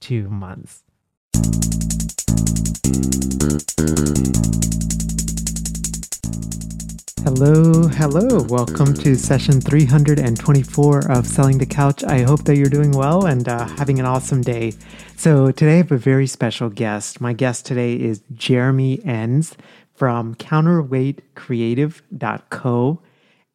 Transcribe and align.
two 0.00 0.28
months. 0.28 0.82
Hello, 7.26 7.88
hello. 7.88 8.46
Welcome 8.48 8.94
to 8.94 9.16
session 9.16 9.60
324 9.60 11.10
of 11.10 11.26
Selling 11.26 11.58
the 11.58 11.66
Couch. 11.66 12.04
I 12.04 12.22
hope 12.22 12.44
that 12.44 12.56
you're 12.56 12.70
doing 12.70 12.92
well 12.92 13.26
and 13.26 13.48
uh, 13.48 13.66
having 13.66 13.98
an 13.98 14.06
awesome 14.06 14.42
day. 14.42 14.74
So, 15.16 15.50
today 15.50 15.74
I 15.74 15.78
have 15.78 15.90
a 15.90 15.98
very 15.98 16.28
special 16.28 16.70
guest. 16.70 17.20
My 17.20 17.32
guest 17.32 17.66
today 17.66 17.96
is 17.96 18.22
Jeremy 18.32 19.04
Enns 19.04 19.56
from 19.92 20.36
counterweightcreative.co. 20.36 23.00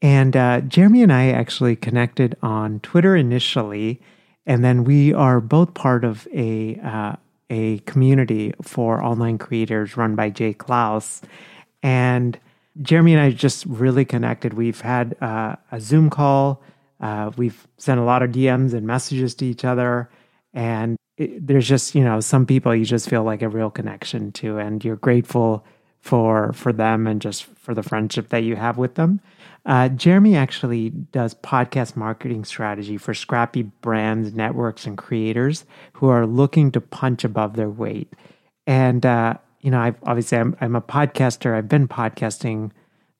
And 0.01 0.35
uh, 0.35 0.59
Jeremy 0.61 1.03
and 1.03 1.13
I 1.13 1.29
actually 1.29 1.77
connected 1.77 2.35
on 2.41 2.81
Twitter 2.81 3.15
initially 3.15 4.01
and 4.45 4.63
then 4.63 4.83
we 4.83 5.13
are 5.13 5.39
both 5.39 5.73
part 5.73 6.03
of 6.03 6.27
a 6.33 6.79
uh, 6.83 7.15
a 7.49 7.79
community 7.79 8.53
for 8.61 9.03
online 9.03 9.37
creators 9.37 9.97
run 9.97 10.15
by 10.15 10.29
Jay 10.29 10.53
Clouse, 10.53 11.21
and 11.83 12.39
Jeremy 12.81 13.13
and 13.13 13.21
I 13.21 13.31
just 13.31 13.65
really 13.65 14.05
connected. 14.05 14.53
We've 14.53 14.79
had 14.79 15.15
uh, 15.21 15.57
a 15.71 15.81
Zoom 15.81 16.09
call. 16.09 16.61
Uh, 16.99 17.31
we've 17.35 17.67
sent 17.77 17.99
a 17.99 18.03
lot 18.03 18.23
of 18.23 18.31
DMs 18.31 18.73
and 18.73 18.87
messages 18.87 19.35
to 19.35 19.45
each 19.45 19.65
other, 19.65 20.09
and 20.53 20.97
it, 21.17 21.45
there's 21.45 21.67
just 21.67 21.93
you 21.93 22.03
know 22.03 22.19
some 22.19 22.45
people 22.45 22.73
you 22.73 22.85
just 22.85 23.09
feel 23.09 23.23
like 23.23 23.41
a 23.41 23.49
real 23.49 23.69
connection 23.69 24.31
to, 24.33 24.57
and 24.57 24.83
you're 24.83 24.95
grateful 24.95 25.65
for 25.99 26.51
for 26.53 26.73
them 26.73 27.05
and 27.05 27.21
just 27.21 27.43
for 27.43 27.73
the 27.73 27.83
friendship 27.83 28.29
that 28.29 28.43
you 28.43 28.55
have 28.55 28.77
with 28.77 28.95
them. 28.95 29.19
Uh, 29.65 29.89
Jeremy 29.89 30.35
actually 30.35 30.89
does 30.89 31.35
podcast 31.35 31.95
marketing 31.95 32.45
strategy 32.45 32.97
for 32.97 33.13
scrappy 33.13 33.63
brands, 33.63 34.33
networks, 34.33 34.87
and 34.87 34.97
creators 34.97 35.65
who 35.93 36.07
are 36.07 36.25
looking 36.25 36.71
to 36.71 36.81
punch 36.81 37.23
above 37.23 37.55
their 37.55 37.69
weight. 37.69 38.11
And 38.65 39.05
uh, 39.05 39.35
you 39.61 39.69
know, 39.69 39.79
I've 39.79 39.97
obviously 40.03 40.39
I'm, 40.39 40.55
I'm 40.61 40.75
a 40.75 40.81
podcaster. 40.81 41.55
I've 41.55 41.69
been 41.69 41.87
podcasting 41.87 42.71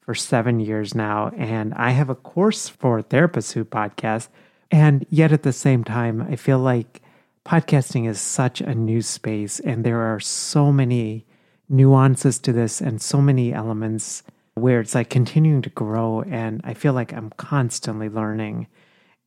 for 0.02 0.16
seven 0.16 0.59
years 0.59 0.96
now, 0.96 1.31
and 1.38 1.74
I 1.75 1.91
have 1.91 2.09
a 2.09 2.16
course 2.16 2.68
for 2.68 3.02
therapists 3.02 3.53
who 3.53 3.63
podcast. 3.63 4.29
And 4.72 5.06
yet, 5.09 5.31
at 5.31 5.44
the 5.44 5.53
same 5.53 5.84
time, 5.84 6.22
I 6.22 6.35
feel 6.35 6.58
like 6.58 7.02
podcasting 7.46 8.09
is 8.09 8.19
such 8.19 8.62
a 8.62 8.73
new 8.73 9.02
space, 9.02 9.59
and 9.59 9.84
there 9.84 10.02
are 10.02 10.19
so 10.19 10.72
many 10.72 11.25
nuances 11.69 12.40
to 12.40 12.52
this 12.52 12.81
and 12.81 13.02
so 13.02 13.22
many 13.22 13.53
elements 13.53 14.23
where 14.56 14.80
it's 14.80 14.96
like 14.96 15.10
continuing 15.10 15.62
to 15.62 15.70
grow. 15.70 16.24
And 16.24 16.62
I 16.64 16.74
feel 16.74 16.94
like 16.94 17.14
I'm 17.14 17.30
constantly 17.38 18.10
learning. 18.10 18.68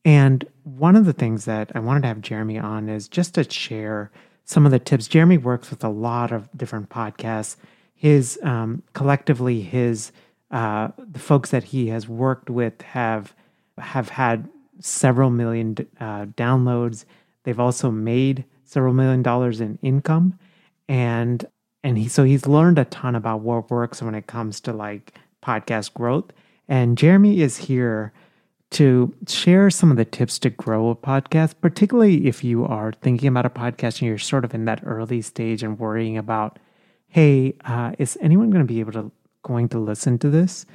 And 0.03 0.45
one 0.63 0.95
of 0.95 1.05
the 1.05 1.13
things 1.13 1.45
that 1.45 1.71
I 1.73 1.79
wanted 1.79 2.01
to 2.01 2.07
have 2.09 2.21
Jeremy 2.21 2.59
on 2.59 2.89
is 2.89 3.07
just 3.07 3.33
to 3.35 3.49
share 3.49 4.11
some 4.45 4.65
of 4.65 4.71
the 4.71 4.79
tips. 4.79 5.07
Jeremy 5.07 5.37
works 5.37 5.69
with 5.71 5.83
a 5.83 5.89
lot 5.89 6.31
of 6.31 6.47
different 6.55 6.89
podcasts. 6.89 7.55
His 7.95 8.39
um, 8.43 8.83
collectively, 8.93 9.61
his 9.61 10.11
uh, 10.51 10.89
the 10.97 11.19
folks 11.19 11.49
that 11.49 11.65
he 11.65 11.87
has 11.87 12.07
worked 12.07 12.49
with 12.49 12.81
have 12.83 13.33
have 13.79 14.09
had 14.09 14.47
several 14.79 15.31
million 15.31 15.75
uh, 15.99 16.25
downloads. 16.25 17.05
They've 17.43 17.59
also 17.59 17.89
made 17.89 18.45
several 18.63 18.93
million 18.93 19.23
dollars 19.23 19.59
in 19.59 19.79
income, 19.81 20.37
and 20.87 21.43
and 21.85 21.99
he 21.99 22.07
so 22.07 22.23
he's 22.23 22.47
learned 22.47 22.79
a 22.79 22.85
ton 22.85 23.13
about 23.13 23.41
what 23.41 23.69
works 23.69 24.01
when 24.01 24.15
it 24.15 24.25
comes 24.25 24.59
to 24.59 24.73
like 24.73 25.13
podcast 25.43 25.93
growth. 25.93 26.31
And 26.67 26.97
Jeremy 26.97 27.41
is 27.41 27.57
here 27.57 28.11
to 28.71 29.13
share 29.27 29.69
some 29.69 29.91
of 29.91 29.97
the 29.97 30.03
tips 30.03 30.39
to 30.39 30.49
grow 30.49 30.89
a 30.89 30.95
podcast, 30.95 31.53
particularly 31.61 32.25
if 32.25 32.43
you 32.43 32.65
are 32.65 32.91
thinking 32.91 33.27
about 33.27 33.45
a 33.45 33.51
podcast 33.51 33.99
and 33.99 34.07
you're 34.07 34.17
sort 34.17 34.43
of 34.43 34.55
in 34.55 34.65
that 34.65 34.81
early 34.83 35.21
stage 35.21 35.61
and 35.61 35.77
worrying 35.77 36.17
about, 36.17 36.57
hey, 37.07 37.53
uh, 37.65 37.91
is 37.99 38.17
anyone 38.19 38.49
going 38.49 38.65
to 38.65 38.73
be 38.73 38.79
able 38.79 38.93
to 38.93 39.11
going 39.43 39.69
to 39.69 39.77
listen 39.77 40.17
to 40.17 40.29
this? 40.31 40.65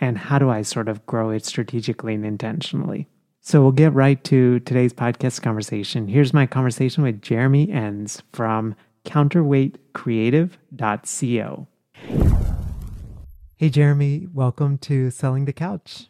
And 0.00 0.18
how 0.18 0.40
do 0.40 0.50
I 0.50 0.62
sort 0.62 0.88
of 0.88 1.06
grow 1.06 1.30
it 1.30 1.44
strategically 1.44 2.14
and 2.14 2.26
intentionally? 2.26 3.06
So 3.40 3.62
we'll 3.62 3.70
get 3.70 3.94
right 3.94 4.22
to 4.24 4.58
today's 4.60 4.92
podcast 4.92 5.40
conversation. 5.40 6.08
Here's 6.08 6.34
my 6.34 6.46
conversation 6.46 7.04
with 7.04 7.22
Jeremy 7.22 7.70
Enns 7.70 8.24
from 8.32 8.74
counterweightcreative.co. 9.08 11.66
Hey, 13.56 13.70
Jeremy, 13.70 14.28
welcome 14.32 14.78
to 14.78 15.10
Selling 15.10 15.44
the 15.46 15.52
Couch. 15.52 16.06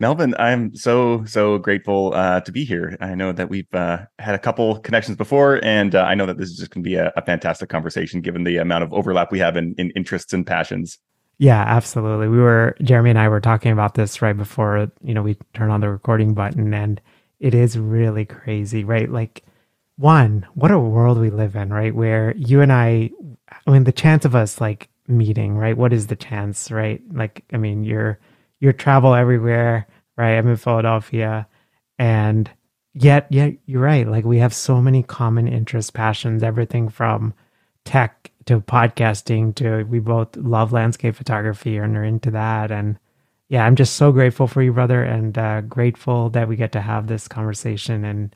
Melvin, 0.00 0.34
I'm 0.38 0.74
so 0.74 1.24
so 1.26 1.58
grateful 1.58 2.14
uh, 2.14 2.40
to 2.40 2.52
be 2.52 2.64
here. 2.64 2.96
I 3.00 3.14
know 3.14 3.32
that 3.32 3.50
we've 3.50 3.72
uh, 3.74 3.98
had 4.18 4.34
a 4.34 4.38
couple 4.38 4.80
connections 4.80 5.16
before, 5.16 5.62
and 5.62 5.94
uh, 5.94 6.02
I 6.02 6.14
know 6.14 6.26
that 6.26 6.38
this 6.38 6.48
is 6.48 6.56
just 6.56 6.70
going 6.70 6.82
to 6.82 6.88
be 6.88 6.96
a, 6.96 7.12
a, 7.16 7.22
fantastic 7.22 7.68
conversation 7.68 8.22
given 8.22 8.44
the 8.44 8.56
amount 8.56 8.82
of 8.82 8.94
overlap 8.94 9.30
we 9.30 9.38
have 9.40 9.58
in, 9.58 9.74
in 9.76 9.90
interests 9.90 10.32
and 10.32 10.46
passions. 10.46 10.98
Yeah, 11.36 11.60
absolutely. 11.60 12.28
We 12.28 12.38
were 12.38 12.76
Jeremy 12.82 13.10
and 13.10 13.18
I 13.18 13.28
were 13.28 13.40
talking 13.40 13.72
about 13.72 13.94
this 13.94 14.22
right 14.22 14.36
before 14.36 14.90
you 15.02 15.14
know 15.14 15.22
we 15.22 15.36
turn 15.52 15.70
on 15.70 15.80
the 15.80 15.90
recording 15.90 16.32
button, 16.32 16.72
and 16.72 17.00
it 17.38 17.54
is 17.54 17.78
really 17.78 18.24
crazy, 18.24 18.84
right? 18.84 19.10
Like, 19.10 19.44
one, 20.00 20.46
what 20.54 20.70
a 20.70 20.78
world 20.78 21.18
we 21.18 21.28
live 21.30 21.56
in, 21.56 21.70
right? 21.70 21.94
Where 21.94 22.34
you 22.36 22.62
and 22.62 22.72
I, 22.72 23.10
I 23.66 23.70
mean, 23.70 23.84
the 23.84 23.92
chance 23.92 24.24
of 24.24 24.34
us 24.34 24.60
like 24.60 24.88
meeting, 25.06 25.56
right? 25.56 25.76
What 25.76 25.92
is 25.92 26.06
the 26.06 26.16
chance, 26.16 26.70
right? 26.70 27.02
Like, 27.12 27.44
I 27.52 27.58
mean, 27.58 27.84
you're 27.84 28.18
you're 28.60 28.72
travel 28.72 29.14
everywhere, 29.14 29.86
right? 30.16 30.36
I'm 30.36 30.48
in 30.48 30.56
Philadelphia, 30.56 31.46
and 31.98 32.50
yet, 32.94 33.26
yet 33.30 33.54
you're 33.66 33.82
right. 33.82 34.08
Like, 34.08 34.24
we 34.24 34.38
have 34.38 34.54
so 34.54 34.80
many 34.80 35.02
common 35.02 35.46
interests, 35.46 35.90
passions, 35.90 36.42
everything 36.42 36.88
from 36.88 37.34
tech 37.84 38.30
to 38.46 38.60
podcasting 38.60 39.54
to 39.56 39.84
we 39.84 39.98
both 39.98 40.34
love 40.36 40.72
landscape 40.72 41.14
photography 41.14 41.76
and 41.76 41.96
are 41.96 42.04
into 42.04 42.30
that. 42.30 42.70
And 42.70 42.98
yeah, 43.48 43.64
I'm 43.66 43.76
just 43.76 43.94
so 43.96 44.12
grateful 44.12 44.46
for 44.46 44.62
you, 44.62 44.72
brother, 44.72 45.02
and 45.02 45.36
uh, 45.36 45.60
grateful 45.62 46.30
that 46.30 46.48
we 46.48 46.56
get 46.56 46.72
to 46.72 46.80
have 46.80 47.06
this 47.06 47.28
conversation. 47.28 48.04
And 48.04 48.34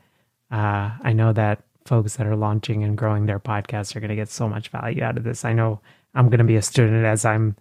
uh, 0.51 0.91
I 1.01 1.13
know 1.13 1.33
that 1.33 1.63
folks 1.85 2.15
that 2.15 2.27
are 2.27 2.35
launching 2.35 2.83
and 2.83 2.97
growing 2.97 3.25
their 3.25 3.39
podcasts 3.39 3.95
are 3.95 3.99
going 3.99 4.09
to 4.09 4.15
get 4.15 4.29
so 4.29 4.49
much 4.49 4.69
value 4.69 5.03
out 5.03 5.17
of 5.17 5.23
this. 5.23 5.45
I 5.45 5.53
know 5.53 5.79
I'm 6.13 6.29
going 6.29 6.39
to 6.39 6.45
be 6.45 6.55
a 6.55 6.61
student 6.61 7.05
as 7.05 7.25
I'm 7.25 7.55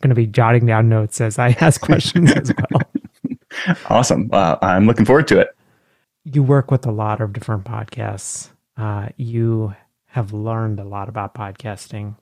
going 0.00 0.10
to 0.10 0.14
be 0.14 0.26
jotting 0.26 0.66
down 0.66 0.88
notes 0.88 1.20
as 1.20 1.38
I 1.38 1.50
ask 1.60 1.80
questions 1.80 2.32
as 2.32 2.52
well. 2.70 2.82
Awesome. 3.90 4.30
Uh, 4.32 4.56
I'm 4.62 4.86
looking 4.86 5.04
forward 5.04 5.26
to 5.28 5.40
it. 5.40 5.48
You 6.24 6.42
work 6.42 6.70
with 6.70 6.86
a 6.86 6.92
lot 6.92 7.20
of 7.20 7.32
different 7.32 7.64
podcasts. 7.64 8.50
Uh, 8.76 9.08
you 9.16 9.74
have 10.06 10.32
learned 10.32 10.78
a 10.78 10.84
lot 10.84 11.08
about 11.08 11.34
podcasting. 11.34 12.16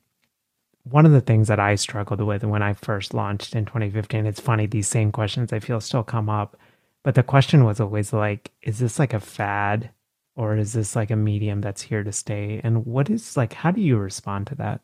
One 0.85 1.05
of 1.05 1.13
the 1.13 1.21
things 1.21 1.49
that 1.49 1.61
I 1.61 1.75
struggled 1.75 2.21
with 2.23 2.43
when 2.43 2.63
I 2.63 2.73
first 2.73 3.13
launched 3.13 3.55
in 3.55 3.67
2015, 3.67 4.25
it's 4.25 4.41
funny, 4.41 4.67
these 4.67 4.89
same 4.89 5.13
questions 5.13 5.53
I 5.53 5.61
feel 5.61 5.81
still 5.81 6.03
come 6.03 6.31
up. 6.31 6.57
But 7.03 7.17
the 7.17 7.23
question 7.23 7.65
was 7.65 7.81
always 7.81 8.13
like, 8.13 8.51
is 8.63 8.79
this 8.79 8.99
like 8.99 9.13
a 9.13 9.21
fad 9.21 9.91
or 10.37 10.57
is 10.57 10.75
this 10.75 10.95
like 10.95 11.11
a 11.11 11.17
medium 11.17 11.61
that's 11.61 11.83
here 11.83 12.05
to 12.05 12.13
stay? 12.13 12.61
And 12.63 12.85
what 12.85 13.11
is 13.11 13.37
like, 13.37 13.55
how 13.55 13.71
do 13.71 13.81
you 13.81 13.97
respond 13.97 14.47
to 14.49 14.55
that? 14.57 14.83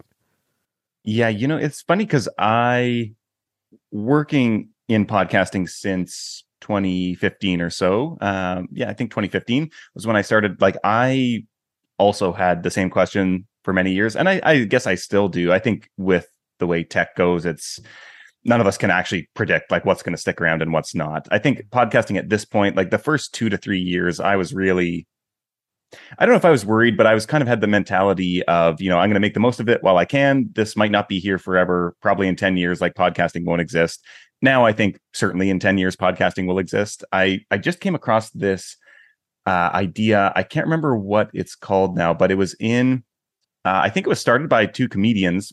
Yeah, 1.04 1.28
you 1.28 1.46
know, 1.46 1.58
it's 1.58 1.82
funny 1.82 2.04
because 2.04 2.28
I 2.38 3.12
working 3.90 4.70
in 4.88 5.06
podcasting 5.06 5.68
since 5.68 6.44
2015 6.62 7.60
or 7.60 7.70
so. 7.70 8.16
Um, 8.20 8.68
yeah, 8.72 8.88
I 8.88 8.94
think 8.94 9.10
2015 9.10 9.70
was 9.94 10.06
when 10.06 10.16
I 10.16 10.22
started. 10.22 10.60
Like, 10.60 10.76
I 10.84 11.44
also 11.98 12.32
had 12.32 12.62
the 12.62 12.70
same 12.70 12.88
question 12.88 13.46
for 13.62 13.72
many 13.72 13.92
years, 13.92 14.16
and 14.16 14.28
I, 14.28 14.40
I 14.42 14.64
guess 14.64 14.86
I 14.86 14.94
still 14.94 15.28
do. 15.28 15.52
I 15.52 15.58
think 15.58 15.90
with 15.96 16.26
the 16.58 16.66
way 16.66 16.84
tech 16.84 17.16
goes, 17.16 17.44
it's 17.44 17.78
none 18.44 18.60
of 18.60 18.66
us 18.66 18.78
can 18.78 18.90
actually 18.90 19.28
predict 19.34 19.70
like 19.70 19.84
what's 19.84 20.02
going 20.02 20.14
to 20.14 20.20
stick 20.20 20.40
around 20.40 20.62
and 20.62 20.72
what's 20.72 20.94
not. 20.94 21.28
I 21.30 21.38
think 21.38 21.62
podcasting 21.70 22.16
at 22.16 22.28
this 22.28 22.44
point, 22.44 22.76
like 22.76 22.90
the 22.90 22.98
first 22.98 23.34
two 23.34 23.48
to 23.50 23.56
three 23.56 23.80
years, 23.80 24.20
I 24.20 24.36
was 24.36 24.54
really 24.54 25.06
I 26.18 26.24
don't 26.24 26.32
know 26.32 26.38
if 26.38 26.44
I 26.44 26.50
was 26.50 26.64
worried, 26.64 26.96
but 26.96 27.06
I 27.06 27.14
was 27.14 27.26
kind 27.26 27.42
of 27.42 27.48
had 27.48 27.60
the 27.60 27.66
mentality 27.66 28.42
of, 28.44 28.80
you 28.80 28.88
know, 28.88 28.98
I'm 28.98 29.08
going 29.08 29.14
to 29.14 29.20
make 29.20 29.34
the 29.34 29.40
most 29.40 29.60
of 29.60 29.68
it 29.68 29.82
while 29.82 29.98
I 29.98 30.04
can. 30.04 30.48
This 30.52 30.76
might 30.76 30.90
not 30.90 31.08
be 31.08 31.18
here 31.18 31.38
forever. 31.38 31.94
Probably 32.00 32.28
in 32.28 32.36
10 32.36 32.56
years, 32.56 32.80
like 32.80 32.94
podcasting 32.94 33.44
won't 33.44 33.60
exist. 33.60 34.04
Now, 34.40 34.64
I 34.64 34.72
think 34.72 34.98
certainly 35.12 35.50
in 35.50 35.58
10 35.60 35.78
years, 35.78 35.96
podcasting 35.96 36.46
will 36.46 36.58
exist. 36.58 37.04
I, 37.12 37.40
I 37.50 37.58
just 37.58 37.80
came 37.80 37.94
across 37.94 38.30
this 38.30 38.76
uh, 39.46 39.70
idea. 39.72 40.32
I 40.34 40.42
can't 40.42 40.66
remember 40.66 40.96
what 40.96 41.30
it's 41.32 41.54
called 41.54 41.96
now, 41.96 42.12
but 42.12 42.30
it 42.30 42.36
was 42.36 42.54
in, 42.58 43.04
uh, 43.64 43.80
I 43.84 43.88
think 43.88 44.06
it 44.06 44.10
was 44.10 44.20
started 44.20 44.48
by 44.48 44.66
two 44.66 44.88
comedians. 44.88 45.52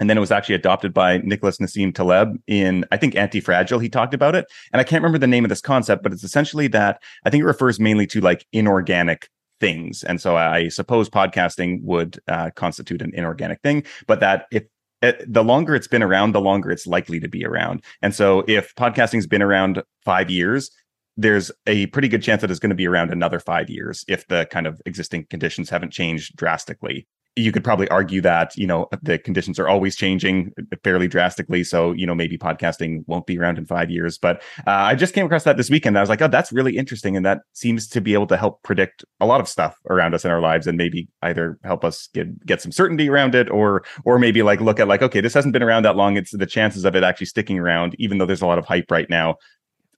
And 0.00 0.10
then 0.10 0.16
it 0.16 0.20
was 0.20 0.32
actually 0.32 0.56
adopted 0.56 0.92
by 0.92 1.18
Nicholas 1.18 1.58
Nassim 1.58 1.94
Taleb 1.94 2.36
in, 2.48 2.84
I 2.90 2.96
think, 2.96 3.14
Anti-Fragile. 3.14 3.78
He 3.78 3.88
talked 3.88 4.12
about 4.12 4.34
it. 4.34 4.46
And 4.72 4.80
I 4.80 4.84
can't 4.84 5.02
remember 5.02 5.18
the 5.18 5.28
name 5.28 5.44
of 5.44 5.50
this 5.50 5.60
concept, 5.60 6.02
but 6.02 6.12
it's 6.12 6.24
essentially 6.24 6.66
that 6.68 7.00
I 7.24 7.30
think 7.30 7.42
it 7.42 7.46
refers 7.46 7.78
mainly 7.78 8.06
to 8.08 8.20
like 8.20 8.44
inorganic 8.52 9.28
things. 9.60 10.04
And 10.04 10.20
so 10.20 10.36
I 10.36 10.68
suppose 10.68 11.08
podcasting 11.08 11.82
would 11.82 12.18
uh, 12.28 12.50
constitute 12.54 13.02
an 13.02 13.12
inorganic 13.14 13.60
thing, 13.62 13.84
but 14.06 14.20
that 14.20 14.46
if 14.50 14.64
eh, 15.02 15.12
the 15.26 15.44
longer 15.44 15.74
it's 15.74 15.88
been 15.88 16.02
around, 16.02 16.32
the 16.32 16.40
longer 16.40 16.70
it's 16.70 16.86
likely 16.86 17.20
to 17.20 17.28
be 17.28 17.44
around. 17.44 17.84
And 18.02 18.14
so 18.14 18.44
if 18.48 18.74
podcasting's 18.74 19.26
been 19.26 19.42
around 19.42 19.82
five 20.04 20.30
years, 20.30 20.70
there's 21.16 21.52
a 21.66 21.86
pretty 21.86 22.08
good 22.08 22.22
chance 22.22 22.40
that 22.40 22.50
it's 22.50 22.60
going 22.60 22.70
to 22.70 22.76
be 22.76 22.88
around 22.88 23.12
another 23.12 23.38
five 23.38 23.70
years 23.70 24.04
if 24.08 24.26
the 24.26 24.46
kind 24.50 24.66
of 24.66 24.80
existing 24.84 25.26
conditions 25.30 25.70
haven't 25.70 25.92
changed 25.92 26.36
drastically 26.36 27.06
you 27.36 27.50
could 27.50 27.64
probably 27.64 27.88
argue 27.88 28.20
that 28.20 28.56
you 28.56 28.66
know 28.66 28.88
the 29.02 29.18
conditions 29.18 29.58
are 29.58 29.68
always 29.68 29.96
changing 29.96 30.52
fairly 30.84 31.08
drastically. 31.08 31.64
So 31.64 31.92
you 31.92 32.06
know 32.06 32.14
maybe 32.14 32.38
podcasting 32.38 33.02
won't 33.06 33.26
be 33.26 33.38
around 33.38 33.58
in 33.58 33.66
five 33.66 33.90
years. 33.90 34.18
But 34.18 34.42
uh, 34.66 34.70
i 34.70 34.94
just 34.94 35.14
came 35.14 35.26
across 35.26 35.44
that 35.44 35.56
this 35.56 35.70
weekend. 35.70 35.98
I 35.98 36.00
was 36.00 36.08
like 36.08 36.22
oh 36.22 36.28
that's 36.28 36.52
really 36.52 36.76
interesting. 36.76 37.16
And 37.16 37.26
that 37.26 37.40
seems 37.52 37.88
to 37.88 38.00
be 38.00 38.14
able 38.14 38.28
to 38.28 38.36
help 38.36 38.62
predict 38.62 39.04
a 39.20 39.26
lot 39.26 39.40
of 39.40 39.48
stuff 39.48 39.76
around 39.90 40.14
us 40.14 40.24
in 40.24 40.30
our 40.30 40.40
lives 40.40 40.66
and 40.66 40.78
maybe 40.78 41.08
either 41.22 41.58
help 41.64 41.84
us 41.84 42.08
get 42.14 42.46
get 42.46 42.60
some 42.60 42.72
certainty 42.72 43.08
around 43.08 43.34
it 43.34 43.50
or 43.50 43.84
or 44.04 44.18
maybe 44.18 44.42
like 44.42 44.60
look 44.60 44.78
at 44.78 44.88
like 44.88 45.02
okay 45.02 45.20
this 45.20 45.34
hasn't 45.34 45.52
been 45.52 45.62
around 45.62 45.84
that 45.84 45.96
long. 45.96 46.16
It's 46.16 46.30
the 46.30 46.46
chances 46.46 46.84
of 46.84 46.94
it 46.94 47.02
actually 47.02 47.26
sticking 47.26 47.58
around 47.58 47.96
even 47.98 48.18
though 48.18 48.26
there's 48.26 48.42
a 48.42 48.46
lot 48.46 48.58
of 48.58 48.64
hype 48.64 48.90
right 48.90 49.10
now 49.10 49.36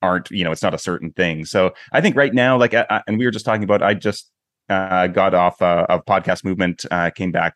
aren't 0.02 0.30
you 0.30 0.44
know 0.44 0.52
it's 0.52 0.62
not 0.62 0.74
a 0.74 0.78
certain 0.78 1.10
thing. 1.12 1.44
So 1.44 1.72
i 1.92 2.00
think 2.00 2.16
right 2.16 2.32
now 2.32 2.56
like 2.56 2.72
I, 2.72 3.02
and 3.06 3.18
we 3.18 3.26
were 3.26 3.30
just 3.30 3.44
talking 3.44 3.64
about 3.64 3.82
i 3.82 3.94
just 3.94 4.30
uh, 4.68 5.06
got 5.08 5.34
off 5.34 5.60
uh, 5.62 5.86
of 5.88 6.04
podcast 6.04 6.44
movement, 6.44 6.84
uh, 6.90 7.10
came 7.10 7.32
back 7.32 7.54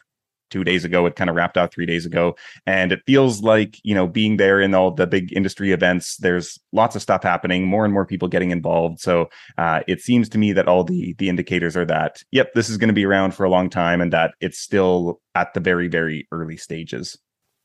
two 0.51 0.65
days 0.65 0.85
ago. 0.85 1.07
It 1.07 1.17
kind 1.17 1.31
of 1.31 1.37
wrapped 1.37 1.57
out 1.57 1.73
three 1.73 1.87
days 1.87 2.05
ago, 2.05 2.37
and 2.67 2.93
it 2.93 3.01
feels 3.07 3.43
like 3.43 3.79
you 3.83 3.95
know 3.95 4.07
being 4.07 4.37
there 4.37 4.61
in 4.61 4.75
all 4.75 4.91
the 4.91 5.07
big 5.07 5.33
industry 5.33 5.73
events. 5.73 6.17
There's 6.19 6.59
lots 6.73 6.97
of 6.97 7.03
stuff 7.03 7.23
happening, 7.23 7.67
more 7.67 7.85
and 7.85 7.95
more 7.95 8.05
people 8.05 8.29
getting 8.29 8.51
involved. 8.51 9.01
So 9.01 9.31
uh, 9.57 9.81
it 9.87 10.01
seems 10.01 10.29
to 10.31 10.39
me 10.39 10.53
that 10.53 10.69
all 10.69 10.85
the 10.85 11.15
the 11.19 11.29
indicators 11.29 11.77
are 11.77 11.87
that 11.87 12.23
yep, 12.31 12.53
this 12.55 12.69
is 12.69 12.77
going 12.77 12.89
to 12.89 12.95
be 12.95 13.07
around 13.07 13.35
for 13.35 13.45
a 13.45 13.51
long 13.51 13.71
time, 13.71 14.01
and 14.01 14.13
that 14.13 14.35
it's 14.41 14.59
still 14.59 15.21
at 15.35 15.55
the 15.55 15.61
very 15.61 15.89
very 15.89 16.27
early 16.33 16.57
stages. 16.57 17.17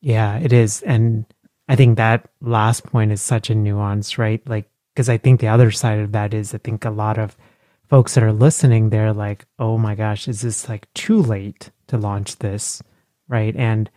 Yeah, 0.01 0.37
it 0.37 0.53
is, 0.53 0.81
and 0.83 1.25
I 1.67 1.75
think 1.75 1.97
that 1.97 2.29
last 2.41 2.83
point 2.83 3.11
is 3.11 3.21
such 3.21 3.49
a 3.49 3.55
nuance, 3.55 4.17
right? 4.17 4.47
Like 4.47 4.69
because 4.93 5.09
I 5.09 5.17
think 5.17 5.39
the 5.39 5.47
other 5.47 5.71
side 5.71 5.99
of 5.99 6.13
that 6.13 6.33
is 6.33 6.53
I 6.53 6.57
think 6.59 6.85
a 6.85 6.89
lot 6.89 7.17
of 7.17 7.35
folks 7.89 8.15
that 8.15 8.23
are 8.23 8.33
listening, 8.33 8.89
they're 8.89 9.13
like, 9.13 9.45
oh 9.59 9.77
my 9.77 9.95
gosh, 9.95 10.27
is 10.27 10.41
this 10.41 10.67
like 10.69 10.91
too 10.93 11.21
late 11.21 11.71
to 11.87 11.97
launch 11.97 12.37
this? 12.37 12.81
Right. 13.27 13.55
And 13.55 13.89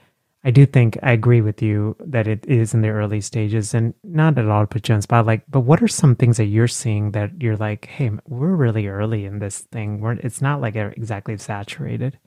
I 0.44 0.50
do 0.50 0.66
think 0.66 0.96
I 1.02 1.12
agree 1.12 1.40
with 1.40 1.60
you 1.60 1.96
that 2.00 2.28
it 2.28 2.46
is 2.46 2.72
in 2.72 2.80
the 2.82 2.88
early 2.90 3.20
stages 3.20 3.74
and 3.74 3.92
not 4.04 4.38
at 4.38 4.48
all 4.48 4.62
to 4.62 4.66
put 4.66 4.88
you 4.88 4.94
on 4.94 5.02
spot. 5.02 5.26
Like, 5.26 5.42
but 5.48 5.60
what 5.60 5.82
are 5.82 5.88
some 5.88 6.14
things 6.14 6.36
that 6.36 6.46
you're 6.46 6.68
seeing 6.68 7.10
that 7.12 7.42
you're 7.42 7.56
like, 7.56 7.86
hey, 7.86 8.10
we're 8.26 8.54
really 8.54 8.86
early 8.86 9.24
in 9.24 9.40
this 9.40 9.58
thing. 9.72 10.00
We're, 10.00 10.12
it's 10.12 10.40
not 10.40 10.60
like 10.60 10.76
exactly 10.76 11.36
saturated. 11.36 12.18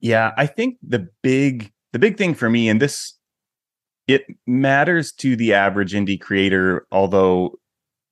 Yeah, 0.00 0.32
I 0.36 0.46
think 0.46 0.78
the 0.82 1.08
big 1.22 1.72
the 1.92 1.98
big 1.98 2.16
thing 2.18 2.34
for 2.34 2.50
me, 2.50 2.68
and 2.68 2.80
this 2.80 3.14
it 4.06 4.24
matters 4.46 5.12
to 5.12 5.36
the 5.36 5.54
average 5.54 5.92
indie 5.92 6.20
creator, 6.20 6.86
although 6.90 7.58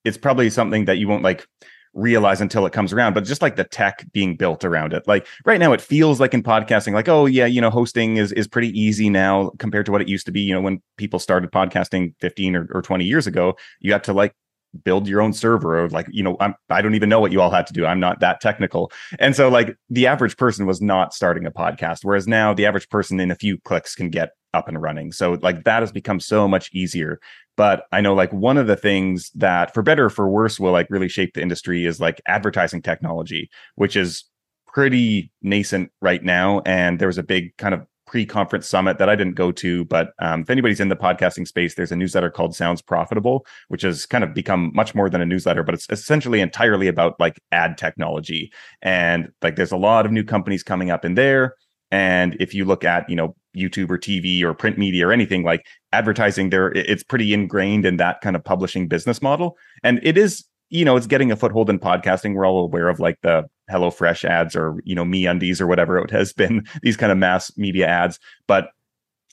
it's 0.05 0.19
probably 0.19 0.51
something 0.51 0.85
that 0.85 0.99
you 0.99 1.09
won't 1.09 1.23
like 1.23 1.47
realize 1.95 2.41
until 2.41 2.67
it 2.67 2.73
comes 2.73 2.93
around 2.93 3.15
but 3.15 3.25
just 3.25 3.41
like 3.41 3.57
the 3.57 3.65
tech 3.65 4.05
being 4.13 4.37
built 4.37 4.65
around 4.65 4.93
it. 4.93 5.07
Like 5.07 5.27
right 5.45 5.61
now 5.61 5.73
it 5.73 5.81
feels 5.81 6.21
like 6.21 6.35
in 6.35 6.43
podcasting 6.43 6.93
like 6.93 7.09
oh 7.09 7.27
yeah 7.27 7.47
you 7.47 7.61
know 7.61 7.71
hosting 7.71 8.17
is 8.17 8.33
is 8.33 8.47
pretty 8.47 8.69
easy 8.79 9.09
now 9.09 9.51
compared 9.59 9.87
to 9.87 9.93
what 9.93 10.01
it 10.01 10.09
used 10.09 10.27
to 10.27 10.33
be 10.33 10.41
you 10.41 10.55
know 10.55 10.61
when 10.61 10.83
people 10.97 11.19
started 11.19 11.51
podcasting 11.51 12.15
15 12.21 12.57
or, 12.57 12.69
or 12.73 12.83
20 12.83 13.05
years 13.05 13.27
ago 13.27 13.57
you 13.81 13.93
had 13.93 14.05
to 14.05 14.13
like 14.13 14.35
build 14.83 15.07
your 15.07 15.21
own 15.21 15.33
server 15.33 15.85
or 15.85 15.89
like 15.91 16.07
you 16.11 16.23
know 16.23 16.37
I'm, 16.41 16.55
i 16.71 16.83
don't 16.83 16.95
even 16.95 17.09
know 17.09 17.21
what 17.21 17.33
you 17.33 17.41
all 17.41 17.51
had 17.51 17.67
to 17.69 17.73
do. 17.73 17.87
I'm 17.87 18.01
not 18.01 18.21
that 18.21 18.41
technical. 18.41 18.91
And 19.19 19.37
so 19.37 19.49
like 19.49 19.77
the 19.91 20.07
average 20.07 20.37
person 20.37 20.67
was 20.67 20.81
not 20.81 21.15
starting 21.15 21.47
a 21.47 21.51
podcast 21.51 22.01
whereas 22.03 22.27
now 22.27 22.55
the 22.55 22.67
average 22.67 22.89
person 22.89 23.21
in 23.21 23.31
a 23.31 23.37
few 23.37 23.59
clicks 23.59 23.95
can 23.95 24.11
get 24.11 24.31
up 24.55 24.69
and 24.69 24.81
running. 24.81 25.13
So 25.13 25.39
like 25.43 25.65
that 25.65 25.83
has 25.83 25.93
become 25.93 26.21
so 26.21 26.49
much 26.49 26.71
easier. 26.73 27.21
But 27.57 27.85
I 27.93 28.01
know 28.01 28.15
like 28.15 28.33
one 28.33 28.57
of 28.57 28.67
the 28.67 28.77
things 28.77 29.31
that 29.35 29.75
for 29.75 29.83
better 29.83 30.07
or 30.07 30.11
for 30.11 30.29
worse 30.29 30.59
will 30.59 30.73
like 30.73 30.89
really 30.91 31.09
shape 31.09 31.35
the 31.35 31.43
industry 31.43 31.85
is 31.85 32.01
like 32.01 32.21
advertising 32.27 32.83
technology, 32.83 33.51
which 33.75 33.97
is 33.97 34.25
pretty 34.67 35.31
nascent 35.43 35.91
right 36.01 36.23
now. 36.23 36.61
And 36.67 36.99
there 36.99 37.09
was 37.09 37.19
a 37.19 37.23
big 37.23 37.57
kind 37.57 37.75
of 37.75 37.87
pre-conference 38.15 38.69
summit 38.69 38.99
that 38.99 39.09
I 39.09 39.17
didn't 39.17 39.35
go 39.35 39.51
to, 39.51 39.85
but 39.87 40.13
um, 40.21 40.43
if 40.43 40.51
anybody's 40.51 40.79
in 40.79 40.89
the 40.89 40.95
podcasting 40.95 41.49
space, 41.49 41.75
there's 41.75 41.91
a 41.91 41.97
newsletter 41.97 42.31
called 42.31 42.55
Sounds 42.55 42.81
Profitable, 42.81 43.45
which 43.67 43.83
has 43.83 44.07
kind 44.07 44.23
of 44.23 44.33
become 44.33 44.71
much 44.73 44.95
more 44.95 45.11
than 45.11 45.21
a 45.21 45.27
newsletter, 45.27 45.65
but 45.65 45.75
it's 45.75 45.89
essentially 45.91 46.41
entirely 46.41 46.87
about 46.87 47.19
like 47.19 47.41
ad 47.51 47.77
technology. 47.77 48.53
And 48.83 49.33
like 49.43 49.57
there's 49.57 49.73
a 49.73 49.77
lot 49.77 50.07
of 50.07 50.13
new 50.13 50.23
companies 50.23 50.63
coming 50.63 50.93
up 50.93 51.05
in 51.05 51.17
there. 51.17 51.57
And 51.91 52.37
if 52.39 52.55
you 52.55 52.65
look 52.65 52.85
at, 52.85 53.11
you 53.11 53.17
know, 53.17 53.35
YouTube 53.57 53.91
or 53.91 53.99
TV 53.99 54.43
or 54.43 54.55
print 54.55 54.79
media 54.79 55.09
or 55.09 55.13
anything 55.13 55.43
like 55.43 55.67
advertising 55.91 56.51
there, 56.51 56.71
it's 56.71 57.03
pretty 57.03 57.35
ingrained 57.35 57.85
in 57.85 57.97
that 57.97 58.21
kind 58.21 58.37
of 58.37 58.45
publishing 58.45 58.87
business 58.87 59.23
model. 59.23 59.57
And 59.83 59.99
it 60.05 60.17
is, 60.17 60.45
you 60.71 60.85
know, 60.85 60.97
it's 60.97 61.09
getting 61.09 61.33
a 61.33 61.37
foothold 61.37 61.69
in 61.69 61.81
podcasting. 61.81 62.35
We're 62.35 62.47
all 62.47 62.65
aware 62.65 62.89
of 62.89 63.01
like 63.01 63.19
the 63.23 63.49
HelloFresh 63.71 64.25
ads 64.25 64.55
or, 64.57 64.81
you 64.85 64.95
know, 64.95 65.05
MeUndies 65.05 65.61
or 65.61 65.67
whatever 65.67 65.99
it 65.99 66.11
has 66.11 66.33
been, 66.33 66.67
these 66.83 66.97
kind 66.97 67.13
of 67.13 67.19
mass 67.19 67.57
media 67.57 67.87
ads. 67.87 68.19
But 68.47 68.69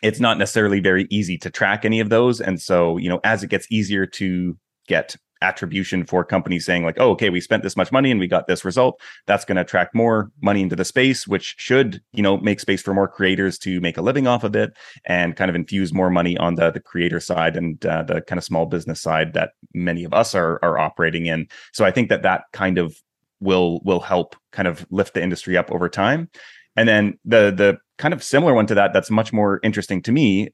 it's 0.01 0.19
not 0.19 0.38
necessarily 0.38 0.79
very 0.79 1.07
easy 1.09 1.38
to 1.39 1.50
track 1.50 1.85
any 1.85 2.00
of 2.00 2.09
those. 2.09 2.41
And 2.41 2.59
so, 2.61 2.97
you 2.97 3.09
know, 3.09 3.19
as 3.23 3.43
it 3.43 3.50
gets 3.50 3.67
easier 3.71 4.05
to 4.07 4.57
get 4.88 5.15
attribution 5.41 6.05
for 6.05 6.23
companies 6.23 6.65
saying 6.65 6.83
like 6.83 6.97
oh 7.00 7.11
okay 7.11 7.29
we 7.29 7.41
spent 7.41 7.63
this 7.63 7.75
much 7.75 7.91
money 7.91 8.11
and 8.11 8.19
we 8.19 8.27
got 8.27 8.47
this 8.47 8.63
result 8.63 9.01
that's 9.25 9.43
going 9.43 9.55
to 9.55 9.61
attract 9.61 9.95
more 9.95 10.31
money 10.41 10.61
into 10.61 10.75
the 10.75 10.85
space 10.85 11.27
which 11.27 11.55
should 11.57 12.01
you 12.13 12.21
know 12.21 12.38
make 12.38 12.59
space 12.59 12.81
for 12.81 12.93
more 12.93 13.07
creators 13.07 13.57
to 13.57 13.81
make 13.81 13.97
a 13.97 14.01
living 14.01 14.27
off 14.27 14.43
of 14.43 14.55
it 14.55 14.71
and 15.05 15.35
kind 15.35 15.50
of 15.50 15.55
infuse 15.55 15.91
more 15.93 16.11
money 16.11 16.38
on 16.38 16.55
the 16.55 16.69
the 16.69 16.79
creator 16.79 17.19
side 17.19 17.57
and 17.57 17.83
uh, 17.85 18.03
the 18.03 18.21
kind 18.21 18.38
of 18.38 18.43
small 18.43 18.67
business 18.67 19.01
side 19.01 19.33
that 19.33 19.51
many 19.73 20.03
of 20.03 20.13
us 20.13 20.35
are 20.35 20.59
are 20.61 20.77
operating 20.77 21.25
in 21.25 21.47
so 21.73 21.83
i 21.83 21.91
think 21.91 22.09
that 22.09 22.21
that 22.21 22.43
kind 22.53 22.77
of 22.77 22.95
will 23.41 23.81
will 23.83 24.00
help 24.00 24.36
kind 24.51 24.67
of 24.67 24.86
lift 24.89 25.13
the 25.13 25.21
industry 25.21 25.57
up 25.57 25.71
over 25.71 25.89
time. 25.89 26.29
And 26.75 26.88
then 26.88 27.19
the 27.25 27.51
the 27.51 27.77
kind 27.98 28.13
of 28.13 28.24
similar 28.24 28.53
one 28.53 28.67
to 28.67 28.75
that 28.75 28.93
that's 28.93 29.12
much 29.12 29.33
more 29.33 29.60
interesting 29.63 30.01
to 30.03 30.12
me 30.12 30.50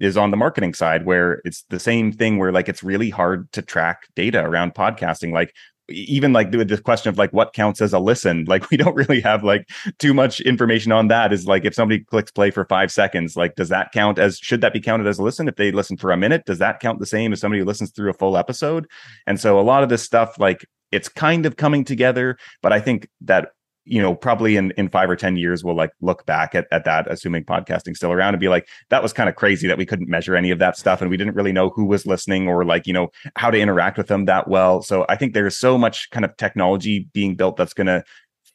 is 0.00 0.16
on 0.16 0.30
the 0.30 0.36
marketing 0.36 0.74
side 0.74 1.06
where 1.06 1.40
it's 1.44 1.64
the 1.70 1.78
same 1.78 2.12
thing 2.12 2.38
where 2.38 2.52
like 2.52 2.68
it's 2.68 2.82
really 2.82 3.10
hard 3.10 3.50
to 3.52 3.62
track 3.62 4.02
data 4.16 4.44
around 4.44 4.74
podcasting. 4.74 5.32
Like 5.32 5.54
even 5.88 6.32
like 6.32 6.50
the, 6.50 6.64
the 6.64 6.78
question 6.78 7.10
of 7.10 7.18
like 7.18 7.32
what 7.32 7.52
counts 7.52 7.82
as 7.82 7.92
a 7.92 7.98
listen 7.98 8.44
like 8.48 8.70
we 8.70 8.76
don't 8.76 8.96
really 8.96 9.20
have 9.20 9.44
like 9.44 9.68
too 9.98 10.14
much 10.14 10.40
information 10.40 10.92
on 10.92 11.08
that 11.08 11.32
is 11.32 11.46
like 11.46 11.64
if 11.64 11.74
somebody 11.74 12.00
clicks 12.00 12.30
play 12.30 12.50
for 12.50 12.64
five 12.64 12.90
seconds 12.90 13.36
like 13.36 13.54
does 13.54 13.68
that 13.68 13.92
count 13.92 14.18
as 14.18 14.38
should 14.38 14.62
that 14.62 14.72
be 14.72 14.80
counted 14.80 15.06
as 15.06 15.18
a 15.18 15.22
listen? 15.22 15.48
If 15.48 15.56
they 15.56 15.72
listen 15.72 15.96
for 15.96 16.10
a 16.10 16.16
minute 16.16 16.44
does 16.46 16.58
that 16.58 16.80
count 16.80 16.98
the 17.00 17.06
same 17.06 17.32
as 17.32 17.40
somebody 17.40 17.60
who 17.60 17.66
listens 17.66 17.90
through 17.90 18.10
a 18.10 18.14
full 18.14 18.36
episode? 18.36 18.86
And 19.26 19.38
so 19.38 19.58
a 19.58 19.62
lot 19.62 19.82
of 19.82 19.88
this 19.88 20.02
stuff 20.02 20.38
like 20.38 20.66
it's 20.94 21.08
kind 21.08 21.46
of 21.46 21.56
coming 21.56 21.84
together 21.84 22.36
but 22.62 22.72
i 22.72 22.80
think 22.80 23.08
that 23.20 23.48
you 23.86 24.00
know, 24.00 24.14
probably 24.14 24.56
in, 24.56 24.70
in 24.72 24.88
five 24.88 25.10
or 25.10 25.16
10 25.16 25.36
years, 25.36 25.62
we'll 25.62 25.76
like 25.76 25.92
look 26.00 26.24
back 26.24 26.54
at, 26.54 26.66
at 26.70 26.84
that, 26.84 27.10
assuming 27.10 27.44
podcasting's 27.44 27.98
still 27.98 28.12
around 28.12 28.34
and 28.34 28.40
be 28.40 28.48
like, 28.48 28.66
that 28.88 29.02
was 29.02 29.12
kind 29.12 29.28
of 29.28 29.36
crazy 29.36 29.68
that 29.68 29.76
we 29.76 29.84
couldn't 29.84 30.08
measure 30.08 30.34
any 30.34 30.50
of 30.50 30.58
that 30.58 30.76
stuff. 30.76 31.00
And 31.00 31.10
we 31.10 31.16
didn't 31.16 31.34
really 31.34 31.52
know 31.52 31.68
who 31.68 31.84
was 31.84 32.06
listening 32.06 32.48
or 32.48 32.64
like, 32.64 32.86
you 32.86 32.92
know, 32.92 33.08
how 33.36 33.50
to 33.50 33.58
interact 33.58 33.98
with 33.98 34.06
them 34.06 34.24
that 34.24 34.48
well. 34.48 34.80
So 34.82 35.04
I 35.08 35.16
think 35.16 35.34
there's 35.34 35.56
so 35.56 35.76
much 35.76 36.10
kind 36.10 36.24
of 36.24 36.36
technology 36.36 37.08
being 37.12 37.34
built 37.34 37.56
that's 37.56 37.74
going 37.74 37.88
to 37.88 38.02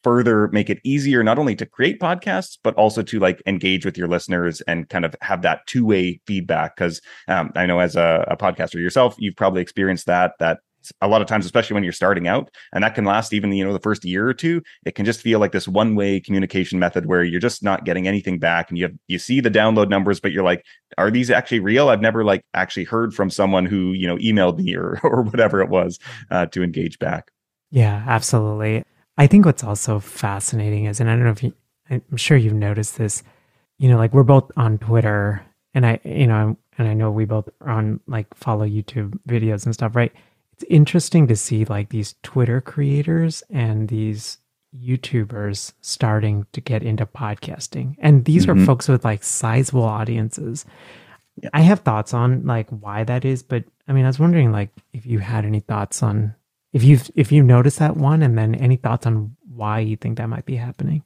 further 0.04 0.48
make 0.48 0.70
it 0.70 0.80
easier, 0.84 1.24
not 1.24 1.38
only 1.38 1.56
to 1.56 1.66
create 1.66 2.00
podcasts, 2.00 2.58
but 2.64 2.74
also 2.76 3.04
to 3.04 3.20
like 3.20 3.42
engage 3.46 3.86
with 3.86 3.98
your 3.98 4.08
listeners 4.08 4.62
and 4.62 4.90
kind 4.90 5.06
of 5.06 5.16
have 5.22 5.42
that 5.42 5.68
two 5.68 5.86
way 5.86 6.20
feedback. 6.26 6.76
Cause 6.78 7.02
um, 7.28 7.52
I 7.56 7.66
know 7.66 7.80
as 7.80 7.96
a, 7.96 8.26
a 8.30 8.38
podcaster 8.38 8.76
yourself, 8.76 9.16
you've 9.20 9.36
probably 9.36 9.62
experienced 9.62 10.06
that, 10.08 10.34
that 10.40 10.60
a 11.02 11.08
lot 11.08 11.22
of 11.22 11.28
times 11.28 11.46
especially 11.46 11.74
when 11.74 11.84
you're 11.84 11.94
starting 11.94 12.28
out 12.28 12.50
and 12.74 12.84
that 12.84 12.96
can 12.96 13.06
last 13.06 13.34
even 13.34 13.52
you 13.52 13.64
know 13.64 13.74
the 13.74 13.80
first 13.80 14.06
year 14.06 14.28
or 14.28 14.34
two 14.34 14.62
it 14.86 14.96
can 14.96 15.06
just 15.06 15.22
feel 15.22 15.40
like 15.40 15.52
this 15.52 15.68
one 15.68 15.96
way 15.96 16.20
communication 16.20 16.80
method 16.80 17.06
where 17.06 17.24
you're 17.24 17.40
just 17.40 17.64
not 17.64 17.86
getting 17.86 18.08
anything 18.08 18.40
back 18.40 18.70
and 18.70 18.78
you 18.78 18.86
have 18.86 18.94
you 19.08 19.20
see 19.20 19.40
the 19.42 19.52
download 19.52 19.90
numbers 19.90 20.20
but 20.20 20.32
you're 20.32 20.44
like 20.44 20.64
are 20.98 21.12
these 21.12 21.30
actually 21.30 21.60
real? 21.60 21.90
I've 21.90 22.02
never 22.02 22.24
like 22.24 22.44
actually 22.54 22.84
heard 22.84 23.14
from 23.14 23.30
someone 23.30 23.66
who 23.66 23.94
you 23.94 24.08
know 24.08 24.18
emailed 24.18 24.58
me 24.58 24.76
or 24.76 25.00
or 25.04 25.24
whatever 25.24 25.62
it 25.62 25.70
was 25.70 26.00
uh, 26.32 26.46
to 26.48 26.64
engage 26.64 27.00
back. 27.00 27.32
Yeah 27.72 28.04
absolutely. 28.08 28.84
I 29.18 29.28
think 29.28 29.46
what's 29.46 29.64
also 29.64 30.00
fascinating 30.00 30.86
is 30.86 31.02
and 31.02 31.10
i 31.10 31.14
don't 31.14 31.26
know 31.26 31.32
if 31.32 31.44
you 31.44 31.54
i'm 31.90 32.16
sure 32.16 32.38
you've 32.38 32.54
noticed 32.54 32.98
this 32.98 33.22
you 33.78 33.90
know 33.90 33.98
like 33.98 34.14
we're 34.14 34.24
both 34.24 34.50
on 34.56 34.78
twitter 34.78 35.46
and 35.74 35.86
i 35.86 36.00
you 36.06 36.26
know 36.26 36.56
and 36.78 36.88
i 36.88 36.94
know 36.94 37.12
we 37.12 37.26
both 37.26 37.50
are 37.60 37.72
on 37.72 38.00
like 38.08 38.34
follow 38.34 38.66
youtube 38.66 39.20
videos 39.28 39.66
and 39.66 39.74
stuff 39.74 39.94
right 39.94 40.14
it's 40.60 40.70
interesting 40.70 41.26
to 41.28 41.38
see 41.38 41.64
like 41.64 41.88
these 41.88 42.16
Twitter 42.22 42.60
creators 42.60 43.44
and 43.50 43.88
these 43.88 44.40
YouTubers 44.78 45.72
starting 45.80 46.46
to 46.52 46.60
get 46.60 46.84
into 46.84 47.06
podcasting. 47.06 47.96
And 48.00 48.26
these 48.26 48.46
mm-hmm. 48.46 48.62
are 48.62 48.66
folks 48.66 48.90
with 48.90 49.06
like 49.06 49.24
sizable 49.24 49.84
audiences. 49.84 50.66
Yeah. 51.42 51.50
I 51.54 51.62
have 51.62 51.80
thoughts 51.80 52.14
on 52.14 52.46
like 52.46 52.70
why 52.70 53.06
that 53.06 53.24
is, 53.24 53.42
but 53.42 53.64
I 53.88 53.94
mean, 53.94 54.04
I 54.04 54.10
was 54.10 54.20
wondering 54.20 54.52
like 54.52 54.70
if 54.92 55.06
you 55.06 55.20
had 55.20 55.46
any 55.46 55.62
thoughts 55.62 56.04
on 56.04 56.36
if 56.74 56.84
you've 56.84 57.10
if 57.16 57.32
you 57.32 57.42
noticed 57.42 57.80
that 57.80 57.96
one 57.96 58.22
and 58.22 58.38
then 58.38 58.54
any 58.56 58.76
thoughts 58.76 59.08
on 59.08 59.38
why 59.48 59.80
you 59.80 59.96
think 59.96 60.18
that 60.18 60.28
might 60.28 60.46
be 60.46 60.58
happening. 60.58 61.04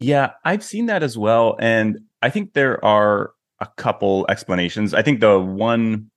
Yeah, 0.00 0.32
I've 0.44 0.64
seen 0.64 0.86
that 0.86 1.04
as 1.04 1.16
well. 1.16 1.56
And 1.60 2.00
I 2.20 2.30
think 2.30 2.52
there 2.52 2.84
are 2.84 3.32
a 3.60 3.66
couple 3.76 4.26
explanations. 4.28 4.92
I 4.92 5.02
think 5.02 5.20
the 5.20 5.38
one 5.38 6.10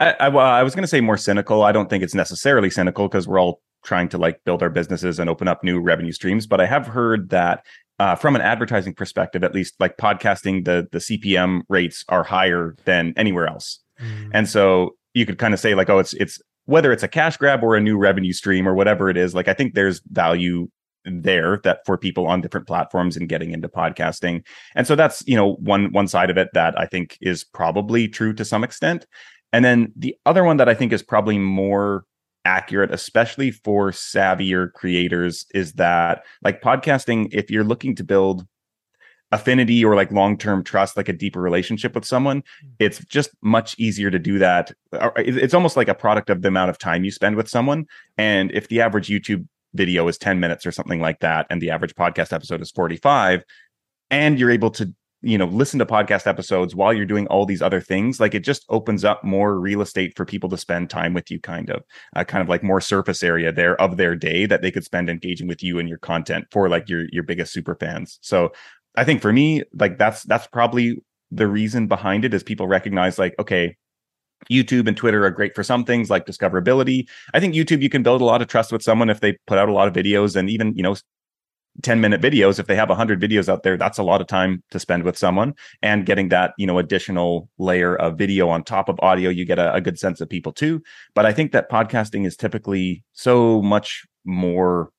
I, 0.00 0.14
I, 0.20 0.28
well, 0.28 0.46
I 0.46 0.62
was 0.62 0.74
going 0.74 0.82
to 0.82 0.88
say 0.88 1.00
more 1.00 1.16
cynical. 1.16 1.62
I 1.62 1.72
don't 1.72 1.88
think 1.88 2.04
it's 2.04 2.14
necessarily 2.14 2.70
cynical 2.70 3.08
because 3.08 3.26
we're 3.26 3.40
all 3.40 3.60
trying 3.84 4.08
to 4.10 4.18
like 4.18 4.42
build 4.44 4.62
our 4.62 4.68
businesses 4.68 5.18
and 5.18 5.30
open 5.30 5.48
up 5.48 5.64
new 5.64 5.80
revenue 5.80 6.12
streams. 6.12 6.46
But 6.46 6.60
I 6.60 6.66
have 6.66 6.86
heard 6.86 7.30
that 7.30 7.64
uh, 7.98 8.14
from 8.14 8.36
an 8.36 8.42
advertising 8.42 8.94
perspective, 8.94 9.42
at 9.42 9.54
least, 9.54 9.74
like 9.80 9.96
podcasting, 9.96 10.64
the 10.64 10.86
the 10.92 10.98
CPM 10.98 11.62
rates 11.68 12.04
are 12.08 12.24
higher 12.24 12.76
than 12.84 13.14
anywhere 13.16 13.46
else, 13.46 13.80
mm. 14.00 14.30
and 14.34 14.48
so 14.48 14.96
you 15.14 15.24
could 15.24 15.38
kind 15.38 15.54
of 15.54 15.60
say 15.60 15.74
like, 15.74 15.88
oh, 15.88 15.98
it's 15.98 16.12
it's 16.14 16.38
whether 16.66 16.92
it's 16.92 17.02
a 17.02 17.08
cash 17.08 17.38
grab 17.38 17.62
or 17.62 17.74
a 17.74 17.80
new 17.80 17.96
revenue 17.96 18.32
stream 18.32 18.68
or 18.68 18.74
whatever 18.74 19.08
it 19.08 19.16
is. 19.16 19.34
Like, 19.34 19.48
I 19.48 19.54
think 19.54 19.74
there's 19.74 20.02
value 20.10 20.68
there 21.06 21.60
that 21.62 21.80
for 21.86 21.96
people 21.96 22.26
on 22.26 22.40
different 22.40 22.66
platforms 22.66 23.16
and 23.16 23.28
getting 23.28 23.52
into 23.52 23.68
podcasting 23.68 24.44
and 24.74 24.88
so 24.88 24.96
that's 24.96 25.22
you 25.26 25.36
know 25.36 25.54
one 25.60 25.92
one 25.92 26.08
side 26.08 26.30
of 26.30 26.36
it 26.36 26.48
that 26.52 26.76
i 26.76 26.84
think 26.84 27.16
is 27.20 27.44
probably 27.44 28.08
true 28.08 28.32
to 28.32 28.44
some 28.44 28.64
extent 28.64 29.06
and 29.56 29.64
then 29.64 29.90
the 29.96 30.14
other 30.26 30.44
one 30.44 30.58
that 30.58 30.68
I 30.68 30.74
think 30.74 30.92
is 30.92 31.02
probably 31.02 31.38
more 31.38 32.04
accurate, 32.44 32.92
especially 32.92 33.50
for 33.50 33.90
savvier 33.90 34.70
creators, 34.70 35.46
is 35.54 35.72
that 35.74 36.26
like 36.42 36.60
podcasting, 36.60 37.28
if 37.32 37.50
you're 37.50 37.64
looking 37.64 37.94
to 37.96 38.04
build 38.04 38.46
affinity 39.32 39.82
or 39.82 39.96
like 39.96 40.12
long-term 40.12 40.62
trust 40.62 40.94
like 40.96 41.08
a 41.08 41.12
deeper 41.12 41.40
relationship 41.40 41.96
with 41.96 42.04
someone 42.04 42.44
hmm. 42.60 42.68
it's 42.78 43.04
just 43.06 43.30
much 43.42 43.74
easier 43.76 44.08
to 44.08 44.20
do 44.20 44.38
that 44.38 44.70
it's 45.16 45.52
almost 45.52 45.76
like 45.76 45.88
a 45.88 45.94
product 45.96 46.30
of 46.30 46.42
the 46.42 46.48
amount 46.48 46.70
of 46.70 46.78
time 46.78 47.02
you 47.02 47.10
spend 47.10 47.34
with 47.34 47.48
someone 47.48 47.84
and 48.16 48.52
if 48.52 48.68
the 48.68 48.80
average 48.80 49.08
youtube 49.08 49.44
video 49.74 50.06
is 50.06 50.16
10 50.16 50.38
minutes 50.38 50.64
or 50.64 50.70
something 50.70 51.00
like 51.00 51.18
that 51.18 51.44
and 51.50 51.60
the 51.60 51.70
average 51.70 51.92
podcast 51.96 52.32
episode 52.32 52.62
is 52.62 52.70
45 52.70 53.42
and 54.12 54.38
you're 54.38 54.52
able 54.52 54.70
to 54.70 54.94
you 55.26 55.36
know 55.36 55.46
listen 55.46 55.78
to 55.80 55.84
podcast 55.84 56.26
episodes 56.26 56.74
while 56.74 56.92
you're 56.92 57.04
doing 57.04 57.26
all 57.26 57.44
these 57.44 57.60
other 57.60 57.80
things 57.80 58.20
like 58.20 58.32
it 58.32 58.44
just 58.44 58.64
opens 58.68 59.04
up 59.04 59.24
more 59.24 59.58
real 59.58 59.82
estate 59.82 60.16
for 60.16 60.24
people 60.24 60.48
to 60.48 60.56
spend 60.56 60.88
time 60.88 61.12
with 61.14 61.30
you 61.32 61.40
kind 61.40 61.68
of 61.68 61.82
uh, 62.14 62.22
kind 62.22 62.42
of 62.42 62.48
like 62.48 62.62
more 62.62 62.80
surface 62.80 63.24
area 63.24 63.50
there 63.50 63.78
of 63.80 63.96
their 63.96 64.14
day 64.14 64.46
that 64.46 64.62
they 64.62 64.70
could 64.70 64.84
spend 64.84 65.10
engaging 65.10 65.48
with 65.48 65.64
you 65.64 65.80
and 65.80 65.88
your 65.88 65.98
content 65.98 66.46
for 66.52 66.68
like 66.68 66.88
your 66.88 67.06
your 67.10 67.24
biggest 67.24 67.52
super 67.52 67.74
fans 67.74 68.20
so 68.22 68.52
i 68.94 69.02
think 69.02 69.20
for 69.20 69.32
me 69.32 69.64
like 69.74 69.98
that's 69.98 70.22
that's 70.22 70.46
probably 70.46 71.02
the 71.32 71.48
reason 71.48 71.88
behind 71.88 72.24
it 72.24 72.32
is 72.32 72.44
people 72.44 72.68
recognize 72.68 73.18
like 73.18 73.34
okay 73.38 73.76
YouTube 74.50 74.86
and 74.86 74.96
Twitter 74.96 75.24
are 75.24 75.30
great 75.30 75.54
for 75.54 75.64
some 75.64 75.82
things 75.82 76.10
like 76.10 76.26
discoverability. 76.26 77.08
I 77.32 77.40
think 77.40 77.54
YouTube 77.54 77.80
you 77.80 77.88
can 77.88 78.02
build 78.02 78.20
a 78.20 78.24
lot 78.24 78.42
of 78.42 78.48
trust 78.48 78.70
with 78.70 78.82
someone 78.82 79.08
if 79.08 79.20
they 79.20 79.38
put 79.46 79.58
out 79.58 79.70
a 79.70 79.72
lot 79.72 79.88
of 79.88 79.94
videos 79.94 80.36
and 80.36 80.50
even, 80.50 80.74
you 80.76 80.82
know, 80.82 80.94
10 81.82 82.00
minute 82.00 82.20
videos 82.20 82.58
if 82.58 82.66
they 82.66 82.76
have 82.76 82.88
100 82.88 83.20
videos 83.20 83.48
out 83.48 83.62
there 83.62 83.76
that's 83.76 83.98
a 83.98 84.02
lot 84.02 84.20
of 84.20 84.26
time 84.26 84.62
to 84.70 84.78
spend 84.78 85.02
with 85.02 85.16
someone. 85.18 85.54
And 85.82 86.00
mm-hmm. 86.00 86.06
getting 86.06 86.28
that 86.30 86.54
you 86.58 86.66
know 86.66 86.78
additional 86.78 87.48
layer 87.58 87.96
of 87.96 88.18
video 88.18 88.48
on 88.48 88.64
top 88.64 88.88
of 88.88 88.98
audio 89.00 89.30
you 89.30 89.44
get 89.44 89.58
a, 89.58 89.74
a, 89.74 89.80
good 89.80 89.98
sense 89.98 90.20
of 90.20 90.28
people 90.28 90.52
too. 90.52 90.82
But 91.14 91.26
i 91.26 91.32
think 91.32 91.52
that 91.52 91.70
podcasting 91.70 92.26
is 92.26 92.36
typically 92.36 93.04
so 93.12 93.62
much 93.62 94.04
more 94.24 94.90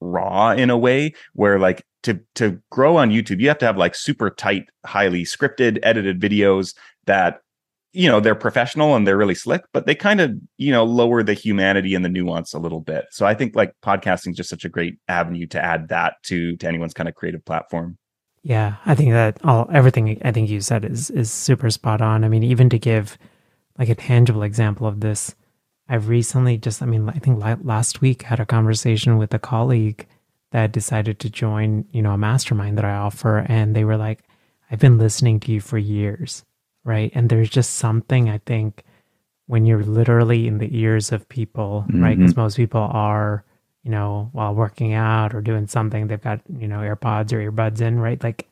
raw 0.00 0.52
in 0.52 0.70
a 0.70 0.78
way 0.78 1.12
where 1.34 1.58
like 1.58 1.84
to 2.02 2.18
to 2.34 2.58
grow 2.70 2.96
on 2.96 3.10
youtube 3.10 3.38
you 3.38 3.48
have 3.48 3.58
to 3.58 3.66
have 3.66 3.76
like 3.76 3.94
super 3.94 4.30
tight 4.30 4.64
highly 4.86 5.24
scripted 5.24 5.78
edited 5.82 6.18
videos 6.18 6.74
that 7.04 7.42
you 7.92 8.08
know 8.08 8.20
they're 8.20 8.34
professional 8.34 8.94
and 8.94 9.06
they're 9.06 9.16
really 9.16 9.34
slick 9.34 9.62
but 9.72 9.86
they 9.86 9.94
kind 9.94 10.20
of 10.20 10.32
you 10.58 10.70
know 10.70 10.84
lower 10.84 11.22
the 11.22 11.34
humanity 11.34 11.94
and 11.94 12.04
the 12.04 12.08
nuance 12.08 12.54
a 12.54 12.58
little 12.58 12.80
bit. 12.80 13.06
So 13.10 13.26
i 13.26 13.34
think 13.34 13.56
like 13.56 13.74
podcasting 13.82 14.30
is 14.30 14.36
just 14.36 14.50
such 14.50 14.64
a 14.64 14.68
great 14.68 14.98
avenue 15.08 15.46
to 15.48 15.62
add 15.62 15.88
that 15.88 16.22
to 16.24 16.56
to 16.56 16.66
anyone's 16.66 16.94
kind 16.94 17.08
of 17.08 17.14
creative 17.14 17.44
platform. 17.44 17.98
Yeah 18.42 18.76
i 18.86 18.94
think 18.94 19.10
that 19.10 19.38
all 19.44 19.68
everything 19.72 20.20
i 20.24 20.32
think 20.32 20.48
you 20.48 20.60
said 20.60 20.84
is 20.84 21.10
is 21.10 21.30
super 21.30 21.70
spot 21.70 22.00
on. 22.00 22.24
I 22.24 22.28
mean 22.28 22.42
even 22.42 22.68
to 22.70 22.78
give 22.78 23.18
like 23.78 23.88
a 23.88 23.94
tangible 23.94 24.42
example 24.42 24.86
of 24.86 25.00
this 25.00 25.34
i've 25.88 26.08
recently 26.08 26.56
just 26.56 26.82
i 26.82 26.86
mean 26.86 27.08
i 27.08 27.18
think 27.18 27.42
last 27.64 28.00
week 28.00 28.22
had 28.22 28.38
a 28.38 28.46
conversation 28.46 29.18
with 29.18 29.34
a 29.34 29.38
colleague 29.38 30.06
that 30.52 30.72
decided 30.72 31.18
to 31.18 31.30
join 31.30 31.84
you 31.90 32.02
know 32.02 32.12
a 32.12 32.18
mastermind 32.18 32.78
that 32.78 32.84
i 32.84 32.94
offer 32.94 33.44
and 33.48 33.74
they 33.74 33.84
were 33.84 33.96
like 33.96 34.22
i've 34.70 34.78
been 34.78 34.98
listening 34.98 35.40
to 35.40 35.50
you 35.50 35.60
for 35.60 35.78
years 35.78 36.44
right? 36.84 37.10
And 37.14 37.28
there's 37.28 37.50
just 37.50 37.74
something 37.74 38.28
I 38.28 38.38
think 38.38 38.84
when 39.46 39.66
you're 39.66 39.82
literally 39.82 40.46
in 40.46 40.58
the 40.58 40.78
ears 40.78 41.10
of 41.10 41.28
people, 41.28 41.84
mm-hmm. 41.88 42.02
right? 42.02 42.16
Because 42.16 42.36
most 42.36 42.56
people 42.56 42.80
are, 42.80 43.44
you 43.82 43.90
know, 43.90 44.28
while 44.32 44.54
working 44.54 44.94
out 44.94 45.34
or 45.34 45.40
doing 45.40 45.66
something, 45.66 46.06
they've 46.06 46.22
got, 46.22 46.40
you 46.56 46.68
know, 46.68 46.78
AirPods 46.78 47.32
or 47.32 47.50
earbuds 47.50 47.80
in, 47.80 47.98
right? 47.98 48.22
Like 48.22 48.48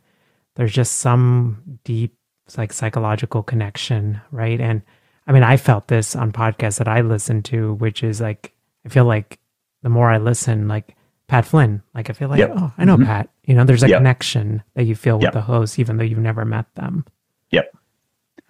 there's 0.56 0.72
just 0.72 0.96
some 0.96 1.78
deep, 1.84 2.16
like 2.56 2.72
psychological 2.72 3.42
connection, 3.42 4.20
right? 4.32 4.60
And 4.60 4.82
I 5.26 5.32
mean, 5.32 5.42
I 5.42 5.56
felt 5.56 5.86
this 5.86 6.16
on 6.16 6.32
podcasts 6.32 6.78
that 6.78 6.88
I 6.88 7.02
listen 7.02 7.42
to, 7.44 7.74
which 7.74 8.02
is 8.02 8.20
like, 8.20 8.54
I 8.84 8.88
feel 8.88 9.04
like 9.04 9.38
the 9.82 9.90
more 9.90 10.10
I 10.10 10.18
listen, 10.18 10.66
like 10.66 10.96
Pat 11.28 11.44
Flynn, 11.44 11.82
like 11.94 12.10
I 12.10 12.12
feel 12.12 12.28
like, 12.28 12.40
yep. 12.40 12.52
oh, 12.56 12.72
I 12.76 12.84
know 12.84 12.96
mm-hmm. 12.96 13.04
Pat. 13.04 13.30
You 13.44 13.54
know, 13.54 13.64
there's 13.64 13.84
a 13.84 13.88
yep. 13.88 13.98
connection 13.98 14.64
that 14.74 14.84
you 14.84 14.96
feel 14.96 15.18
with 15.18 15.24
yep. 15.24 15.32
the 15.32 15.42
host, 15.42 15.78
even 15.78 15.96
though 15.96 16.04
you've 16.04 16.18
never 16.18 16.44
met 16.44 16.74
them. 16.74 17.04
Yep 17.52 17.72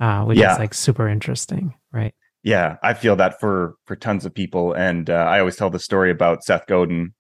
uh, 0.00 0.25
which 0.25 0.38
yeah. 0.38 0.52
is 0.52 0.59
like 0.59 0.75
super 0.75 1.09
interesting, 1.09 1.75
right? 1.93 2.14
Yeah, 2.43 2.76
I 2.83 2.95
feel 2.95 3.17
that 3.17 3.40
for 3.40 3.75
for 3.85 3.97
tons 3.97 4.25
of 4.25 4.35
people, 4.35 4.73
and 4.73 5.11
uh, 5.11 5.14
I 5.14 5.40
always 5.40 5.57
tell 5.57 5.71
the 5.71 5.78
story 5.78 6.11
about 6.11 6.45
Seth 6.45 6.67
Godin, 6.67 7.14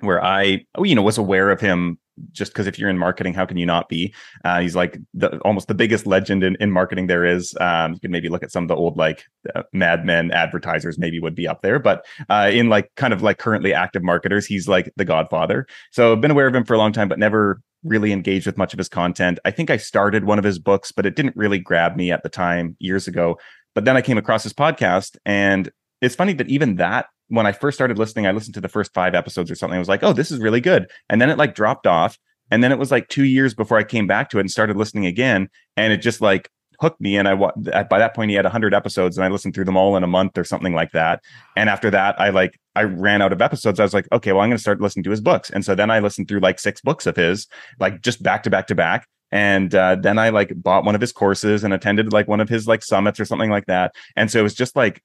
where 0.00 0.22
I, 0.22 0.64
you 0.82 0.94
know, 0.94 1.02
was 1.02 1.18
aware 1.18 1.50
of 1.50 1.60
him 1.60 1.98
just 2.32 2.52
because 2.52 2.66
if 2.66 2.78
you're 2.78 2.88
in 2.88 2.98
marketing, 2.98 3.34
how 3.34 3.46
can 3.46 3.56
you 3.56 3.66
not 3.66 3.88
be? 3.88 4.14
Uh, 4.44 4.60
he's 4.60 4.74
like 4.74 4.98
the, 5.14 5.38
almost 5.40 5.68
the 5.68 5.74
biggest 5.74 6.06
legend 6.06 6.42
in, 6.42 6.56
in 6.60 6.70
marketing 6.70 7.06
there 7.06 7.24
is. 7.24 7.54
Um, 7.60 7.92
you 7.94 8.00
can 8.00 8.10
maybe 8.10 8.28
look 8.28 8.42
at 8.42 8.50
some 8.50 8.64
of 8.64 8.68
the 8.68 8.76
old 8.76 8.96
like 8.96 9.24
uh, 9.54 9.62
Mad 9.72 10.04
Men 10.04 10.30
advertisers, 10.30 10.98
maybe 10.98 11.20
would 11.20 11.34
be 11.34 11.46
up 11.46 11.62
there, 11.62 11.78
but 11.78 12.04
uh, 12.28 12.50
in 12.52 12.68
like 12.68 12.90
kind 12.96 13.12
of 13.12 13.22
like 13.22 13.38
currently 13.38 13.72
active 13.72 14.02
marketers, 14.02 14.46
he's 14.46 14.66
like 14.68 14.92
the 14.96 15.04
Godfather. 15.04 15.66
So 15.92 16.12
I've 16.12 16.20
been 16.20 16.30
aware 16.30 16.46
of 16.46 16.54
him 16.54 16.64
for 16.64 16.74
a 16.74 16.78
long 16.78 16.92
time, 16.92 17.08
but 17.08 17.18
never 17.18 17.60
really 17.84 18.12
engaged 18.12 18.46
with 18.46 18.58
much 18.58 18.72
of 18.72 18.78
his 18.78 18.88
content. 18.88 19.38
I 19.44 19.50
think 19.50 19.70
I 19.70 19.76
started 19.76 20.24
one 20.24 20.38
of 20.38 20.44
his 20.44 20.58
books, 20.58 20.92
but 20.92 21.06
it 21.06 21.16
didn't 21.16 21.36
really 21.36 21.58
grab 21.58 21.96
me 21.96 22.10
at 22.10 22.22
the 22.22 22.28
time 22.28 22.76
years 22.78 23.06
ago. 23.06 23.38
But 23.74 23.84
then 23.84 23.96
I 23.96 24.02
came 24.02 24.18
across 24.18 24.42
his 24.42 24.52
podcast, 24.52 25.16
and 25.24 25.70
it's 26.00 26.14
funny 26.14 26.32
that 26.34 26.48
even 26.48 26.76
that 26.76 27.06
when 27.28 27.46
I 27.46 27.52
first 27.52 27.76
started 27.76 27.98
listening, 27.98 28.26
I 28.26 28.32
listened 28.32 28.54
to 28.54 28.60
the 28.60 28.68
first 28.68 28.94
five 28.94 29.14
episodes 29.14 29.50
or 29.50 29.54
something. 29.54 29.76
I 29.76 29.80
was 29.80 29.88
like, 29.88 30.02
oh, 30.02 30.12
this 30.12 30.30
is 30.30 30.38
really 30.38 30.60
good. 30.60 30.90
And 31.08 31.20
then 31.20 31.30
it 31.30 31.38
like 31.38 31.54
dropped 31.54 31.86
off. 31.86 32.18
And 32.50 32.62
then 32.62 32.70
it 32.70 32.78
was 32.78 32.92
like 32.92 33.08
two 33.08 33.24
years 33.24 33.54
before 33.54 33.76
I 33.76 33.82
came 33.82 34.06
back 34.06 34.30
to 34.30 34.38
it 34.38 34.42
and 34.42 34.50
started 34.50 34.76
listening 34.76 35.06
again. 35.06 35.48
And 35.76 35.92
it 35.92 35.98
just 35.98 36.20
like 36.20 36.48
hooked 36.80 37.00
me 37.00 37.16
and 37.16 37.28
i 37.28 37.34
by 37.34 37.98
that 37.98 38.14
point 38.14 38.30
he 38.30 38.36
had 38.36 38.44
100 38.44 38.74
episodes 38.74 39.16
and 39.16 39.24
i 39.24 39.28
listened 39.28 39.54
through 39.54 39.64
them 39.64 39.76
all 39.76 39.96
in 39.96 40.02
a 40.02 40.06
month 40.06 40.36
or 40.38 40.44
something 40.44 40.74
like 40.74 40.92
that. 40.92 41.22
And 41.56 41.68
after 41.68 41.90
that 41.90 42.20
i 42.20 42.30
like 42.30 42.58
i 42.74 42.82
ran 42.82 43.22
out 43.22 43.32
of 43.32 43.42
episodes. 43.42 43.80
I 43.80 43.82
was 43.82 43.94
like 43.94 44.08
okay 44.12 44.32
well 44.32 44.42
i'm 44.42 44.48
going 44.48 44.56
to 44.56 44.62
start 44.62 44.80
listening 44.80 45.04
to 45.04 45.10
his 45.10 45.20
books. 45.20 45.50
And 45.50 45.64
so 45.64 45.74
then 45.74 45.90
i 45.90 45.98
listened 45.98 46.28
through 46.28 46.40
like 46.40 46.58
six 46.58 46.80
books 46.80 47.06
of 47.06 47.16
his 47.16 47.46
like 47.78 48.02
just 48.02 48.22
back 48.22 48.42
to 48.44 48.50
back 48.50 48.66
to 48.68 48.74
back. 48.74 49.06
And 49.32 49.74
uh, 49.74 49.96
then 49.96 50.18
i 50.18 50.28
like 50.30 50.52
bought 50.54 50.84
one 50.84 50.94
of 50.94 51.00
his 51.00 51.12
courses 51.12 51.64
and 51.64 51.74
attended 51.74 52.12
like 52.12 52.28
one 52.28 52.40
of 52.40 52.48
his 52.48 52.66
like 52.66 52.82
summits 52.82 53.20
or 53.20 53.24
something 53.24 53.50
like 53.50 53.66
that. 53.66 53.94
And 54.14 54.30
so 54.30 54.40
it 54.40 54.42
was 54.42 54.54
just 54.54 54.76
like 54.76 55.02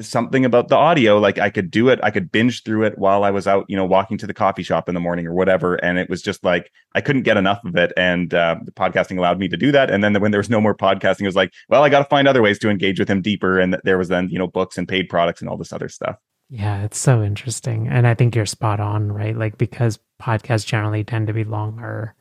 something 0.00 0.44
about 0.44 0.68
the 0.68 0.74
audio 0.74 1.18
like 1.18 1.38
i 1.38 1.50
could 1.50 1.70
do 1.70 1.88
it 1.90 2.00
i 2.02 2.10
could 2.10 2.32
binge 2.32 2.62
through 2.62 2.82
it 2.82 2.96
while 2.96 3.24
i 3.24 3.30
was 3.30 3.46
out 3.46 3.66
you 3.68 3.76
know 3.76 3.84
walking 3.84 4.16
to 4.16 4.26
the 4.26 4.32
coffee 4.32 4.62
shop 4.62 4.88
in 4.88 4.94
the 4.94 5.00
morning 5.00 5.26
or 5.26 5.34
whatever 5.34 5.74
and 5.76 5.98
it 5.98 6.08
was 6.08 6.22
just 6.22 6.42
like 6.42 6.70
i 6.94 7.00
couldn't 7.00 7.22
get 7.22 7.36
enough 7.36 7.62
of 7.64 7.76
it 7.76 7.92
and 7.96 8.32
uh, 8.32 8.56
the 8.64 8.72
podcasting 8.72 9.18
allowed 9.18 9.38
me 9.38 9.48
to 9.48 9.56
do 9.56 9.70
that 9.70 9.90
and 9.90 10.02
then 10.02 10.18
when 10.20 10.30
there 10.30 10.40
was 10.40 10.48
no 10.48 10.60
more 10.60 10.74
podcasting 10.74 11.22
it 11.22 11.26
was 11.26 11.36
like 11.36 11.52
well 11.68 11.82
i 11.82 11.90
got 11.90 11.98
to 11.98 12.06
find 12.06 12.26
other 12.26 12.40
ways 12.40 12.58
to 12.58 12.70
engage 12.70 12.98
with 12.98 13.08
him 13.08 13.20
deeper 13.20 13.60
and 13.60 13.78
there 13.84 13.98
was 13.98 14.08
then 14.08 14.28
you 14.30 14.38
know 14.38 14.46
books 14.46 14.78
and 14.78 14.88
paid 14.88 15.08
products 15.08 15.40
and 15.40 15.50
all 15.50 15.56
this 15.56 15.72
other 15.72 15.88
stuff. 15.88 16.16
Yeah 16.48 16.82
it's 16.82 16.98
so 16.98 17.22
interesting 17.22 17.88
and 17.88 18.06
i 18.06 18.14
think 18.14 18.34
you're 18.34 18.46
spot 18.46 18.80
on 18.80 19.12
right? 19.12 19.36
Like 19.36 19.58
because 19.58 19.98
podcasts 20.20 20.66
generally 20.66 21.04
tend 21.04 21.26
to 21.26 21.32
be 21.32 21.44
longer 21.44 22.14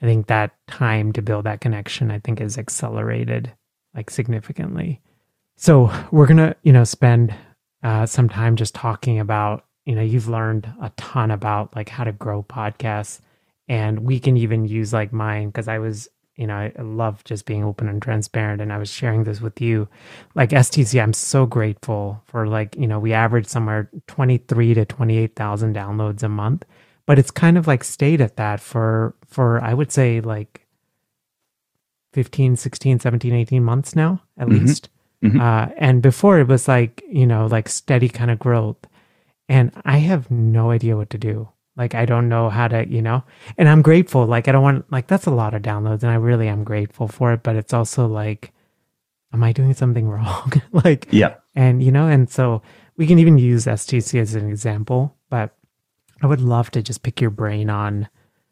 i 0.00 0.06
think 0.06 0.28
that 0.28 0.52
time 0.66 1.12
to 1.12 1.22
build 1.22 1.44
that 1.44 1.60
connection 1.60 2.10
i 2.10 2.18
think 2.18 2.40
is 2.40 2.56
accelerated 2.56 3.52
like 3.94 4.10
significantly 4.10 5.00
so 5.62 5.92
we're 6.10 6.26
gonna, 6.26 6.56
you 6.64 6.72
know, 6.72 6.82
spend 6.82 7.32
uh, 7.84 8.04
some 8.04 8.28
time 8.28 8.56
just 8.56 8.74
talking 8.74 9.20
about, 9.20 9.64
you 9.86 9.94
know, 9.94 10.02
you've 10.02 10.26
learned 10.26 10.66
a 10.82 10.90
ton 10.96 11.30
about 11.30 11.76
like 11.76 11.88
how 11.88 12.02
to 12.02 12.10
grow 12.10 12.42
podcasts, 12.42 13.20
and 13.68 14.00
we 14.00 14.18
can 14.18 14.36
even 14.36 14.64
use 14.64 14.92
like 14.92 15.12
mine 15.12 15.50
because 15.50 15.68
I 15.68 15.78
was, 15.78 16.08
you 16.34 16.48
know, 16.48 16.56
I 16.56 16.72
love 16.82 17.22
just 17.22 17.46
being 17.46 17.62
open 17.62 17.88
and 17.88 18.02
transparent, 18.02 18.60
and 18.60 18.72
I 18.72 18.78
was 18.78 18.90
sharing 18.90 19.22
this 19.22 19.40
with 19.40 19.60
you, 19.60 19.86
like 20.34 20.50
STC. 20.50 21.00
I'm 21.00 21.12
so 21.12 21.46
grateful 21.46 22.20
for 22.24 22.48
like, 22.48 22.74
you 22.74 22.88
know, 22.88 22.98
we 22.98 23.12
average 23.12 23.46
somewhere 23.46 23.88
twenty 24.08 24.38
three 24.38 24.74
to 24.74 24.84
twenty 24.84 25.16
eight 25.16 25.36
thousand 25.36 25.76
downloads 25.76 26.24
a 26.24 26.28
month, 26.28 26.64
but 27.06 27.20
it's 27.20 27.30
kind 27.30 27.56
of 27.56 27.68
like 27.68 27.84
stayed 27.84 28.20
at 28.20 28.34
that 28.34 28.58
for 28.58 29.14
for 29.28 29.62
I 29.62 29.74
would 29.74 29.92
say 29.92 30.20
like 30.20 30.66
15 32.14 32.56
16 32.56 32.98
17 32.98 33.32
18 33.32 33.64
months 33.64 33.94
now 33.94 34.20
at 34.36 34.48
mm-hmm. 34.48 34.66
least 34.66 34.90
Mm-hmm. 35.22 35.40
Uh, 35.40 35.68
and 35.76 36.02
before 36.02 36.40
it 36.40 36.48
was 36.48 36.66
like, 36.66 37.02
you 37.08 37.26
know, 37.26 37.46
like 37.46 37.68
steady 37.68 38.08
kind 38.08 38.30
of 38.30 38.38
growth. 38.38 38.76
And 39.48 39.72
I 39.84 39.98
have 39.98 40.30
no 40.30 40.70
idea 40.70 40.96
what 40.96 41.10
to 41.10 41.18
do. 41.18 41.48
Like, 41.76 41.94
I 41.94 42.04
don't 42.04 42.28
know 42.28 42.50
how 42.50 42.68
to, 42.68 42.86
you 42.86 43.00
know, 43.00 43.24
and 43.56 43.68
I'm 43.68 43.82
grateful. 43.82 44.26
Like, 44.26 44.46
I 44.46 44.52
don't 44.52 44.62
want, 44.62 44.90
like, 44.92 45.06
that's 45.06 45.26
a 45.26 45.30
lot 45.30 45.54
of 45.54 45.62
downloads 45.62 46.02
and 46.02 46.12
I 46.12 46.16
really 46.16 46.48
am 46.48 46.64
grateful 46.64 47.08
for 47.08 47.32
it. 47.32 47.42
But 47.42 47.56
it's 47.56 47.72
also 47.72 48.06
like, 48.06 48.52
am 49.32 49.42
I 49.42 49.52
doing 49.52 49.74
something 49.74 50.08
wrong? 50.08 50.52
like, 50.72 51.08
yeah. 51.10 51.36
And, 51.54 51.82
you 51.82 51.92
know, 51.92 52.08
and 52.08 52.28
so 52.28 52.62
we 52.96 53.06
can 53.06 53.18
even 53.18 53.38
use 53.38 53.64
STC 53.64 54.20
as 54.20 54.34
an 54.34 54.48
example, 54.48 55.16
but 55.30 55.54
I 56.22 56.26
would 56.26 56.40
love 56.40 56.70
to 56.72 56.82
just 56.82 57.02
pick 57.02 57.20
your 57.20 57.30
brain 57.30 57.70
on 57.70 58.08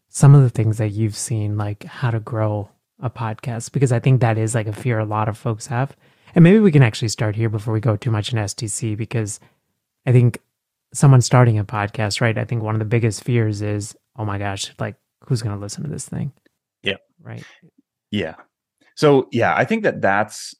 some 0.09 0.35
of 0.35 0.43
the 0.43 0.51
things 0.51 0.79
that 0.79 0.91
you've 0.91 1.17
seen, 1.17 1.57
like 1.57 1.85
how 1.85 2.11
to 2.11 2.21
grow 2.21 2.71
a 3.01 3.11
podcast, 3.11 3.73
because 3.73 3.93
I 3.93 4.01
think 4.01 4.21
that 4.21 4.39
is 4.39 4.55
like 4.55 4.67
a 4.67 4.73
fear 4.73 4.99
a 4.99 5.05
lot 5.05 5.29
of 5.29 5.39
folks 5.39 5.67
have 5.69 5.97
and 6.35 6.43
maybe 6.43 6.59
we 6.59 6.73
can 6.73 6.83
actually 6.83 7.09
start 7.09 7.37
here 7.37 7.49
before 7.49 7.75
we 7.75 7.81
go 7.81 7.97
too 7.97 8.11
much 8.11 8.33
in 8.33 8.39
STC 8.39 8.97
because 8.97 9.41
I 10.07 10.13
think 10.13 10.41
someone 10.93 11.21
starting 11.21 11.59
a 11.59 11.65
podcast, 11.65 12.21
right? 12.21 12.37
I 12.37 12.45
think 12.45 12.63
one 12.63 12.75
of 12.75 12.79
the 12.79 12.85
biggest 12.85 13.23
fears 13.25 13.63
is, 13.63 13.95
oh 14.17 14.25
my 14.25 14.39
gosh, 14.39 14.73
like 14.79 14.97
who's 15.27 15.43
going 15.43 15.55
to 15.55 15.61
listen 15.61 15.85
to 15.85 15.91
this 15.91 16.09
thing? 16.09 16.33
Yeah. 16.83 16.97
Right. 17.23 17.45
Yeah. 18.11 18.35
So 18.97 19.29
yeah, 19.31 19.55
I 19.57 19.65
think 19.65 19.83
that 19.85 20.01
that's 20.01 20.55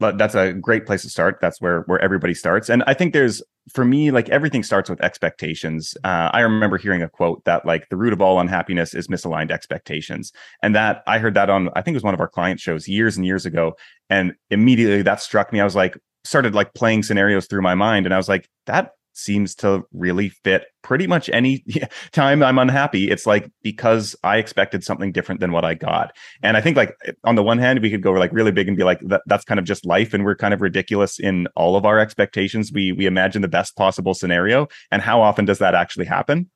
that's 0.00 0.34
a 0.34 0.52
great 0.52 0.86
place 0.86 1.02
to 1.02 1.08
start. 1.08 1.38
That's 1.40 1.60
where 1.60 1.82
where 1.82 2.00
everybody 2.00 2.34
starts. 2.34 2.68
And 2.68 2.84
I 2.86 2.94
think 2.94 3.12
there's 3.12 3.42
for 3.72 3.84
me 3.84 4.10
like 4.10 4.28
everything 4.28 4.62
starts 4.62 4.90
with 4.90 5.00
expectations. 5.02 5.96
Uh, 6.04 6.30
I 6.32 6.40
remember 6.40 6.76
hearing 6.76 7.02
a 7.02 7.08
quote 7.08 7.44
that 7.44 7.64
like 7.64 7.88
the 7.88 7.96
root 7.96 8.12
of 8.12 8.20
all 8.20 8.40
unhappiness 8.40 8.94
is 8.94 9.08
misaligned 9.08 9.50
expectations, 9.50 10.32
and 10.62 10.74
that 10.74 11.02
I 11.06 11.18
heard 11.18 11.34
that 11.34 11.50
on 11.50 11.70
I 11.74 11.82
think 11.82 11.94
it 11.94 11.96
was 11.96 12.04
one 12.04 12.14
of 12.14 12.20
our 12.20 12.28
client 12.28 12.60
shows 12.60 12.88
years 12.88 13.16
and 13.16 13.24
years 13.24 13.46
ago, 13.46 13.74
and 14.10 14.34
immediately 14.50 15.02
that 15.02 15.20
struck 15.20 15.52
me. 15.52 15.60
I 15.60 15.64
was 15.64 15.76
like 15.76 15.96
started 16.24 16.54
like 16.54 16.74
playing 16.74 17.02
scenarios 17.02 17.46
through 17.46 17.62
my 17.62 17.74
mind, 17.74 18.06
and 18.06 18.14
I 18.14 18.18
was 18.18 18.28
like 18.28 18.48
that 18.66 18.92
seems 19.14 19.54
to 19.54 19.84
really 19.92 20.28
fit 20.28 20.66
pretty 20.82 21.06
much 21.06 21.30
any 21.30 21.64
time 22.12 22.42
I'm 22.42 22.58
unhappy. 22.58 23.10
It's 23.10 23.26
like 23.26 23.50
because 23.62 24.14
I 24.22 24.36
expected 24.36 24.84
something 24.84 25.12
different 25.12 25.40
than 25.40 25.52
what 25.52 25.64
I 25.64 25.74
got. 25.74 26.14
And 26.42 26.56
I 26.56 26.60
think 26.60 26.76
like 26.76 26.94
on 27.24 27.36
the 27.36 27.42
one 27.42 27.58
hand, 27.58 27.80
we 27.80 27.90
could 27.90 28.02
go 28.02 28.12
like 28.12 28.32
really 28.32 28.52
big 28.52 28.68
and 28.68 28.76
be 28.76 28.84
like 28.84 29.00
that, 29.00 29.22
that's 29.26 29.44
kind 29.44 29.58
of 29.58 29.64
just 29.64 29.86
life 29.86 30.12
and 30.12 30.24
we're 30.24 30.36
kind 30.36 30.52
of 30.52 30.60
ridiculous 30.60 31.18
in 31.18 31.48
all 31.56 31.76
of 31.76 31.86
our 31.86 31.98
expectations. 31.98 32.72
We 32.72 32.92
we 32.92 33.06
imagine 33.06 33.42
the 33.42 33.48
best 33.48 33.76
possible 33.76 34.14
scenario 34.14 34.68
and 34.90 35.00
how 35.00 35.22
often 35.22 35.44
does 35.44 35.58
that 35.58 35.74
actually 35.74 36.06
happen? 36.06 36.50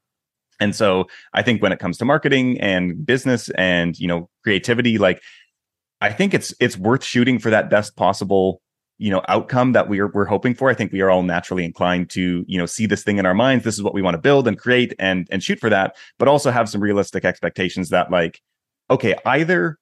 And 0.60 0.74
so 0.74 1.06
I 1.32 1.42
think 1.42 1.62
when 1.62 1.72
it 1.72 1.78
comes 1.78 1.98
to 1.98 2.04
marketing 2.04 2.60
and 2.60 3.06
business 3.06 3.48
and 3.50 3.98
you 3.98 4.08
know 4.08 4.28
creativity 4.42 4.98
like 4.98 5.22
I 6.00 6.12
think 6.12 6.34
it's 6.34 6.54
it's 6.60 6.76
worth 6.76 7.04
shooting 7.04 7.38
for 7.38 7.50
that 7.50 7.70
best 7.70 7.96
possible 7.96 8.60
you 8.98 9.10
know 9.10 9.22
outcome 9.28 9.72
that 9.72 9.88
we're 9.88 10.08
we're 10.08 10.24
hoping 10.24 10.54
for. 10.54 10.70
I 10.70 10.74
think 10.74 10.92
we 10.92 11.00
are 11.00 11.10
all 11.10 11.22
naturally 11.22 11.64
inclined 11.64 12.10
to 12.10 12.44
you 12.46 12.58
know 12.58 12.66
see 12.66 12.86
this 12.86 13.02
thing 13.02 13.18
in 13.18 13.26
our 13.26 13.34
minds. 13.34 13.64
This 13.64 13.74
is 13.74 13.82
what 13.82 13.94
we 13.94 14.02
want 14.02 14.14
to 14.14 14.20
build 14.20 14.46
and 14.46 14.58
create 14.58 14.94
and 14.98 15.26
and 15.30 15.42
shoot 15.42 15.58
for 15.60 15.70
that 15.70 15.96
but 16.18 16.28
also 16.28 16.50
have 16.50 16.68
some 16.68 16.80
realistic 16.80 17.24
expectations 17.24 17.90
that 17.90 18.10
like 18.10 18.40
okay 18.90 19.14
either 19.24 19.78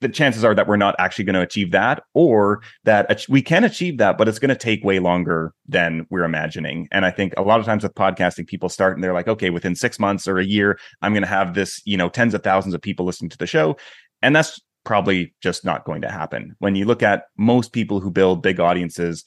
the 0.00 0.08
chances 0.08 0.44
are 0.44 0.54
that 0.54 0.68
we're 0.68 0.76
not 0.76 0.94
actually 1.00 1.24
going 1.24 1.34
to 1.34 1.40
achieve 1.40 1.72
that 1.72 2.04
or 2.14 2.62
that 2.84 3.24
we 3.28 3.42
can 3.42 3.64
achieve 3.64 3.98
that 3.98 4.16
but 4.16 4.28
it's 4.28 4.38
going 4.38 4.48
to 4.48 4.54
take 4.54 4.84
way 4.84 5.00
longer 5.00 5.52
than 5.66 6.06
we're 6.08 6.24
imagining. 6.24 6.88
And 6.92 7.04
i 7.04 7.10
think 7.10 7.34
a 7.36 7.42
lot 7.42 7.60
of 7.60 7.66
times 7.66 7.82
with 7.82 7.94
podcasting 7.94 8.46
people 8.46 8.68
start 8.68 8.96
and 8.96 9.02
they're 9.02 9.12
like 9.12 9.28
okay 9.28 9.50
within 9.50 9.74
6 9.74 9.98
months 9.98 10.28
or 10.28 10.38
a 10.38 10.44
year 10.44 10.78
i'm 11.00 11.12
going 11.12 11.22
to 11.22 11.28
have 11.28 11.54
this 11.54 11.82
you 11.84 11.96
know 11.96 12.08
tens 12.08 12.34
of 12.34 12.42
thousands 12.42 12.74
of 12.74 12.80
people 12.80 13.04
listening 13.06 13.30
to 13.30 13.38
the 13.38 13.46
show. 13.46 13.76
And 14.22 14.36
that's 14.36 14.60
probably 14.84 15.34
just 15.42 15.64
not 15.64 15.84
going 15.84 16.02
to 16.02 16.10
happen. 16.10 16.56
When 16.58 16.74
you 16.74 16.84
look 16.84 17.02
at 17.02 17.24
most 17.36 17.72
people 17.72 18.00
who 18.00 18.10
build 18.10 18.42
big 18.42 18.60
audiences, 18.60 19.24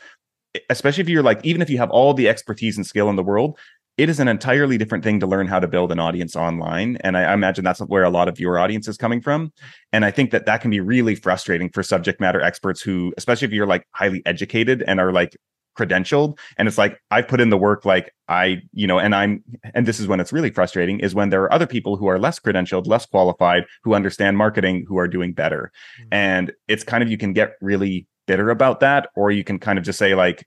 especially 0.70 1.02
if 1.02 1.10
you're 1.10 1.24
like, 1.24 1.44
even 1.46 1.62
if 1.62 1.70
you 1.70 1.78
have 1.78 1.90
all 1.90 2.14
the 2.14 2.30
expertise 2.30 2.78
and 2.78 2.86
skill 2.86 3.10
in 3.10 3.16
the 3.16 3.24
world, 3.24 3.58
it 3.98 4.10
is 4.10 4.20
an 4.20 4.28
entirely 4.28 4.78
different 4.78 5.04
thing 5.04 5.22
to 5.22 5.28
learn 5.28 5.48
how 5.48 5.60
to 5.60 5.68
build 5.68 5.92
an 5.92 6.00
audience 6.00 6.36
online. 6.36 6.98
And 7.02 7.16
I, 7.16 7.24
I 7.24 7.34
imagine 7.34 7.64
that's 7.64 7.80
where 7.80 8.04
a 8.04 8.10
lot 8.10 8.28
of 8.28 8.40
your 8.40 8.60
audience 8.60 8.90
is 8.90 8.98
coming 8.98 9.22
from. 9.22 9.54
And 9.94 10.04
I 10.04 10.12
think 10.12 10.32
that 10.32 10.46
that 10.48 10.62
can 10.62 10.70
be 10.70 10.82
really 10.82 11.16
frustrating 11.16 11.70
for 11.70 11.82
subject 11.82 12.20
matter 12.20 12.42
experts 12.42 12.82
who, 12.82 13.14
especially 13.18 13.48
if 13.48 13.54
you're 13.54 13.68
like 13.68 13.88
highly 13.92 14.22
educated 14.26 14.84
and 14.86 15.00
are 15.00 15.14
like 15.14 15.38
credentialed 15.78 16.38
and 16.58 16.68
it's 16.68 16.78
like 16.78 17.00
i've 17.12 17.28
put 17.28 17.42
in 17.42 17.50
the 17.50 17.58
work 17.58 17.86
like 17.86 18.14
i 18.28 18.62
you 18.74 18.88
know 18.88 19.00
and 19.00 19.14
i'm 19.14 19.44
and 19.74 19.86
this 19.86 20.00
is 20.00 20.08
when 20.08 20.20
it's 20.20 20.34
really 20.34 20.50
frustrating 20.50 21.00
is 21.00 21.14
when 21.14 21.30
there 21.30 21.44
are 21.44 21.54
other 21.54 21.68
people 21.68 21.98
who 21.98 22.08
are 22.08 22.20
less 22.20 22.40
credentialed 22.40 22.88
less 22.88 23.06
qualified 23.06 23.66
who 23.84 23.94
understand 23.94 24.38
marketing 24.38 24.86
who 24.88 24.98
are 24.98 25.08
doing 25.08 25.34
better 25.34 25.72
mm-hmm. 26.00 26.08
and 26.12 26.54
it's 26.68 26.84
kind 26.84 27.04
of 27.04 27.10
you 27.10 27.18
can 27.18 27.34
get 27.34 27.54
really 27.62 28.08
bitter 28.28 28.50
about 28.50 28.80
that 28.80 29.10
or 29.16 29.32
you 29.32 29.44
can 29.44 29.60
kind 29.60 29.78
of 29.78 29.86
just 29.86 30.00
say 30.00 30.16
like 30.16 30.46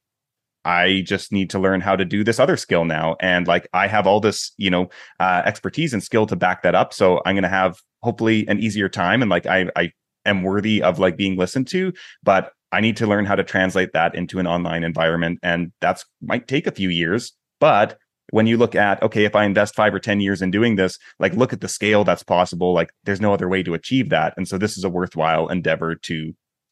I 0.65 1.03
just 1.07 1.33
need 1.33 1.49
to 1.51 1.59
learn 1.59 1.81
how 1.81 1.97
to 1.97 2.05
do 2.05 2.23
this 2.23 2.39
other 2.39 2.59
skill 2.59 2.85
now. 2.85 3.17
And 3.21 3.47
like 3.47 3.69
I 3.73 3.87
have 3.87 4.07
all 4.07 4.21
this, 4.21 4.53
you 4.59 4.69
know, 4.69 4.91
uh, 5.19 5.41
expertise 5.47 5.95
and 5.95 6.03
skill 6.03 6.27
to 6.27 6.37
back 6.37 6.63
that 6.63 6.75
up. 6.75 6.93
So 6.93 7.23
I'm 7.25 7.35
going 7.35 7.45
to 7.45 7.49
have 7.49 7.79
hopefully 8.03 8.47
an 8.49 8.59
easier 8.59 8.89
time. 8.89 9.23
And 9.23 9.31
like 9.31 9.47
I, 9.47 9.71
I 9.77 9.93
am 10.27 10.43
worthy 10.43 10.83
of 10.83 10.99
like 10.99 11.17
being 11.17 11.37
listened 11.37 11.69
to. 11.69 11.93
But 12.23 12.53
I 12.73 12.81
need 12.81 12.97
to 12.99 13.07
learn 13.07 13.25
how 13.25 13.35
to 13.35 13.45
translate 13.45 13.93
that 13.93 14.15
into 14.15 14.39
an 14.39 14.47
online 14.47 14.85
environment. 14.85 15.39
And 15.43 15.73
that's 15.81 16.05
might 16.21 16.49
take 16.49 16.67
a 16.67 16.73
few 16.73 16.89
years. 16.89 17.33
But 17.61 17.99
when 18.31 18.47
you 18.47 18.59
look 18.59 18.75
at, 18.75 19.03
okay, 19.03 19.25
if 19.25 19.35
I 19.35 19.45
invest 19.45 19.75
five 19.75 19.95
or 19.95 19.99
10 19.99 20.21
years 20.21 20.43
in 20.43 20.51
doing 20.51 20.77
this, 20.77 20.99
like 21.19 21.33
look 21.33 21.53
at 21.53 21.61
the 21.61 21.69
scale 21.69 22.05
that's 22.05 22.23
possible. 22.23 22.75
Like 22.75 22.91
there's 23.05 23.21
no 23.21 23.33
other 23.33 23.49
way 23.49 23.63
to 23.63 23.75
achieve 23.75 24.11
that. 24.11 24.35
And 24.37 24.47
so 24.47 24.59
this 24.59 24.77
is 24.77 24.85
a 24.85 24.91
worthwhile 24.91 25.49
endeavor 25.49 25.95
to, 25.95 26.15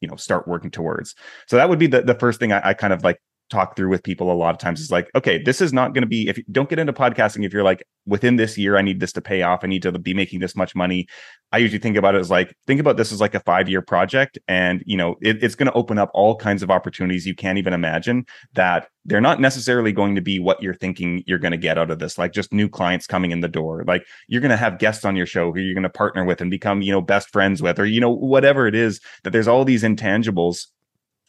you 0.01 0.07
know, 0.07 0.15
start 0.15 0.47
working 0.47 0.69
towards. 0.69 1.15
So 1.47 1.55
that 1.55 1.67
would 1.67 1.79
be 1.79 1.87
the, 1.87 2.03
the 2.03 2.13
first 2.13 2.39
thing 2.39 2.51
I, 2.51 2.69
I 2.69 2.73
kind 2.73 2.93
of 2.93 3.03
like 3.03 3.19
talk 3.49 3.75
through 3.75 3.89
with 3.89 4.03
people 4.03 4.31
a 4.31 4.33
lot 4.33 4.53
of 4.53 4.57
times 4.57 4.79
is 4.79 4.91
like, 4.91 5.09
okay, 5.15 5.41
this 5.41 5.61
is 5.61 5.71
not 5.71 5.93
going 5.93 6.01
to 6.01 6.07
be, 6.07 6.27
if 6.27 6.37
you 6.37 6.43
don't 6.51 6.69
get 6.69 6.79
into 6.79 6.93
podcasting, 6.93 7.45
if 7.45 7.53
you're 7.53 7.63
like, 7.63 7.83
within 8.05 8.37
this 8.37 8.57
year, 8.57 8.77
I 8.77 8.81
need 8.81 8.99
this 8.99 9.11
to 9.13 9.21
pay 9.21 9.41
off, 9.41 9.63
I 9.63 9.67
need 9.67 9.81
to 9.83 9.91
be 9.91 10.13
making 10.13 10.39
this 10.39 10.55
much 10.55 10.75
money. 10.75 11.07
I 11.51 11.57
usually 11.59 11.79
think 11.79 11.97
about 11.97 12.15
it 12.15 12.19
as 12.19 12.29
like, 12.29 12.55
think 12.65 12.79
about 12.79 12.97
this 12.97 13.11
as 13.11 13.21
like 13.21 13.35
a 13.35 13.39
five 13.41 13.69
year 13.69 13.81
project. 13.81 14.37
And, 14.47 14.83
you 14.85 14.97
know, 14.97 15.15
it, 15.21 15.43
it's 15.43 15.55
going 15.55 15.67
to 15.67 15.73
open 15.73 15.97
up 15.97 16.09
all 16.13 16.35
kinds 16.35 16.63
of 16.63 16.71
opportunities 16.71 17.25
you 17.25 17.35
can't 17.35 17.57
even 17.57 17.73
imagine 17.73 18.25
that 18.53 18.87
they're 19.05 19.21
not 19.21 19.39
necessarily 19.39 19.91
going 19.93 20.15
to 20.15 20.21
be 20.21 20.39
what 20.39 20.61
you're 20.61 20.73
thinking 20.73 21.23
you're 21.25 21.39
going 21.39 21.51
to 21.51 21.57
get 21.57 21.77
out 21.77 21.91
of 21.91 21.99
this, 21.99 22.17
like 22.17 22.33
just 22.33 22.53
new 22.53 22.67
clients 22.67 23.07
coming 23.07 23.31
in 23.31 23.39
the 23.39 23.47
door. 23.47 23.83
Like 23.85 24.05
you're 24.27 24.41
going 24.41 24.51
to 24.51 24.57
have 24.57 24.79
guests 24.79 25.05
on 25.05 25.15
your 25.15 25.25
show 25.25 25.51
who 25.51 25.59
you're 25.59 25.73
going 25.73 25.83
to 25.83 25.89
partner 25.89 26.25
with 26.25 26.41
and 26.41 26.51
become, 26.51 26.81
you 26.81 26.91
know, 26.91 27.01
best 27.01 27.29
friends 27.29 27.61
with, 27.61 27.79
or, 27.79 27.85
you 27.85 28.01
know, 28.01 28.11
whatever 28.11 28.67
it 28.67 28.75
is 28.75 28.99
that 29.23 29.31
there's 29.31 29.47
all 29.47 29.63
these 29.63 29.83
intangibles 29.83 30.67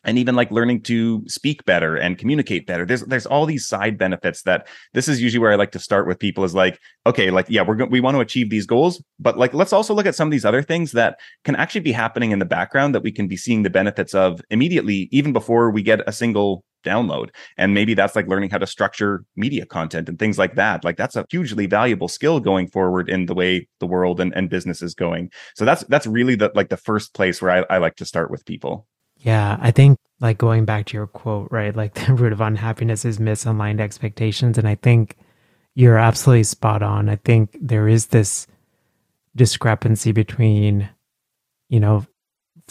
and 0.09 0.19
even 0.19 0.35
like 0.35 0.51
learning 0.51 0.81
to 0.81 1.23
speak 1.29 1.63
better 1.67 1.95
and 1.95 2.17
communicate 2.17 2.67
better. 2.67 2.87
There's 2.87 3.03
there's 3.03 3.27
all 3.27 3.45
these 3.45 3.67
side 3.67 3.99
benefits 3.99 4.43
that 4.43 4.67
this 4.95 5.07
is 5.07 5.21
usually 5.21 5.39
where 5.39 5.53
i 5.53 5.57
like 5.57 5.73
to 5.73 5.79
start 5.79 6.07
with 6.07 6.19
people 6.19 6.45
is 6.45 6.55
like 6.55 6.81
okay 7.07 7.31
like 7.31 7.47
yeah 7.49 7.63
we're 7.63 7.85
we 7.87 8.01
want 8.01 8.15
to 8.15 8.21
achieve 8.21 8.49
these 8.49 8.67
goals 8.67 9.03
but 9.19 9.37
like 9.39 9.53
let's 9.53 9.73
also 9.73 9.93
look 9.93 10.07
at 10.07 10.15
some 10.15 10.29
of 10.29 10.33
these 10.33 10.45
other 10.45 10.63
things 10.63 10.93
that 10.93 11.19
can 11.45 11.55
actually 11.57 11.83
be 11.83 11.93
happening 11.93 12.31
in 12.31 12.39
the 12.39 12.45
background 12.45 12.95
that 12.95 13.03
we 13.03 13.13
can 13.13 13.29
be 13.29 13.37
seeing 13.37 13.63
the 13.63 13.71
benefits 13.71 14.15
of 14.15 14.41
immediately 14.51 15.09
even 15.13 15.33
before 15.33 15.71
we 15.71 15.83
get 15.83 16.01
a 16.07 16.13
single 16.13 16.65
download. 16.85 17.31
And 17.57 17.75
maybe 17.75 17.93
that's 17.93 18.15
like 18.15 18.29
learning 18.29 18.51
how 18.51 18.59
to 18.59 18.67
structure 18.67 19.25
media 19.37 19.67
content 19.67 20.09
and 20.09 20.17
things 20.17 20.39
like 20.39 20.55
that. 20.55 20.85
Like 20.85 20.97
that's 20.97 21.17
a 21.17 21.27
hugely 21.29 21.67
valuable 21.67 22.07
skill 22.07 22.39
going 22.39 22.69
forward 22.69 23.11
in 23.11 23.27
the 23.27 23.35
way 23.35 23.69
the 23.81 23.87
world 23.87 24.21
and, 24.21 24.33
and 24.35 24.49
business 24.49 24.81
is 24.81 24.95
going. 24.95 25.31
So 25.57 25.65
that's 25.65 25.83
that's 25.85 26.07
really 26.07 26.37
the 26.37 26.53
like 26.55 26.69
the 26.69 26.77
first 26.77 27.15
place 27.15 27.43
where 27.43 27.51
I, 27.51 27.75
I 27.75 27.79
like 27.79 27.97
to 27.97 28.05
start 28.05 28.31
with 28.31 28.47
people 28.47 28.87
yeah, 29.21 29.59
I 29.61 29.71
think 29.71 29.99
like 30.21 30.39
going 30.39 30.65
back 30.65 30.87
to 30.87 30.97
your 30.97 31.07
quote, 31.07 31.49
right? 31.51 31.75
Like 31.75 31.95
the 32.07 32.15
root 32.15 32.33
of 32.33 32.41
unhappiness 32.41 33.05
is 33.05 33.19
misaligned 33.19 33.81
expectations. 33.81 34.59
And 34.59 34.69
I 34.69 34.75
think 34.77 35.17
you're 35.75 35.99
absolutely 35.99 36.45
spot 36.45 36.83
on. 36.83 37.09
I 37.09 37.17
think 37.17 37.57
there 37.61 37.89
is 37.89 38.07
this 38.07 38.47
discrepancy 39.37 40.13
between, 40.13 40.89
you 41.69 41.81
know, 41.81 42.07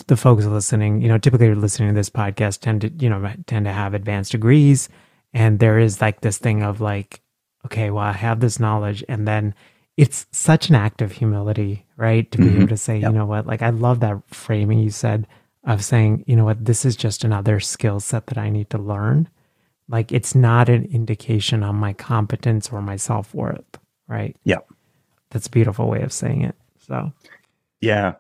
the 0.08 0.18
folks 0.18 0.46
listening, 0.46 1.02
you 1.02 1.08
know, 1.08 1.18
typically 1.18 1.54
listening 1.56 1.90
to 1.90 1.96
this 1.96 2.10
podcast 2.10 2.60
tend 2.60 2.82
to, 2.82 2.90
you 2.90 3.10
know, 3.10 3.34
tend 3.48 3.66
to 3.66 3.72
have 3.72 3.94
advanced 3.94 4.32
degrees. 4.32 4.90
And 5.34 5.60
there 5.60 5.80
is 5.80 6.02
like 6.02 6.22
this 6.22 6.38
thing 6.38 6.64
of 6.64 6.82
like, 6.82 7.22
okay, 7.66 7.90
well, 7.90 8.04
I 8.04 8.12
have 8.12 8.40
this 8.40 8.60
knowledge. 8.60 9.04
And 9.10 9.28
then 9.28 9.56
it's 9.96 10.28
such 10.32 10.70
an 10.70 10.76
act 10.76 11.02
of 11.02 11.14
humility, 11.14 11.86
right? 11.96 12.30
To 12.32 12.38
be 12.38 12.46
mm-hmm. 12.46 12.58
able 12.58 12.68
to 12.68 12.78
say, 12.78 13.00
yep. 13.00 13.12
you 13.12 13.18
know 13.18 13.26
what, 13.26 13.48
like 13.48 13.64
I 13.64 13.72
love 13.72 14.02
that 14.02 14.22
framing 14.28 14.80
you 14.80 14.92
said 14.92 15.26
of 15.68 15.84
saying, 15.84 16.24
you 16.26 16.36
know 16.36 16.46
what, 16.46 16.64
this 16.66 16.86
is 16.86 16.96
just 16.96 17.24
another 17.24 17.60
skill 17.60 18.00
set 18.00 18.28
that 18.28 18.38
I 18.38 18.50
need 18.50 18.70
to 18.72 18.78
learn. 18.78 19.30
Like 19.90 20.12
it's 20.12 20.34
not 20.34 20.70
an 20.70 20.86
indication 20.86 21.62
on 21.62 21.76
my 21.76 21.94
competence 21.94 22.72
or 22.72 22.82
my 22.82 22.96
self 22.96 23.34
worth, 23.36 23.78
right? 24.08 24.36
Yeah. 24.44 24.60
That's 25.30 25.48
a 25.48 25.52
beautiful 25.52 25.90
way 25.90 26.02
of 26.02 26.14
saying 26.14 26.42
it. 26.42 26.56
So, 26.80 27.12
yeah. 27.82 28.14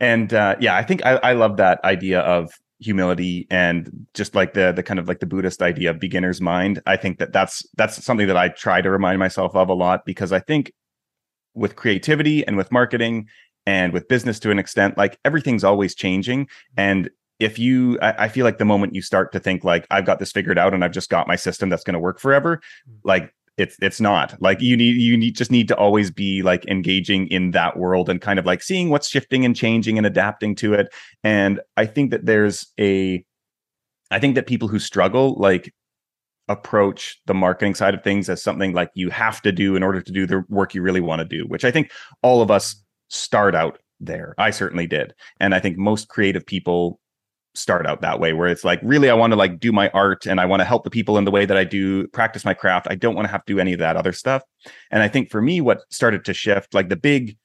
And 0.00 0.32
uh, 0.32 0.56
yeah, 0.58 0.76
I 0.76 0.82
think 0.82 1.04
I, 1.04 1.16
I 1.16 1.32
love 1.34 1.58
that 1.58 1.84
idea 1.84 2.20
of 2.20 2.50
humility 2.80 3.46
and 3.50 4.06
just 4.14 4.34
like 4.34 4.54
the 4.54 4.72
the 4.72 4.82
kind 4.82 4.98
of 4.98 5.06
like 5.06 5.20
the 5.20 5.26
buddhist 5.26 5.62
idea 5.62 5.88
of 5.88 6.00
beginner's 6.00 6.40
mind 6.40 6.82
i 6.86 6.96
think 6.96 7.18
that 7.18 7.32
that's 7.32 7.64
that's 7.76 8.04
something 8.04 8.26
that 8.26 8.36
i 8.36 8.48
try 8.48 8.82
to 8.82 8.90
remind 8.90 9.18
myself 9.18 9.54
of 9.54 9.68
a 9.68 9.72
lot 9.72 10.04
because 10.04 10.32
i 10.32 10.40
think 10.40 10.72
with 11.54 11.76
creativity 11.76 12.44
and 12.46 12.56
with 12.56 12.72
marketing 12.72 13.26
and 13.66 13.92
with 13.92 14.08
business 14.08 14.38
to 14.40 14.50
an 14.50 14.58
extent 14.58 14.98
like 14.98 15.18
everything's 15.24 15.64
always 15.64 15.94
changing. 15.94 16.48
And 16.76 17.10
if 17.40 17.58
you 17.58 17.98
I, 18.00 18.24
I, 18.24 18.28
feel 18.28 18.44
like 18.44 18.58
the 18.58 18.64
moment 18.64 18.94
you 18.94 19.02
start 19.02 19.32
to 19.32 19.40
think 19.40 19.64
like 19.64 19.88
i've 19.90 20.06
got 20.06 20.20
this 20.20 20.30
figured 20.30 20.56
out 20.56 20.72
and 20.72 20.84
i've 20.84 20.92
just 20.92 21.10
got 21.10 21.26
my 21.26 21.34
system 21.34 21.68
that's 21.68 21.82
going 21.82 21.94
to 21.94 21.98
work 21.98 22.20
forever 22.20 22.60
mm. 22.88 22.94
like 23.02 23.34
it's 23.56 23.76
it's 23.80 24.00
not. 24.00 24.40
Like 24.40 24.60
you 24.60 24.76
need 24.76 24.96
you 24.96 25.16
need 25.16 25.36
just 25.36 25.50
need 25.50 25.68
to 25.68 25.76
always 25.76 26.10
be 26.10 26.42
like 26.42 26.66
engaging 26.66 27.28
in 27.28 27.52
that 27.52 27.76
world 27.76 28.08
and 28.08 28.20
kind 28.20 28.38
of 28.38 28.46
like 28.46 28.62
seeing 28.62 28.90
what's 28.90 29.08
shifting 29.08 29.44
and 29.44 29.54
changing 29.54 29.96
and 29.96 30.06
adapting 30.06 30.54
to 30.56 30.74
it. 30.74 30.92
And 31.22 31.60
i 31.76 31.86
think 31.86 32.10
that 32.10 32.26
there's 32.26 32.66
a 32.80 33.24
i 34.10 34.18
think 34.18 34.34
that 34.34 34.46
people 34.46 34.68
who 34.68 34.78
struggle 34.78 35.34
like 35.38 35.72
approach 36.48 37.20
the 37.26 37.34
marketing 37.34 37.74
side 37.74 37.94
of 37.94 38.02
things 38.02 38.28
as 38.28 38.42
something 38.42 38.74
like 38.74 38.90
you 38.94 39.08
have 39.08 39.40
to 39.42 39.50
do 39.50 39.76
in 39.76 39.82
order 39.82 40.02
to 40.02 40.12
do 40.12 40.26
the 40.26 40.44
work 40.50 40.74
you 40.74 40.82
really 40.82 41.00
want 41.00 41.20
to 41.20 41.24
do 41.24 41.44
which 41.48 41.64
i 41.64 41.70
think 41.70 41.90
all 42.20 42.42
of 42.42 42.50
us 42.50 42.83
start 43.08 43.54
out 43.54 43.78
there. 44.00 44.34
I 44.38 44.50
certainly 44.50 44.86
did. 44.86 45.14
And 45.40 45.54
I 45.54 45.60
think 45.60 45.76
most 45.76 46.08
creative 46.08 46.44
people 46.44 47.00
start 47.54 47.86
out 47.86 48.00
that 48.00 48.18
way 48.18 48.32
where 48.32 48.48
it's 48.48 48.64
like 48.64 48.80
really 48.82 49.08
I 49.08 49.14
want 49.14 49.32
to 49.32 49.36
like 49.36 49.60
do 49.60 49.70
my 49.70 49.88
art 49.90 50.26
and 50.26 50.40
I 50.40 50.44
want 50.44 50.60
to 50.60 50.64
help 50.64 50.82
the 50.82 50.90
people 50.90 51.16
in 51.18 51.24
the 51.24 51.30
way 51.30 51.46
that 51.46 51.56
I 51.56 51.64
do 51.64 52.08
practice 52.08 52.44
my 52.44 52.54
craft. 52.54 52.88
I 52.90 52.96
don't 52.96 53.14
want 53.14 53.26
to 53.26 53.32
have 53.32 53.44
to 53.44 53.52
do 53.52 53.60
any 53.60 53.72
of 53.72 53.78
that 53.78 53.96
other 53.96 54.12
stuff. 54.12 54.42
And 54.90 55.02
I 55.02 55.08
think 55.08 55.30
for 55.30 55.40
me 55.40 55.60
what 55.60 55.82
started 55.90 56.24
to 56.24 56.34
shift 56.34 56.74
like 56.74 56.88
the 56.88 56.96
big 56.96 57.36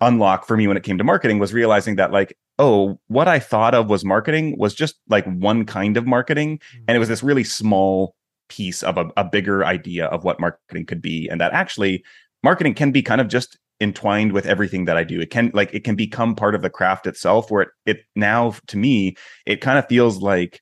unlock 0.00 0.46
for 0.46 0.56
me 0.56 0.68
when 0.68 0.76
it 0.76 0.82
came 0.82 0.98
to 0.98 1.04
marketing 1.04 1.38
was 1.38 1.52
realizing 1.52 1.96
that 1.96 2.12
like 2.12 2.36
oh 2.58 3.00
what 3.08 3.26
I 3.26 3.38
thought 3.38 3.74
of 3.74 3.88
was 3.88 4.04
marketing 4.04 4.56
was 4.58 4.74
just 4.74 4.96
like 5.08 5.24
one 5.24 5.64
kind 5.64 5.96
of 5.96 6.06
marketing 6.06 6.60
and 6.86 6.94
it 6.94 7.00
was 7.00 7.08
this 7.08 7.22
really 7.22 7.42
small 7.42 8.14
piece 8.48 8.82
of 8.82 8.96
a, 8.96 9.10
a 9.16 9.24
bigger 9.24 9.64
idea 9.64 10.06
of 10.06 10.24
what 10.24 10.40
marketing 10.40 10.86
could 10.86 11.02
be 11.02 11.28
and 11.28 11.40
that 11.40 11.52
actually 11.52 12.04
marketing 12.44 12.74
can 12.74 12.92
be 12.92 13.02
kind 13.02 13.20
of 13.20 13.28
just 13.28 13.58
entwined 13.80 14.32
with 14.32 14.46
everything 14.46 14.86
that 14.86 14.96
I 14.96 15.04
do. 15.04 15.20
It 15.20 15.30
can 15.30 15.50
like 15.54 15.72
it 15.72 15.84
can 15.84 15.94
become 15.94 16.34
part 16.34 16.54
of 16.54 16.62
the 16.62 16.70
craft 16.70 17.06
itself 17.06 17.50
where 17.50 17.62
it, 17.62 17.68
it 17.86 17.98
now 18.16 18.54
to 18.68 18.76
me 18.76 19.16
it 19.46 19.60
kind 19.60 19.78
of 19.78 19.86
feels 19.88 20.18
like 20.18 20.60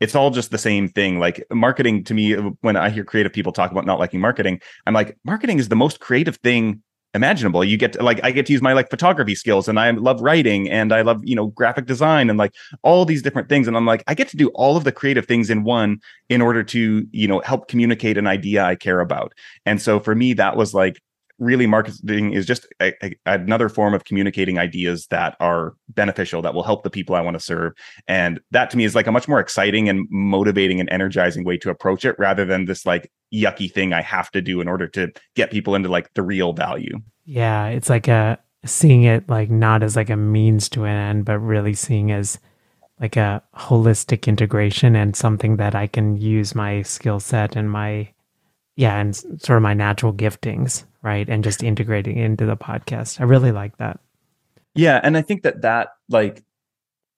it's 0.00 0.14
all 0.14 0.30
just 0.30 0.50
the 0.50 0.58
same 0.58 0.88
thing. 0.88 1.18
Like 1.18 1.44
marketing 1.50 2.04
to 2.04 2.14
me 2.14 2.34
when 2.60 2.76
I 2.76 2.90
hear 2.90 3.04
creative 3.04 3.32
people 3.32 3.52
talk 3.52 3.70
about 3.70 3.86
not 3.86 3.98
liking 3.98 4.20
marketing, 4.20 4.60
I'm 4.86 4.94
like 4.94 5.16
marketing 5.24 5.58
is 5.58 5.68
the 5.68 5.76
most 5.76 6.00
creative 6.00 6.36
thing 6.36 6.82
imaginable. 7.14 7.64
You 7.64 7.76
get 7.76 7.94
to, 7.94 8.02
like 8.02 8.20
I 8.22 8.30
get 8.30 8.46
to 8.46 8.52
use 8.52 8.60
my 8.60 8.74
like 8.74 8.90
photography 8.90 9.34
skills 9.34 9.68
and 9.68 9.80
I 9.80 9.90
love 9.92 10.20
writing 10.20 10.68
and 10.68 10.92
I 10.92 11.00
love, 11.00 11.20
you 11.24 11.34
know, 11.34 11.46
graphic 11.46 11.86
design 11.86 12.28
and 12.28 12.38
like 12.38 12.52
all 12.82 13.04
these 13.04 13.22
different 13.22 13.48
things 13.48 13.66
and 13.66 13.76
I'm 13.76 13.86
like 13.86 14.04
I 14.06 14.14
get 14.14 14.28
to 14.28 14.36
do 14.36 14.48
all 14.48 14.76
of 14.76 14.84
the 14.84 14.92
creative 14.92 15.26
things 15.26 15.48
in 15.48 15.64
one 15.64 16.00
in 16.28 16.42
order 16.42 16.62
to, 16.64 17.06
you 17.10 17.28
know, 17.28 17.40
help 17.40 17.68
communicate 17.68 18.18
an 18.18 18.26
idea 18.26 18.64
I 18.64 18.74
care 18.74 19.00
about. 19.00 19.32
And 19.64 19.80
so 19.80 19.98
for 19.98 20.14
me 20.14 20.34
that 20.34 20.56
was 20.56 20.74
like 20.74 21.00
really 21.38 21.66
marketing 21.66 22.32
is 22.32 22.46
just 22.46 22.66
a, 22.80 22.92
a, 23.04 23.14
another 23.26 23.68
form 23.68 23.94
of 23.94 24.04
communicating 24.04 24.58
ideas 24.58 25.06
that 25.08 25.36
are 25.40 25.74
beneficial 25.90 26.40
that 26.42 26.54
will 26.54 26.62
help 26.62 26.82
the 26.82 26.90
people 26.90 27.14
i 27.14 27.20
want 27.20 27.34
to 27.34 27.40
serve. 27.40 27.72
And 28.08 28.40
that 28.52 28.70
to 28.70 28.76
me 28.76 28.84
is 28.84 28.94
like 28.94 29.06
a 29.06 29.12
much 29.12 29.28
more 29.28 29.40
exciting 29.40 29.88
and 29.88 30.06
motivating 30.10 30.80
and 30.80 30.88
energizing 30.90 31.44
way 31.44 31.58
to 31.58 31.70
approach 31.70 32.04
it 32.04 32.18
rather 32.18 32.44
than 32.44 32.64
this 32.64 32.86
like 32.86 33.10
yucky 33.34 33.70
thing 33.70 33.92
i 33.92 34.00
have 34.00 34.30
to 34.30 34.40
do 34.40 34.60
in 34.60 34.68
order 34.68 34.86
to 34.86 35.12
get 35.34 35.50
people 35.50 35.74
into 35.74 35.88
like 35.88 36.12
the 36.14 36.22
real 36.22 36.52
value. 36.52 36.98
Yeah 37.24 37.68
it's 37.68 37.90
like 37.90 38.08
a 38.08 38.38
seeing 38.64 39.04
it 39.04 39.28
like 39.28 39.50
not 39.50 39.82
as 39.82 39.96
like 39.96 40.10
a 40.10 40.16
means 40.16 40.68
to 40.70 40.84
an 40.84 40.96
end 40.96 41.24
but 41.24 41.38
really 41.38 41.74
seeing 41.74 42.10
as 42.12 42.38
like 43.00 43.16
a 43.16 43.42
holistic 43.54 44.26
integration 44.26 44.96
and 44.96 45.14
something 45.14 45.56
that 45.56 45.74
i 45.74 45.86
can 45.86 46.16
use 46.16 46.54
my 46.54 46.82
skill 46.82 47.20
set 47.20 47.54
and 47.54 47.70
my 47.70 48.08
yeah 48.74 48.98
and 48.98 49.16
sort 49.16 49.56
of 49.56 49.62
my 49.62 49.74
natural 49.74 50.12
giftings 50.12 50.84
right? 51.06 51.28
And 51.28 51.42
just 51.42 51.62
integrating 51.62 52.18
into 52.18 52.44
the 52.44 52.56
podcast. 52.56 53.20
I 53.20 53.24
really 53.24 53.52
like 53.52 53.78
that. 53.78 54.00
Yeah 54.74 55.00
and 55.02 55.16
i 55.16 55.22
think 55.22 55.42
that 55.42 55.62
that 55.62 55.88
like 56.10 56.44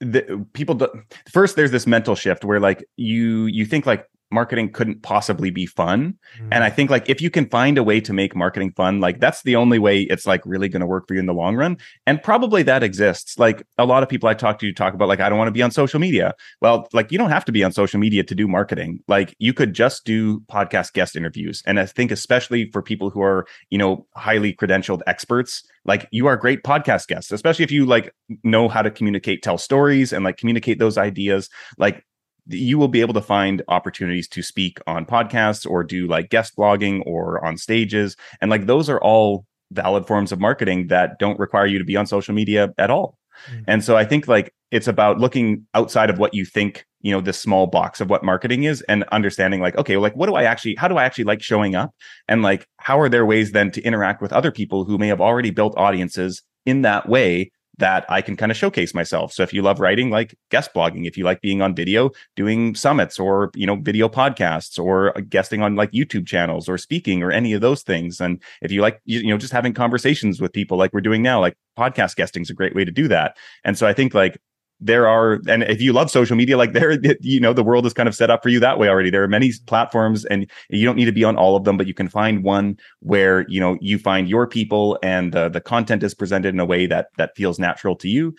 the 0.01 0.47
people 0.53 0.77
do, 0.77 0.89
first 1.29 1.57
there's 1.57 1.73
this 1.73 1.87
mental 1.87 2.15
shift 2.15 2.45
where 2.45 2.61
like 2.61 2.85
you 2.97 3.47
you 3.47 3.67
think 3.67 3.85
like 3.85 4.09
marketing 4.31 4.73
couldn't 4.73 5.03
possibly 5.03 5.51
be 5.51 5.67
fun. 5.67 6.15
Mm. 6.41 6.49
And 6.53 6.65
I 6.65 6.71
think 6.71 6.91
like 6.91 7.09
if 7.09 7.21
you 7.21 7.31
can 7.31 7.49
find 7.49 7.79
a 7.79 7.83
way 7.83 8.01
to 8.01 8.13
make 8.13 8.37
marketing 8.37 8.73
fun, 8.73 9.01
like 9.01 9.21
that's 9.21 9.43
the 9.43 9.57
only 9.57 9.79
way 9.79 10.03
it's 10.03 10.27
like 10.27 10.43
really 10.45 10.69
going 10.69 10.81
to 10.81 10.87
work 10.87 11.09
for 11.09 11.15
you 11.15 11.21
in 11.21 11.27
the 11.27 11.35
long 11.35 11.57
run. 11.57 11.79
And 12.07 12.23
probably 12.23 12.63
that 12.65 12.83
exists. 12.83 13.39
Like 13.39 13.65
a 13.79 13.87
lot 13.87 14.03
of 14.03 14.09
people 14.09 14.29
I 14.29 14.35
talk 14.35 14.59
to 14.61 14.73
talk 14.73 14.95
about 14.95 15.09
like 15.09 15.21
I 15.21 15.29
don't 15.29 15.39
want 15.39 15.49
to 15.49 15.53
be 15.53 15.63
on 15.63 15.71
social 15.71 16.01
media. 16.01 16.35
Well, 16.61 16.89
like 16.93 17.11
you 17.11 17.19
don't 17.19 17.31
have 17.31 17.45
to 17.47 17.53
be 17.53 17.65
on 17.65 17.73
social 17.73 17.99
media 17.99 18.23
to 18.25 18.35
do 18.35 18.47
marketing. 18.47 19.01
Like 19.09 19.35
you 19.39 19.55
could 19.55 19.75
just 19.75 20.05
do 20.05 20.41
podcast 20.41 20.93
guest 20.93 21.17
interviews. 21.17 21.63
And 21.67 21.81
I 21.81 21.87
think 21.87 22.11
especially 22.11 22.71
for 22.71 22.83
people 22.83 23.11
who 23.11 23.23
are, 23.23 23.47
you 23.71 23.79
know, 23.79 24.07
highly 24.15 24.53
credentialed 24.53 25.01
experts, 25.07 25.63
like 25.85 26.07
you 26.11 26.27
are 26.27 26.37
great 26.37 26.63
podcast 26.63 27.07
guests, 27.07 27.33
especially 27.33 27.65
if 27.65 27.71
you 27.71 27.87
like 27.87 28.13
know 28.45 28.69
how 28.69 28.83
to 28.83 28.91
communicate, 28.91 29.43
tell 29.43 29.57
stories 29.57 30.13
and 30.13 30.25
like 30.25 30.37
communicate 30.37 30.79
those 30.79 30.99
ideas. 30.99 31.49
Like 31.79 32.05
you 32.49 32.79
will 32.79 32.89
be 32.89 33.01
able 33.01 33.15
to 33.15 33.21
find 33.21 33.63
opportunities 33.69 34.29
to 34.29 34.43
speak 34.43 34.79
on 34.87 35.05
podcasts 35.05 35.69
or 35.69 35.85
do 35.85 36.07
like 36.07 36.31
guest 36.31 36.57
blogging 36.57 37.03
or 37.07 37.45
on 37.45 37.57
stages. 37.57 38.17
And 38.41 38.51
like 38.51 38.67
those 38.67 38.89
are 38.89 39.01
all 39.01 39.45
valid 39.71 40.07
forms 40.07 40.33
of 40.33 40.41
marketing 40.41 40.87
that 40.89 41.19
don't 41.19 41.39
require 41.39 41.67
you 41.67 41.79
to 41.79 41.85
be 41.85 41.97
on 41.97 42.07
social 42.07 42.35
media 42.35 42.73
at 42.79 42.91
all. 42.91 43.19
Mm-hmm. 43.51 43.65
And 43.67 43.85
so 43.85 43.97
I 43.97 44.05
think 44.05 44.27
like 44.27 44.53
it's 44.71 44.89
about 44.89 45.19
looking 45.19 45.67
outside 45.75 46.11
of 46.11 46.19
what 46.19 46.35
you 46.35 46.45
think, 46.45 46.87
you 47.01 47.13
know, 47.13 47.21
this 47.21 47.39
small 47.39 47.67
box 47.67 48.01
of 48.01 48.11
what 48.11 48.25
marketing 48.25 48.65
is 48.65 48.83
and 48.83 49.05
understanding 49.13 49.61
like, 49.61 49.77
okay, 49.77 49.97
like 49.97 50.17
what 50.17 50.27
do 50.27 50.35
I 50.35 50.45
actually, 50.45 50.75
how 50.75 50.89
do 50.89 50.97
I 50.97 51.05
actually 51.05 51.25
like 51.25 51.43
showing 51.43 51.75
up? 51.75 51.95
And 52.29 52.43
like, 52.43 52.67
how 52.79 52.99
are 52.99 53.09
there 53.09 53.27
ways 53.27 53.53
then 53.53 53.71
to 53.73 53.83
interact 53.83 54.21
with 54.23 54.33
other 54.33 54.51
people 54.51 54.85
who 54.85 54.99
may 54.99 55.09
have 55.09 55.21
already 55.21 55.51
built 55.51 55.75
audiences 55.77 56.43
in 56.67 56.83
that 56.83 57.09
way 57.09 57.51
that 57.79 58.05
I 58.09 58.21
can 58.21 58.37
kind 58.37 58.51
of 58.51 58.59
showcase 58.59 58.93
myself. 58.95 59.33
So 59.33 59.43
if 59.43 59.53
you 59.53 59.63
love 59.63 59.81
writing, 59.81 60.11
like 60.11 60.37
guest 60.51 60.75
blogging, 60.75 61.07
if 61.07 61.17
you 61.17 61.25
like 61.25 61.41
being 61.41 61.63
on 61.63 61.75
video, 61.75 62.11
doing 62.37 62.75
summits 62.75 63.19
or, 63.19 63.51
you 63.55 63.67
know, 63.67 63.77
video 63.77 64.09
podcasts 64.09 64.79
or 64.79 65.17
uh, 65.17 65.23
guesting 65.29 65.63
on 65.63 65.77
like 65.77 65.93
YouTube 65.93 66.27
channels 66.27 66.69
or 66.69 66.77
speaking 66.77 67.23
or 67.23 67.31
any 67.31 67.53
of 67.53 67.61
those 67.61 67.83
things. 67.83 68.21
And 68.21 68.43
if 68.63 68.73
you 68.73 68.83
like, 68.83 69.01
you, 69.05 69.21
you 69.21 69.29
know, 69.29 69.39
just 69.39 69.53
having 69.53 69.73
conversations 69.73 70.41
with 70.41 70.53
people 70.53 70.77
like 70.77 70.93
we're 70.93 71.01
doing 71.01 71.23
now, 71.23 71.41
like 71.41 71.57
podcast 71.79 72.17
guesting 72.17 72.43
is 72.43 72.51
a 72.51 72.55
great 72.55 72.75
way 72.75 72.85
to 72.85 72.91
do 72.91 73.09
that. 73.09 73.37
And 73.65 73.79
so 73.79 73.87
I 73.87 73.93
think 73.93 74.13
like 74.13 74.39
there 74.81 75.09
are 75.09 75.41
and 75.49 75.65
if 75.65 75.81
you 75.81 75.93
love 75.93 76.11
social 76.11 76.37
media 76.37 76.57
like 76.57 76.73
there 76.73 76.99
you 77.21 77.41
know 77.41 77.53
the 77.53 77.65
world 77.65 77.85
is 77.85 77.93
kind 77.93 78.09
of 78.09 78.15
set 78.15 78.31
up 78.31 78.43
for 78.43 78.49
you 78.49 78.61
that 78.61 78.79
way 78.79 78.89
already 78.89 79.11
there 79.11 79.23
are 79.23 79.29
many 79.29 79.53
platforms 79.67 80.25
and 80.27 80.49
you 80.71 80.85
don't 80.85 80.97
need 80.97 81.05
to 81.05 81.13
be 81.13 81.25
on 81.25 81.37
all 81.37 81.57
of 81.57 81.65
them 81.65 81.77
but 81.77 81.87
you 81.87 81.95
can 81.95 82.09
find 82.09 82.45
one 82.45 82.79
where 83.01 83.45
you 83.49 83.59
know 83.59 83.77
you 83.81 83.99
find 83.99 84.29
your 84.29 84.47
people 84.47 84.99
and 85.03 85.33
the, 85.33 85.49
the 85.49 85.61
content 85.61 86.03
is 86.03 86.15
presented 86.15 86.55
in 86.55 86.61
a 86.61 86.67
way 86.67 86.87
that 86.87 87.09
that 87.17 87.35
feels 87.37 87.59
natural 87.59 87.97
to 87.97 88.09
you 88.09 88.35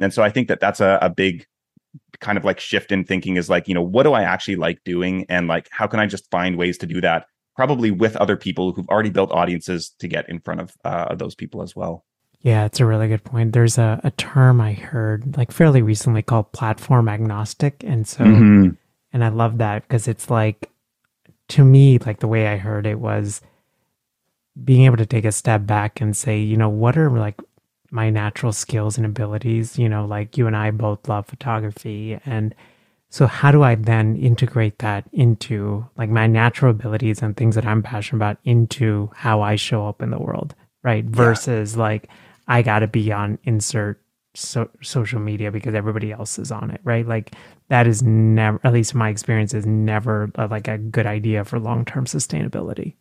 and 0.00 0.14
so 0.14 0.22
i 0.22 0.30
think 0.30 0.48
that 0.48 0.60
that's 0.60 0.80
a, 0.80 0.98
a 1.02 1.10
big 1.10 1.46
kind 2.20 2.38
of 2.38 2.44
like 2.44 2.60
shift 2.60 2.92
in 2.92 3.04
thinking 3.04 3.36
is 3.36 3.50
like, 3.50 3.68
you 3.68 3.74
know, 3.74 3.82
what 3.82 4.04
do 4.04 4.12
I 4.12 4.22
actually 4.22 4.56
like 4.56 4.82
doing? 4.84 5.26
And 5.28 5.48
like, 5.48 5.68
how 5.70 5.86
can 5.86 6.00
I 6.00 6.06
just 6.06 6.30
find 6.30 6.56
ways 6.56 6.78
to 6.78 6.86
do 6.86 7.00
that? 7.00 7.26
Probably 7.54 7.90
with 7.90 8.16
other 8.16 8.36
people 8.36 8.72
who've 8.72 8.88
already 8.88 9.10
built 9.10 9.32
audiences 9.32 9.90
to 9.98 10.08
get 10.08 10.28
in 10.28 10.40
front 10.40 10.60
of 10.60 10.74
uh, 10.84 11.14
those 11.14 11.34
people 11.34 11.62
as 11.62 11.74
well. 11.74 12.04
Yeah, 12.40 12.64
it's 12.64 12.80
a 12.80 12.86
really 12.86 13.08
good 13.08 13.24
point. 13.24 13.52
There's 13.52 13.78
a, 13.78 14.00
a 14.04 14.10
term 14.12 14.60
I 14.60 14.72
heard 14.72 15.36
like 15.36 15.50
fairly 15.50 15.82
recently 15.82 16.22
called 16.22 16.52
platform 16.52 17.08
agnostic. 17.08 17.82
And 17.84 18.06
so, 18.06 18.24
mm-hmm. 18.24 18.70
and 19.12 19.24
I 19.24 19.28
love 19.28 19.58
that 19.58 19.82
because 19.82 20.06
it's 20.06 20.30
like, 20.30 20.70
to 21.48 21.64
me, 21.64 21.98
like 21.98 22.20
the 22.20 22.28
way 22.28 22.46
I 22.48 22.56
heard 22.56 22.86
it 22.86 23.00
was 23.00 23.40
being 24.62 24.84
able 24.84 24.96
to 24.96 25.06
take 25.06 25.24
a 25.24 25.32
step 25.32 25.66
back 25.66 26.00
and 26.00 26.16
say, 26.16 26.38
you 26.40 26.56
know, 26.56 26.68
what 26.68 26.96
are 26.96 27.10
like 27.10 27.40
my 27.90 28.10
natural 28.10 28.52
skills 28.52 28.96
and 28.96 29.06
abilities? 29.06 29.78
You 29.78 29.88
know, 29.88 30.04
like 30.06 30.36
you 30.36 30.46
and 30.46 30.56
I 30.56 30.70
both 30.70 31.08
love 31.08 31.26
photography. 31.26 32.18
And 32.26 32.54
so, 33.08 33.26
how 33.26 33.50
do 33.52 33.62
I 33.62 33.74
then 33.74 34.16
integrate 34.16 34.78
that 34.80 35.04
into 35.12 35.88
like 35.96 36.10
my 36.10 36.26
natural 36.26 36.70
abilities 36.70 37.22
and 37.22 37.36
things 37.36 37.54
that 37.54 37.66
I'm 37.66 37.82
passionate 37.82 38.18
about 38.18 38.38
into 38.44 39.10
how 39.14 39.42
I 39.42 39.56
show 39.56 39.86
up 39.86 40.02
in 40.02 40.10
the 40.10 40.18
world? 40.18 40.54
Right. 40.86 41.04
Versus 41.04 41.74
yeah. 41.74 41.82
like, 41.82 42.08
I 42.46 42.62
got 42.62 42.78
to 42.78 42.86
be 42.86 43.10
on 43.10 43.40
insert 43.42 44.00
so, 44.34 44.70
social 44.82 45.18
media 45.18 45.50
because 45.50 45.74
everybody 45.74 46.12
else 46.12 46.38
is 46.38 46.52
on 46.52 46.70
it, 46.70 46.80
right? 46.84 47.04
Like 47.04 47.34
that 47.70 47.88
is 47.88 48.04
never, 48.04 48.60
at 48.62 48.72
least 48.72 48.94
my 48.94 49.08
experience, 49.08 49.52
is 49.52 49.66
never 49.66 50.30
a, 50.36 50.46
like 50.46 50.68
a 50.68 50.78
good 50.78 51.06
idea 51.06 51.44
for 51.44 51.58
long 51.58 51.84
term 51.84 52.04
sustainability. 52.04 52.94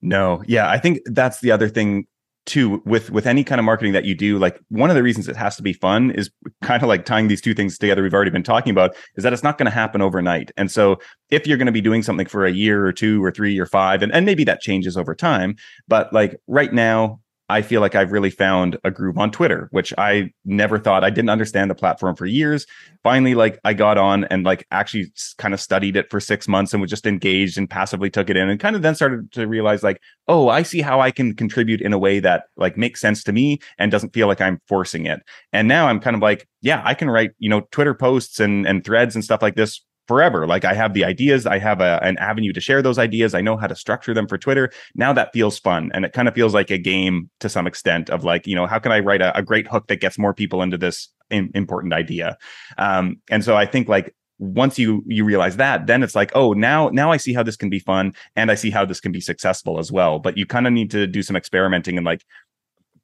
No, 0.00 0.42
yeah, 0.46 0.70
I 0.70 0.78
think 0.78 1.00
that's 1.04 1.40
the 1.40 1.50
other 1.50 1.68
thing 1.68 2.06
too 2.46 2.80
with 2.86 3.10
with 3.10 3.26
any 3.26 3.42
kind 3.44 3.58
of 3.58 3.64
marketing 3.64 3.92
that 3.92 4.04
you 4.04 4.14
do 4.14 4.38
like 4.38 4.58
one 4.68 4.88
of 4.88 4.94
the 4.94 5.02
reasons 5.02 5.26
it 5.26 5.34
has 5.34 5.56
to 5.56 5.64
be 5.64 5.72
fun 5.72 6.12
is 6.12 6.30
kind 6.62 6.80
of 6.80 6.88
like 6.88 7.04
tying 7.04 7.26
these 7.26 7.40
two 7.40 7.52
things 7.52 7.76
together 7.76 8.04
we've 8.04 8.14
already 8.14 8.30
been 8.30 8.42
talking 8.42 8.70
about 8.70 8.94
is 9.16 9.24
that 9.24 9.32
it's 9.32 9.42
not 9.42 9.58
going 9.58 9.66
to 9.66 9.72
happen 9.72 10.00
overnight 10.00 10.52
and 10.56 10.70
so 10.70 10.96
if 11.30 11.44
you're 11.44 11.58
going 11.58 11.66
to 11.66 11.72
be 11.72 11.80
doing 11.80 12.04
something 12.04 12.24
for 12.24 12.46
a 12.46 12.52
year 12.52 12.86
or 12.86 12.92
two 12.92 13.22
or 13.22 13.32
three 13.32 13.58
or 13.58 13.66
five 13.66 14.00
and, 14.00 14.12
and 14.12 14.24
maybe 14.24 14.44
that 14.44 14.60
changes 14.60 14.96
over 14.96 15.12
time 15.12 15.56
but 15.88 16.12
like 16.12 16.40
right 16.46 16.72
now 16.72 17.18
I 17.48 17.62
feel 17.62 17.80
like 17.80 17.94
I've 17.94 18.10
really 18.10 18.30
found 18.30 18.76
a 18.82 18.90
groove 18.90 19.18
on 19.18 19.30
Twitter, 19.30 19.68
which 19.70 19.94
I 19.96 20.32
never 20.44 20.78
thought 20.78 21.04
I 21.04 21.10
didn't 21.10 21.30
understand 21.30 21.70
the 21.70 21.76
platform 21.76 22.16
for 22.16 22.26
years. 22.26 22.66
Finally, 23.04 23.36
like 23.36 23.60
I 23.64 23.72
got 23.72 23.98
on 23.98 24.24
and 24.24 24.44
like 24.44 24.66
actually 24.72 25.12
kind 25.38 25.54
of 25.54 25.60
studied 25.60 25.96
it 25.96 26.10
for 26.10 26.18
six 26.18 26.48
months 26.48 26.72
and 26.72 26.80
was 26.80 26.90
just 26.90 27.06
engaged 27.06 27.56
and 27.56 27.70
passively 27.70 28.10
took 28.10 28.28
it 28.30 28.36
in 28.36 28.48
and 28.48 28.58
kind 28.58 28.74
of 28.74 28.82
then 28.82 28.96
started 28.96 29.30
to 29.32 29.46
realize 29.46 29.84
like, 29.84 30.00
oh, 30.26 30.48
I 30.48 30.62
see 30.62 30.80
how 30.80 31.00
I 31.00 31.12
can 31.12 31.36
contribute 31.36 31.80
in 31.80 31.92
a 31.92 31.98
way 31.98 32.18
that 32.18 32.44
like 32.56 32.76
makes 32.76 33.00
sense 33.00 33.22
to 33.24 33.32
me 33.32 33.60
and 33.78 33.92
doesn't 33.92 34.12
feel 34.12 34.26
like 34.26 34.40
I'm 34.40 34.60
forcing 34.66 35.06
it. 35.06 35.20
And 35.52 35.68
now 35.68 35.86
I'm 35.86 36.00
kind 36.00 36.16
of 36.16 36.22
like, 36.22 36.48
yeah, 36.62 36.82
I 36.84 36.94
can 36.94 37.08
write, 37.08 37.30
you 37.38 37.48
know, 37.48 37.60
Twitter 37.70 37.94
posts 37.94 38.40
and 38.40 38.66
and 38.66 38.84
threads 38.84 39.14
and 39.14 39.22
stuff 39.24 39.42
like 39.42 39.54
this 39.54 39.82
forever. 40.06 40.46
Like 40.46 40.64
I 40.64 40.74
have 40.74 40.94
the 40.94 41.04
ideas, 41.04 41.46
I 41.46 41.58
have 41.58 41.80
a, 41.80 41.98
an 42.02 42.16
avenue 42.18 42.52
to 42.52 42.60
share 42.60 42.82
those 42.82 42.98
ideas. 42.98 43.34
I 43.34 43.40
know 43.40 43.56
how 43.56 43.66
to 43.66 43.76
structure 43.76 44.14
them 44.14 44.26
for 44.26 44.38
Twitter. 44.38 44.70
Now 44.94 45.12
that 45.12 45.32
feels 45.32 45.58
fun. 45.58 45.90
And 45.94 46.04
it 46.04 46.12
kind 46.12 46.28
of 46.28 46.34
feels 46.34 46.54
like 46.54 46.70
a 46.70 46.78
game 46.78 47.30
to 47.40 47.48
some 47.48 47.66
extent 47.66 48.10
of 48.10 48.24
like, 48.24 48.46
you 48.46 48.54
know, 48.54 48.66
how 48.66 48.78
can 48.78 48.92
I 48.92 49.00
write 49.00 49.22
a, 49.22 49.36
a 49.36 49.42
great 49.42 49.66
hook 49.66 49.88
that 49.88 50.00
gets 50.00 50.18
more 50.18 50.34
people 50.34 50.62
into 50.62 50.78
this 50.78 51.08
in, 51.30 51.50
important 51.54 51.92
idea? 51.92 52.36
Um, 52.78 53.16
and 53.30 53.44
so 53.44 53.56
I 53.56 53.66
think 53.66 53.88
like 53.88 54.14
once 54.38 54.78
you 54.78 55.02
you 55.06 55.24
realize 55.24 55.56
that 55.56 55.86
then 55.86 56.02
it's 56.02 56.14
like 56.14 56.30
oh 56.34 56.52
now 56.52 56.90
now 56.90 57.10
i 57.10 57.16
see 57.16 57.32
how 57.32 57.42
this 57.42 57.56
can 57.56 57.70
be 57.70 57.78
fun 57.78 58.12
and 58.34 58.50
i 58.50 58.54
see 58.54 58.70
how 58.70 58.84
this 58.84 59.00
can 59.00 59.10
be 59.10 59.20
successful 59.20 59.78
as 59.78 59.90
well 59.90 60.18
but 60.18 60.36
you 60.36 60.44
kind 60.44 60.66
of 60.66 60.74
need 60.74 60.90
to 60.90 61.06
do 61.06 61.22
some 61.22 61.36
experimenting 61.36 61.96
and 61.96 62.04
like 62.04 62.22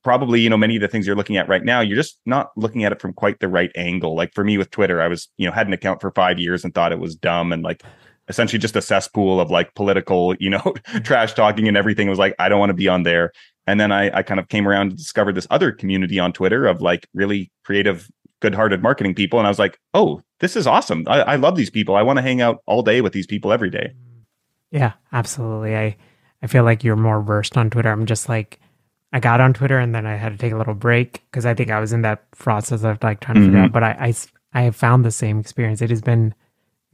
probably 0.03 0.41
you 0.41 0.51
know 0.51 0.57
many 0.57 0.77
of 0.77 0.83
the 0.83 0.89
things 0.89 1.07
you're 1.07 1.17
looking 1.17 1.37
at 1.37 1.49
right 1.49 1.65
now 1.65 1.81
you're 1.81 1.97
just 1.97 2.19
not 2.27 2.51
looking 2.57 2.85
at 2.85 2.93
it 2.93 3.01
from 3.01 3.13
quite 3.13 3.41
the 3.41 3.49
right 3.49 3.71
angle. 3.77 4.15
Like 4.15 4.35
for 4.35 4.45
me 4.45 4.59
with 4.59 4.71
twitter 4.71 5.01
i 5.01 5.09
was 5.09 5.29
you 5.37 5.47
know 5.47 5.53
had 5.53 5.67
an 5.67 5.73
account 5.73 6.01
for 6.01 6.11
five 6.11 6.39
years 6.39 6.65
and 6.65 6.75
thought 6.75 6.93
it 6.93 6.99
was 6.99 7.15
dumb 7.15 7.53
and 7.53 7.63
like 7.63 7.83
essentially 8.29 8.59
just 8.59 8.77
a 8.77 8.83
cesspool 8.83 9.41
of 9.41 9.51
like 9.51 9.75
political 9.75 10.35
you 10.37 10.51
know 10.51 10.75
trash 11.05 11.35
talking 11.35 11.69
and 11.69 11.77
everything. 11.77 12.07
It 12.07 12.11
was 12.11 12.19
like 12.19 12.35
i 12.39 12.49
don't 12.49 12.59
want 12.59 12.71
to 12.71 12.75
be 12.75 12.89
on 12.89 13.03
there. 13.03 13.33
And 13.67 13.79
then 13.79 13.93
I, 13.93 14.19
I 14.19 14.23
kind 14.23 14.41
of 14.41 14.49
came 14.49 14.67
around 14.67 14.89
and 14.89 14.97
discovered 14.97 15.35
this 15.35 15.47
other 15.51 15.73
community 15.73 16.19
on 16.19 16.33
twitter 16.33 16.67
of 16.67 16.81
like 16.81 17.07
really 17.15 17.51
creative 17.65 18.11
good-hearted 18.41 18.83
marketing 18.83 19.15
people. 19.15 19.39
And 19.39 19.47
i 19.47 19.51
was 19.51 19.59
like 19.59 19.79
oh 19.95 20.23
this 20.41 20.57
is 20.57 20.67
awesome. 20.67 21.05
I, 21.07 21.21
I 21.21 21.37
love 21.37 21.55
these 21.55 21.71
people. 21.71 21.95
I 21.95 22.03
want 22.03 22.17
to 22.17 22.23
hang 22.23 22.41
out 22.41 22.63
all 22.67 22.83
day 22.83 23.01
with 23.01 23.13
these 23.13 23.27
people 23.27 23.53
every 23.53 23.71
day. 23.71 23.93
Yeah 24.71 24.93
absolutely. 25.13 25.77
I 25.77 25.97
i 26.43 26.47
feel 26.47 26.65
like 26.65 26.85
you're 26.85 26.97
more 26.97 27.23
versed 27.23 27.57
on 27.57 27.71
twitter. 27.71 27.91
I'm 27.91 28.07
just 28.07 28.29
like 28.29 28.61
I 29.13 29.21
got 29.21 29.41
on 29.41 29.53
Twitter 29.53 29.79
and 29.79 29.95
then 29.95 30.07
I 30.07 30.17
had 30.17 30.33
to 30.33 30.39
take 30.39 30.53
a 30.53 30.57
little 30.57 30.75
break 30.75 31.23
because 31.31 31.45
I 31.45 31.55
think 31.55 31.71
I 31.71 31.81
was 31.81 31.93
in 31.93 32.03
that 32.03 32.31
process 32.33 32.83
of 32.83 33.03
like 33.03 33.21
trying 33.21 33.35
to 33.35 33.41
mm-hmm. 33.41 33.49
figure 33.49 33.65
out. 33.65 33.73
But 33.73 33.85
I, 33.85 33.91
I, 33.91 34.15
I 34.55 34.63
have 34.63 34.77
found 34.77 35.05
the 35.05 35.11
same 35.11 35.39
experience. 35.39 35.83
It 35.83 35.91
has 35.91 36.01
been 36.01 36.35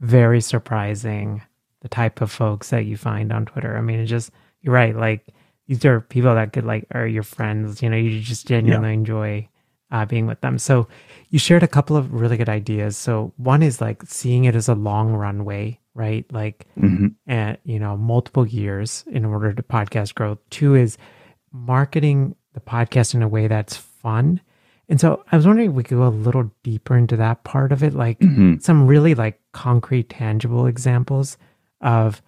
very 0.01 0.41
surprising 0.41 1.41
the 1.81 1.89
type 1.89 2.21
of 2.21 2.31
folks 2.31 2.69
that 2.71 2.85
you 2.85 2.97
find 2.97 3.31
on 3.31 3.45
Twitter. 3.45 3.77
I 3.77 3.81
mean, 3.81 3.99
it's 3.99 4.09
just 4.09 4.31
you're 4.61 4.73
right. 4.73 4.95
Like 4.95 5.27
these 5.67 5.83
are 5.85 6.01
people 6.01 6.35
that 6.35 6.51
could 6.51 6.65
like 6.65 6.85
are 6.91 7.07
your 7.07 7.23
friends. 7.23 7.81
You 7.81 7.89
know, 7.89 7.97
you 7.97 8.19
just 8.19 8.47
genuinely 8.47 8.89
yeah. 8.89 8.93
enjoy 8.93 9.49
uh, 9.91 10.05
being 10.05 10.27
with 10.27 10.41
them. 10.41 10.57
So 10.57 10.87
you 11.29 11.39
shared 11.39 11.63
a 11.63 11.67
couple 11.67 11.95
of 11.95 12.13
really 12.13 12.37
good 12.37 12.49
ideas. 12.49 12.97
So 12.97 13.33
one 13.37 13.63
is 13.63 13.81
like 13.81 14.03
seeing 14.05 14.45
it 14.45 14.55
as 14.55 14.67
a 14.67 14.75
long 14.75 15.13
runway, 15.13 15.79
right? 15.93 16.25
Like, 16.31 16.67
mm-hmm. 16.77 17.07
and 17.27 17.57
you 17.63 17.79
know, 17.79 17.95
multiple 17.97 18.45
years 18.45 19.05
in 19.07 19.25
order 19.25 19.53
to 19.53 19.63
podcast 19.63 20.15
growth. 20.15 20.39
Two 20.49 20.75
is 20.75 20.97
marketing 21.51 22.35
the 22.53 22.59
podcast 22.59 23.13
in 23.13 23.21
a 23.21 23.27
way 23.27 23.47
that's 23.47 23.75
fun. 23.75 24.41
And 24.87 24.99
so 24.99 25.23
I 25.31 25.35
was 25.35 25.45
wondering 25.45 25.69
if 25.69 25.75
we 25.75 25.83
could 25.83 25.97
go 25.97 26.07
a 26.07 26.09
little 26.09 26.51
deeper 26.63 26.97
into 26.97 27.15
that 27.17 27.43
part 27.43 27.71
of 27.71 27.83
it, 27.83 27.93
like 27.93 28.19
mm-hmm. 28.19 28.57
some 28.59 28.87
really 28.87 29.13
like 29.13 29.39
concrete, 29.51 30.09
tangible 30.09 30.65
examples 30.65 31.37
of, 31.81 32.21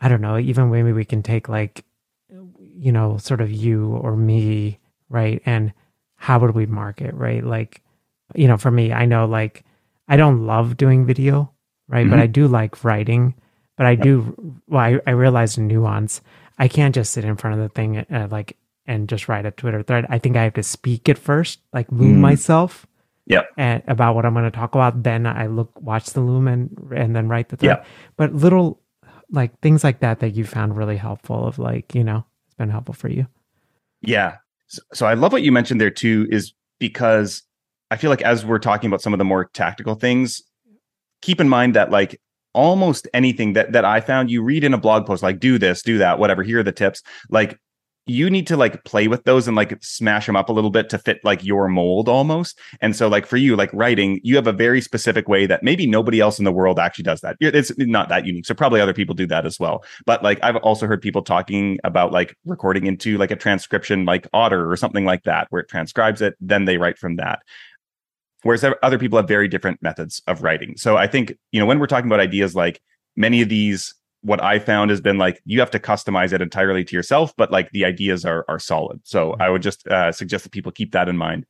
I 0.00 0.08
don't 0.08 0.20
know, 0.20 0.36
even 0.36 0.70
maybe 0.70 0.92
we 0.92 1.04
can 1.04 1.22
take 1.22 1.48
like, 1.48 1.84
you 2.58 2.90
know, 2.90 3.16
sort 3.18 3.40
of 3.40 3.50
you 3.50 3.94
or 3.94 4.16
me, 4.16 4.80
right? 5.08 5.40
And 5.46 5.72
how 6.16 6.40
would 6.40 6.54
we 6.54 6.66
market, 6.66 7.14
right? 7.14 7.44
Like, 7.44 7.82
you 8.34 8.48
know, 8.48 8.56
for 8.56 8.70
me, 8.70 8.92
I 8.92 9.06
know 9.06 9.26
like 9.26 9.64
I 10.08 10.16
don't 10.16 10.46
love 10.46 10.76
doing 10.76 11.06
video, 11.06 11.52
right? 11.86 12.02
Mm-hmm. 12.02 12.10
But 12.10 12.18
I 12.18 12.26
do 12.26 12.48
like 12.48 12.82
writing. 12.84 13.34
But 13.76 13.86
I 13.86 13.94
do, 13.94 14.54
well, 14.66 14.80
I, 14.80 15.00
I 15.06 15.12
realized 15.12 15.56
a 15.56 15.62
nuance. 15.62 16.20
I 16.58 16.68
can't 16.68 16.94
just 16.94 17.12
sit 17.12 17.24
in 17.24 17.36
front 17.36 17.58
of 17.58 17.62
the 17.62 17.70
thing 17.70 17.98
uh, 17.98 18.28
like 18.30 18.56
and 18.90 19.08
just 19.08 19.28
write 19.28 19.46
a 19.46 19.52
Twitter 19.52 19.84
thread. 19.84 20.04
I 20.10 20.18
think 20.18 20.36
I 20.36 20.42
have 20.42 20.54
to 20.54 20.64
speak 20.64 21.08
it 21.08 21.16
first, 21.16 21.60
like 21.72 21.86
loom 21.92 22.16
mm. 22.16 22.20
myself. 22.20 22.88
Yeah. 23.24 23.42
And 23.56 23.84
about 23.86 24.16
what 24.16 24.26
I'm 24.26 24.34
going 24.34 24.44
to 24.44 24.50
talk 24.50 24.74
about. 24.74 25.04
Then 25.04 25.26
I 25.26 25.46
look, 25.46 25.70
watch 25.80 26.06
the 26.06 26.20
loom 26.20 26.48
and 26.48 26.76
and 26.94 27.14
then 27.14 27.28
write 27.28 27.50
the 27.50 27.56
thread. 27.56 27.78
Yeah. 27.78 27.84
But 28.16 28.34
little 28.34 28.82
like 29.30 29.56
things 29.60 29.84
like 29.84 30.00
that 30.00 30.18
that 30.18 30.30
you 30.30 30.44
found 30.44 30.76
really 30.76 30.96
helpful. 30.96 31.46
Of 31.46 31.60
like 31.60 31.94
you 31.94 32.02
know, 32.02 32.24
it's 32.46 32.56
been 32.56 32.68
helpful 32.68 32.94
for 32.94 33.08
you. 33.08 33.28
Yeah. 34.02 34.38
So, 34.66 34.82
so 34.92 35.06
I 35.06 35.14
love 35.14 35.32
what 35.32 35.42
you 35.42 35.52
mentioned 35.52 35.80
there 35.80 35.90
too, 35.90 36.26
is 36.32 36.52
because 36.80 37.44
I 37.92 37.96
feel 37.96 38.10
like 38.10 38.22
as 38.22 38.44
we're 38.44 38.58
talking 38.58 38.88
about 38.90 39.02
some 39.02 39.14
of 39.14 39.18
the 39.18 39.24
more 39.24 39.44
tactical 39.44 39.94
things, 39.94 40.42
keep 41.22 41.40
in 41.40 41.48
mind 41.48 41.76
that 41.76 41.92
like 41.92 42.20
almost 42.52 43.06
anything 43.14 43.52
that 43.52 43.70
that 43.70 43.84
I 43.84 44.00
found 44.00 44.32
you 44.32 44.42
read 44.42 44.64
in 44.64 44.74
a 44.74 44.78
blog 44.78 45.06
post 45.06 45.22
like 45.22 45.38
do 45.38 45.58
this, 45.58 45.82
do 45.82 45.98
that, 45.98 46.18
whatever, 46.18 46.42
here 46.42 46.58
are 46.58 46.64
the 46.64 46.72
tips. 46.72 47.04
Like 47.28 47.60
you 48.10 48.28
need 48.28 48.46
to 48.48 48.56
like 48.56 48.82
play 48.82 49.06
with 49.06 49.22
those 49.22 49.46
and 49.46 49.56
like 49.56 49.78
smash 49.82 50.26
them 50.26 50.34
up 50.34 50.48
a 50.48 50.52
little 50.52 50.70
bit 50.70 50.88
to 50.88 50.98
fit 50.98 51.20
like 51.22 51.44
your 51.44 51.68
mold 51.68 52.08
almost. 52.08 52.58
And 52.80 52.96
so 52.96 53.06
like 53.06 53.24
for 53.24 53.36
you, 53.36 53.54
like 53.54 53.72
writing, 53.72 54.20
you 54.24 54.34
have 54.34 54.48
a 54.48 54.52
very 54.52 54.80
specific 54.80 55.28
way 55.28 55.46
that 55.46 55.62
maybe 55.62 55.86
nobody 55.86 56.18
else 56.18 56.38
in 56.38 56.44
the 56.44 56.50
world 56.50 56.80
actually 56.80 57.04
does 57.04 57.20
that. 57.20 57.36
It's 57.40 57.72
not 57.78 58.08
that 58.08 58.26
unique. 58.26 58.46
So 58.46 58.54
probably 58.54 58.80
other 58.80 58.92
people 58.92 59.14
do 59.14 59.28
that 59.28 59.46
as 59.46 59.60
well. 59.60 59.84
But 60.06 60.24
like 60.24 60.40
I've 60.42 60.56
also 60.56 60.88
heard 60.88 61.00
people 61.00 61.22
talking 61.22 61.78
about 61.84 62.10
like 62.10 62.36
recording 62.44 62.86
into 62.86 63.16
like 63.16 63.30
a 63.30 63.36
transcription 63.36 64.04
like 64.04 64.26
Otter 64.32 64.68
or 64.70 64.76
something 64.76 65.04
like 65.04 65.22
that, 65.22 65.46
where 65.50 65.62
it 65.62 65.68
transcribes 65.68 66.20
it, 66.20 66.34
then 66.40 66.64
they 66.64 66.78
write 66.78 66.98
from 66.98 67.16
that. 67.16 67.42
Whereas 68.42 68.64
other 68.82 68.98
people 68.98 69.18
have 69.18 69.28
very 69.28 69.46
different 69.46 69.82
methods 69.82 70.20
of 70.26 70.42
writing. 70.42 70.76
So 70.76 70.96
I 70.96 71.06
think, 71.06 71.34
you 71.52 71.60
know, 71.60 71.66
when 71.66 71.78
we're 71.78 71.86
talking 71.86 72.08
about 72.08 72.20
ideas 72.20 72.56
like 72.56 72.80
many 73.14 73.42
of 73.42 73.48
these 73.48 73.94
what 74.22 74.42
I 74.42 74.58
found 74.58 74.90
has 74.90 75.00
been 75.00 75.18
like 75.18 75.40
you 75.44 75.60
have 75.60 75.70
to 75.70 75.78
customize 75.78 76.32
it 76.32 76.42
entirely 76.42 76.84
to 76.84 76.96
yourself, 76.96 77.34
but 77.36 77.50
like 77.50 77.70
the 77.70 77.84
ideas 77.84 78.24
are 78.24 78.44
are 78.48 78.58
solid. 78.58 79.00
So 79.04 79.32
mm-hmm. 79.32 79.42
I 79.42 79.50
would 79.50 79.62
just 79.62 79.86
uh, 79.88 80.12
suggest 80.12 80.44
that 80.44 80.52
people 80.52 80.72
keep 80.72 80.92
that 80.92 81.08
in 81.08 81.16
mind. 81.16 81.46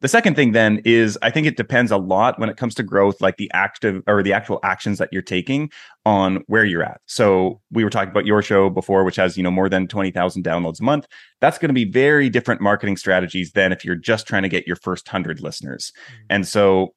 The 0.00 0.08
second 0.08 0.34
thing 0.34 0.52
then 0.52 0.82
is 0.84 1.18
I 1.22 1.30
think 1.30 1.46
it 1.46 1.56
depends 1.56 1.90
a 1.90 1.96
lot 1.96 2.38
when 2.38 2.50
it 2.50 2.58
comes 2.58 2.74
to 2.74 2.82
growth, 2.82 3.22
like 3.22 3.38
the 3.38 3.50
active 3.54 4.02
or 4.06 4.22
the 4.22 4.34
actual 4.34 4.60
actions 4.62 4.98
that 4.98 5.08
you're 5.12 5.22
taking 5.22 5.70
on 6.04 6.42
where 6.46 6.64
you're 6.64 6.82
at. 6.82 7.00
So 7.06 7.62
we 7.70 7.84
were 7.84 7.90
talking 7.90 8.10
about 8.10 8.26
your 8.26 8.42
show 8.42 8.68
before, 8.68 9.04
which 9.04 9.16
has 9.16 9.36
you 9.36 9.42
know 9.42 9.50
more 9.50 9.68
than 9.68 9.88
twenty 9.88 10.10
thousand 10.10 10.44
downloads 10.44 10.80
a 10.80 10.84
month. 10.84 11.06
That's 11.40 11.58
going 11.58 11.70
to 11.70 11.74
be 11.74 11.86
very 11.86 12.28
different 12.28 12.60
marketing 12.60 12.98
strategies 12.98 13.52
than 13.52 13.72
if 13.72 13.84
you're 13.84 13.94
just 13.94 14.26
trying 14.26 14.42
to 14.42 14.48
get 14.48 14.66
your 14.66 14.76
first 14.76 15.08
hundred 15.08 15.40
listeners. 15.40 15.92
Mm-hmm. 16.06 16.26
And 16.30 16.48
so 16.48 16.94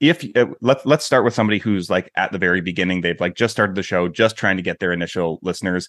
if 0.00 0.24
uh, 0.36 0.46
let's 0.60 0.84
let's 0.84 1.04
start 1.04 1.24
with 1.24 1.34
somebody 1.34 1.58
who's 1.58 1.88
like 1.88 2.10
at 2.16 2.32
the 2.32 2.38
very 2.38 2.60
beginning. 2.60 3.00
They've 3.00 3.20
like 3.20 3.34
just 3.34 3.52
started 3.52 3.76
the 3.76 3.82
show 3.82 4.08
just 4.08 4.36
trying 4.36 4.56
to 4.56 4.62
get 4.62 4.80
their 4.80 4.92
initial 4.92 5.38
listeners. 5.42 5.88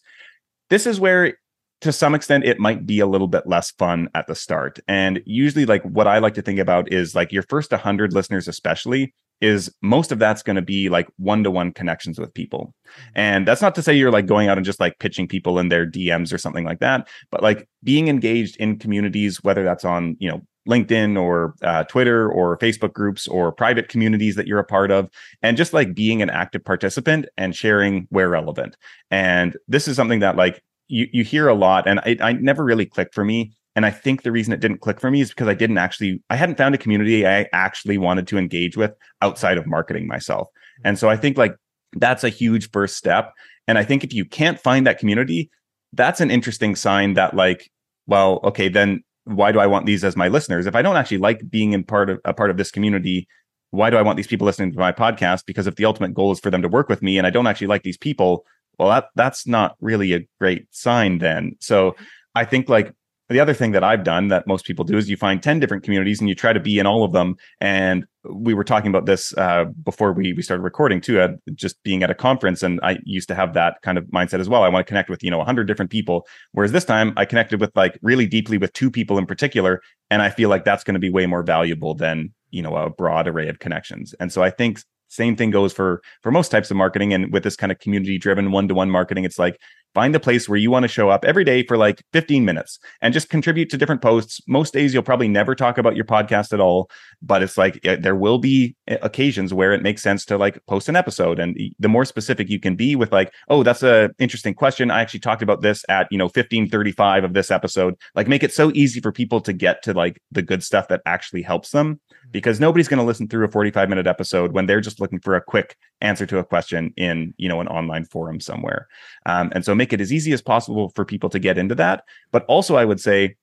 This 0.69 0.85
is 0.85 0.99
where 0.99 1.37
to 1.81 1.91
some 1.91 2.15
extent 2.15 2.45
it 2.45 2.59
might 2.59 2.85
be 2.85 2.99
a 2.99 3.07
little 3.07 3.27
bit 3.27 3.45
less 3.45 3.71
fun 3.71 4.09
at 4.15 4.27
the 4.27 4.35
start. 4.35 4.79
And 4.87 5.21
usually 5.25 5.65
like 5.65 5.83
what 5.83 6.07
i 6.07 6.19
like 6.19 6.33
to 6.35 6.41
think 6.41 6.59
about 6.59 6.91
is 6.91 7.15
like 7.15 7.31
your 7.31 7.43
first 7.43 7.71
100 7.71 8.13
listeners 8.13 8.47
especially 8.47 9.13
is 9.41 9.73
most 9.81 10.13
of 10.13 10.19
that's 10.19 10.41
going 10.41 10.55
to 10.55 10.61
be 10.61 10.87
like 10.87 11.09
one-to-one 11.17 11.73
connections 11.73 12.17
with 12.17 12.33
people. 12.33 12.73
And 13.15 13.45
that's 13.45 13.61
not 13.61 13.75
to 13.75 13.81
say 13.81 13.93
you're 13.93 14.11
like 14.11 14.27
going 14.27 14.47
out 14.47 14.57
and 14.57 14.65
just 14.65 14.79
like 14.79 14.97
pitching 14.99 15.27
people 15.27 15.59
in 15.59 15.67
their 15.67 15.85
dms 15.85 16.33
or 16.33 16.37
something 16.37 16.65
like 16.65 16.79
that 16.79 17.07
but 17.31 17.43
like 17.43 17.67
being 17.83 18.07
engaged 18.07 18.55
in 18.57 18.79
communities 18.79 19.43
whether 19.43 19.63
that's 19.63 19.85
on 19.85 20.15
you 20.19 20.29
know 20.29 20.41
LinkedIn 20.67 21.19
or 21.21 21.55
uh, 21.61 21.83
Twitter 21.85 22.29
or 22.29 22.57
Facebook 22.57 22.93
groups 22.93 23.27
or 23.27 23.51
private 23.51 23.89
communities 23.89 24.35
that 24.35 24.47
you're 24.47 24.59
a 24.59 24.65
part 24.65 24.91
of, 24.91 25.09
and 25.41 25.57
just 25.57 25.73
like 25.73 25.93
being 25.93 26.21
an 26.21 26.29
active 26.29 26.63
participant 26.63 27.27
and 27.37 27.55
sharing 27.55 28.07
where 28.09 28.29
relevant. 28.29 28.75
And 29.11 29.57
this 29.67 29.87
is 29.87 29.95
something 29.95 30.19
that 30.19 30.35
like 30.35 30.63
you 30.87 31.07
you 31.11 31.23
hear 31.23 31.47
a 31.47 31.55
lot, 31.55 31.87
and 31.87 31.99
I, 31.99 32.17
I 32.21 32.33
never 32.33 32.63
really 32.63 32.85
clicked 32.85 33.13
for 33.13 33.25
me. 33.25 33.53
And 33.75 33.85
I 33.85 33.91
think 33.91 34.23
the 34.23 34.31
reason 34.31 34.53
it 34.53 34.61
didn't 34.61 34.79
click 34.79 35.01
for 35.01 35.11
me 35.11 35.19
is 35.19 35.29
because 35.29 35.49
I 35.49 35.53
didn't 35.53 35.77
actually, 35.77 36.23
I 36.29 36.37
hadn't 36.37 36.57
found 36.57 36.73
a 36.73 36.77
community 36.77 37.27
I 37.27 37.45
actually 37.51 37.97
wanted 37.97 38.25
to 38.27 38.37
engage 38.37 38.77
with 38.77 38.93
outside 39.21 39.57
of 39.57 39.67
marketing 39.67 40.07
myself. 40.07 40.47
And 40.85 40.97
so 40.97 41.09
I 41.09 41.17
think 41.17 41.37
like 41.37 41.57
that's 41.97 42.23
a 42.23 42.29
huge 42.29 42.71
first 42.71 42.95
step. 42.95 43.33
And 43.67 43.77
I 43.77 43.83
think 43.83 44.05
if 44.05 44.13
you 44.13 44.23
can't 44.23 44.59
find 44.59 44.87
that 44.87 44.97
community, 44.97 45.49
that's 45.91 46.21
an 46.21 46.31
interesting 46.31 46.75
sign 46.75 47.15
that 47.15 47.33
like, 47.33 47.69
well, 48.07 48.39
okay, 48.45 48.69
then 48.69 49.03
why 49.25 49.51
do 49.51 49.59
I 49.59 49.67
want 49.67 49.85
these 49.85 50.03
as 50.03 50.15
my 50.15 50.27
listeners? 50.27 50.65
If 50.65 50.75
I 50.75 50.81
don't 50.81 50.95
actually 50.95 51.17
like 51.17 51.49
being 51.49 51.73
in 51.73 51.83
part 51.83 52.09
of 52.09 52.19
a 52.25 52.33
part 52.33 52.49
of 52.49 52.57
this 52.57 52.71
community, 52.71 53.27
why 53.71 53.89
do 53.89 53.97
I 53.97 54.01
want 54.01 54.17
these 54.17 54.27
people 54.27 54.45
listening 54.45 54.71
to 54.71 54.79
my 54.79 54.91
podcast? 54.91 55.45
Because 55.45 55.67
if 55.67 55.75
the 55.75 55.85
ultimate 55.85 56.13
goal 56.13 56.31
is 56.31 56.39
for 56.39 56.49
them 56.49 56.61
to 56.61 56.67
work 56.67 56.89
with 56.89 57.01
me 57.01 57.17
and 57.17 57.27
I 57.27 57.31
don't 57.31 57.47
actually 57.47 57.67
like 57.67 57.83
these 57.83 57.97
people, 57.97 58.45
well, 58.77 58.89
that 58.89 59.09
that's 59.15 59.47
not 59.47 59.75
really 59.81 60.13
a 60.13 60.27
great 60.39 60.67
sign 60.71 61.17
then. 61.17 61.55
So 61.59 61.95
I 62.35 62.45
think 62.45 62.69
like 62.69 62.93
the 63.29 63.39
other 63.39 63.53
thing 63.53 63.71
that 63.71 63.83
I've 63.83 64.03
done 64.03 64.27
that 64.27 64.47
most 64.47 64.65
people 64.65 64.85
do 64.85 64.97
is 64.97 65.09
you 65.09 65.17
find 65.17 65.41
10 65.41 65.59
different 65.59 65.83
communities 65.83 66.19
and 66.19 66.29
you 66.29 66.35
try 66.35 66.53
to 66.53 66.59
be 66.59 66.77
in 66.77 66.85
all 66.85 67.03
of 67.03 67.11
them. 67.11 67.35
And 67.59 68.05
we 68.29 68.53
were 68.53 68.63
talking 68.63 68.89
about 68.89 69.05
this 69.05 69.35
uh, 69.37 69.65
before 69.83 70.13
we, 70.13 70.33
we 70.33 70.41
started 70.41 70.63
recording 70.63 71.01
too, 71.01 71.19
uh, 71.19 71.29
just 71.53 71.81
being 71.83 72.03
at 72.03 72.09
a 72.09 72.15
conference. 72.15 72.63
And 72.63 72.79
I 72.83 72.97
used 73.03 73.27
to 73.29 73.35
have 73.35 73.53
that 73.53 73.81
kind 73.81 73.97
of 73.97 74.05
mindset 74.05 74.39
as 74.39 74.49
well. 74.49 74.63
I 74.63 74.69
want 74.69 74.85
to 74.85 74.89
connect 74.89 75.09
with, 75.09 75.23
you 75.23 75.31
know, 75.31 75.37
100 75.37 75.65
different 75.65 75.91
people. 75.91 76.27
Whereas 76.51 76.71
this 76.71 76.85
time 76.85 77.13
I 77.17 77.25
connected 77.25 77.59
with 77.59 77.71
like 77.75 77.97
really 78.01 78.25
deeply 78.25 78.57
with 78.57 78.73
two 78.73 78.91
people 78.91 79.17
in 79.17 79.25
particular. 79.25 79.81
And 80.09 80.21
I 80.21 80.29
feel 80.29 80.49
like 80.49 80.63
that's 80.63 80.83
going 80.83 80.95
to 80.95 80.99
be 80.99 81.09
way 81.09 81.25
more 81.25 81.43
valuable 81.43 81.93
than, 81.93 82.33
you 82.51 82.61
know, 82.61 82.75
a 82.75 82.89
broad 82.89 83.27
array 83.27 83.47
of 83.47 83.59
connections. 83.59 84.13
And 84.19 84.31
so 84.31 84.43
I 84.43 84.49
think 84.49 84.79
same 85.07 85.35
thing 85.35 85.51
goes 85.51 85.71
for 85.71 86.01
for 86.21 86.31
most 86.31 86.49
types 86.49 86.71
of 86.71 86.77
marketing 86.77 87.13
and 87.13 87.31
with 87.31 87.43
this 87.43 87.55
kind 87.55 87.71
of 87.71 87.79
community 87.79 88.17
driven 88.17 88.51
one-to-one 88.51 88.89
marketing 88.89 89.23
it's 89.23 89.37
like 89.37 89.59
find 89.95 90.15
a 90.15 90.19
place 90.19 90.47
where 90.47 90.59
you 90.59 90.69
want 90.69 90.83
to 90.83 90.87
show 90.87 91.09
up 91.09 91.25
every 91.25 91.43
day 91.43 91.63
for 91.63 91.77
like 91.77 92.03
15 92.13 92.45
minutes 92.45 92.77
and 93.01 93.13
just 93.13 93.29
contribute 93.29 93.69
to 93.71 93.77
different 93.77 94.01
posts. 94.01 94.39
Most 94.47 94.73
days 94.73 94.93
you'll 94.93 95.03
probably 95.03 95.27
never 95.27 95.55
talk 95.55 95.79
about 95.79 95.95
your 95.95 96.05
podcast 96.05 96.53
at 96.53 96.59
all 96.59 96.89
but 97.21 97.41
it's 97.41 97.57
like 97.57 97.81
there 97.81 98.15
will 98.15 98.37
be 98.37 98.75
occasions 98.87 99.53
where 99.53 99.73
it 99.73 99.81
makes 99.81 100.01
sense 100.01 100.25
to 100.25 100.37
like 100.37 100.63
post 100.67 100.89
an 100.89 100.95
episode 100.95 101.39
and 101.39 101.57
the 101.79 101.87
more 101.87 102.05
specific 102.05 102.49
you 102.49 102.59
can 102.59 102.75
be 102.75 102.95
with 102.95 103.11
like 103.11 103.33
oh 103.49 103.63
that's 103.63 103.83
a 103.83 104.09
interesting 104.19 104.53
question. 104.53 104.91
I 104.91 105.01
actually 105.01 105.21
talked 105.21 105.41
about 105.41 105.61
this 105.61 105.83
at 105.89 106.07
you 106.11 106.17
know 106.17 106.25
1535 106.25 107.23
of 107.23 107.33
this 107.33 107.51
episode. 107.51 107.95
Like 108.13 108.27
make 108.27 108.43
it 108.43 108.53
so 108.53 108.71
easy 108.73 108.99
for 108.99 109.11
people 109.11 109.41
to 109.41 109.53
get 109.53 109.81
to 109.83 109.93
like 109.93 110.21
the 110.31 110.41
good 110.41 110.63
stuff 110.63 110.87
that 110.89 111.01
actually 111.05 111.41
helps 111.41 111.71
them 111.71 111.99
because 112.31 112.59
nobody's 112.59 112.87
going 112.87 112.99
to 112.99 113.05
listen 113.05 113.27
through 113.27 113.45
a 113.45 113.51
45 113.51 113.89
minute 113.89 114.07
episode 114.07 114.51
when 114.51 114.65
they're 114.65 114.81
just 114.81 114.99
looking 114.99 115.19
for 115.19 115.35
a 115.35 115.41
quick 115.41 115.77
answer 116.01 116.25
to 116.25 116.37
a 116.37 116.43
question 116.43 116.93
in 116.97 117.33
you 117.37 117.49
know 117.49 117.61
an 117.61 117.67
online 117.67 118.05
forum 118.05 118.39
somewhere. 118.39 118.87
Um, 119.25 119.51
and 119.53 119.65
so 119.65 119.73
make 119.73 119.84
it 119.93 120.01
as 120.01 120.13
easy 120.13 120.33
as 120.33 120.41
possible 120.41 120.91
for 120.95 121.05
people 121.05 121.29
to 121.29 121.39
get 121.39 121.57
into 121.57 121.75
that. 121.75 122.03
But 122.31 122.45
also 122.45 122.75
i 122.75 122.85
would 122.85 122.99
say 122.99 123.35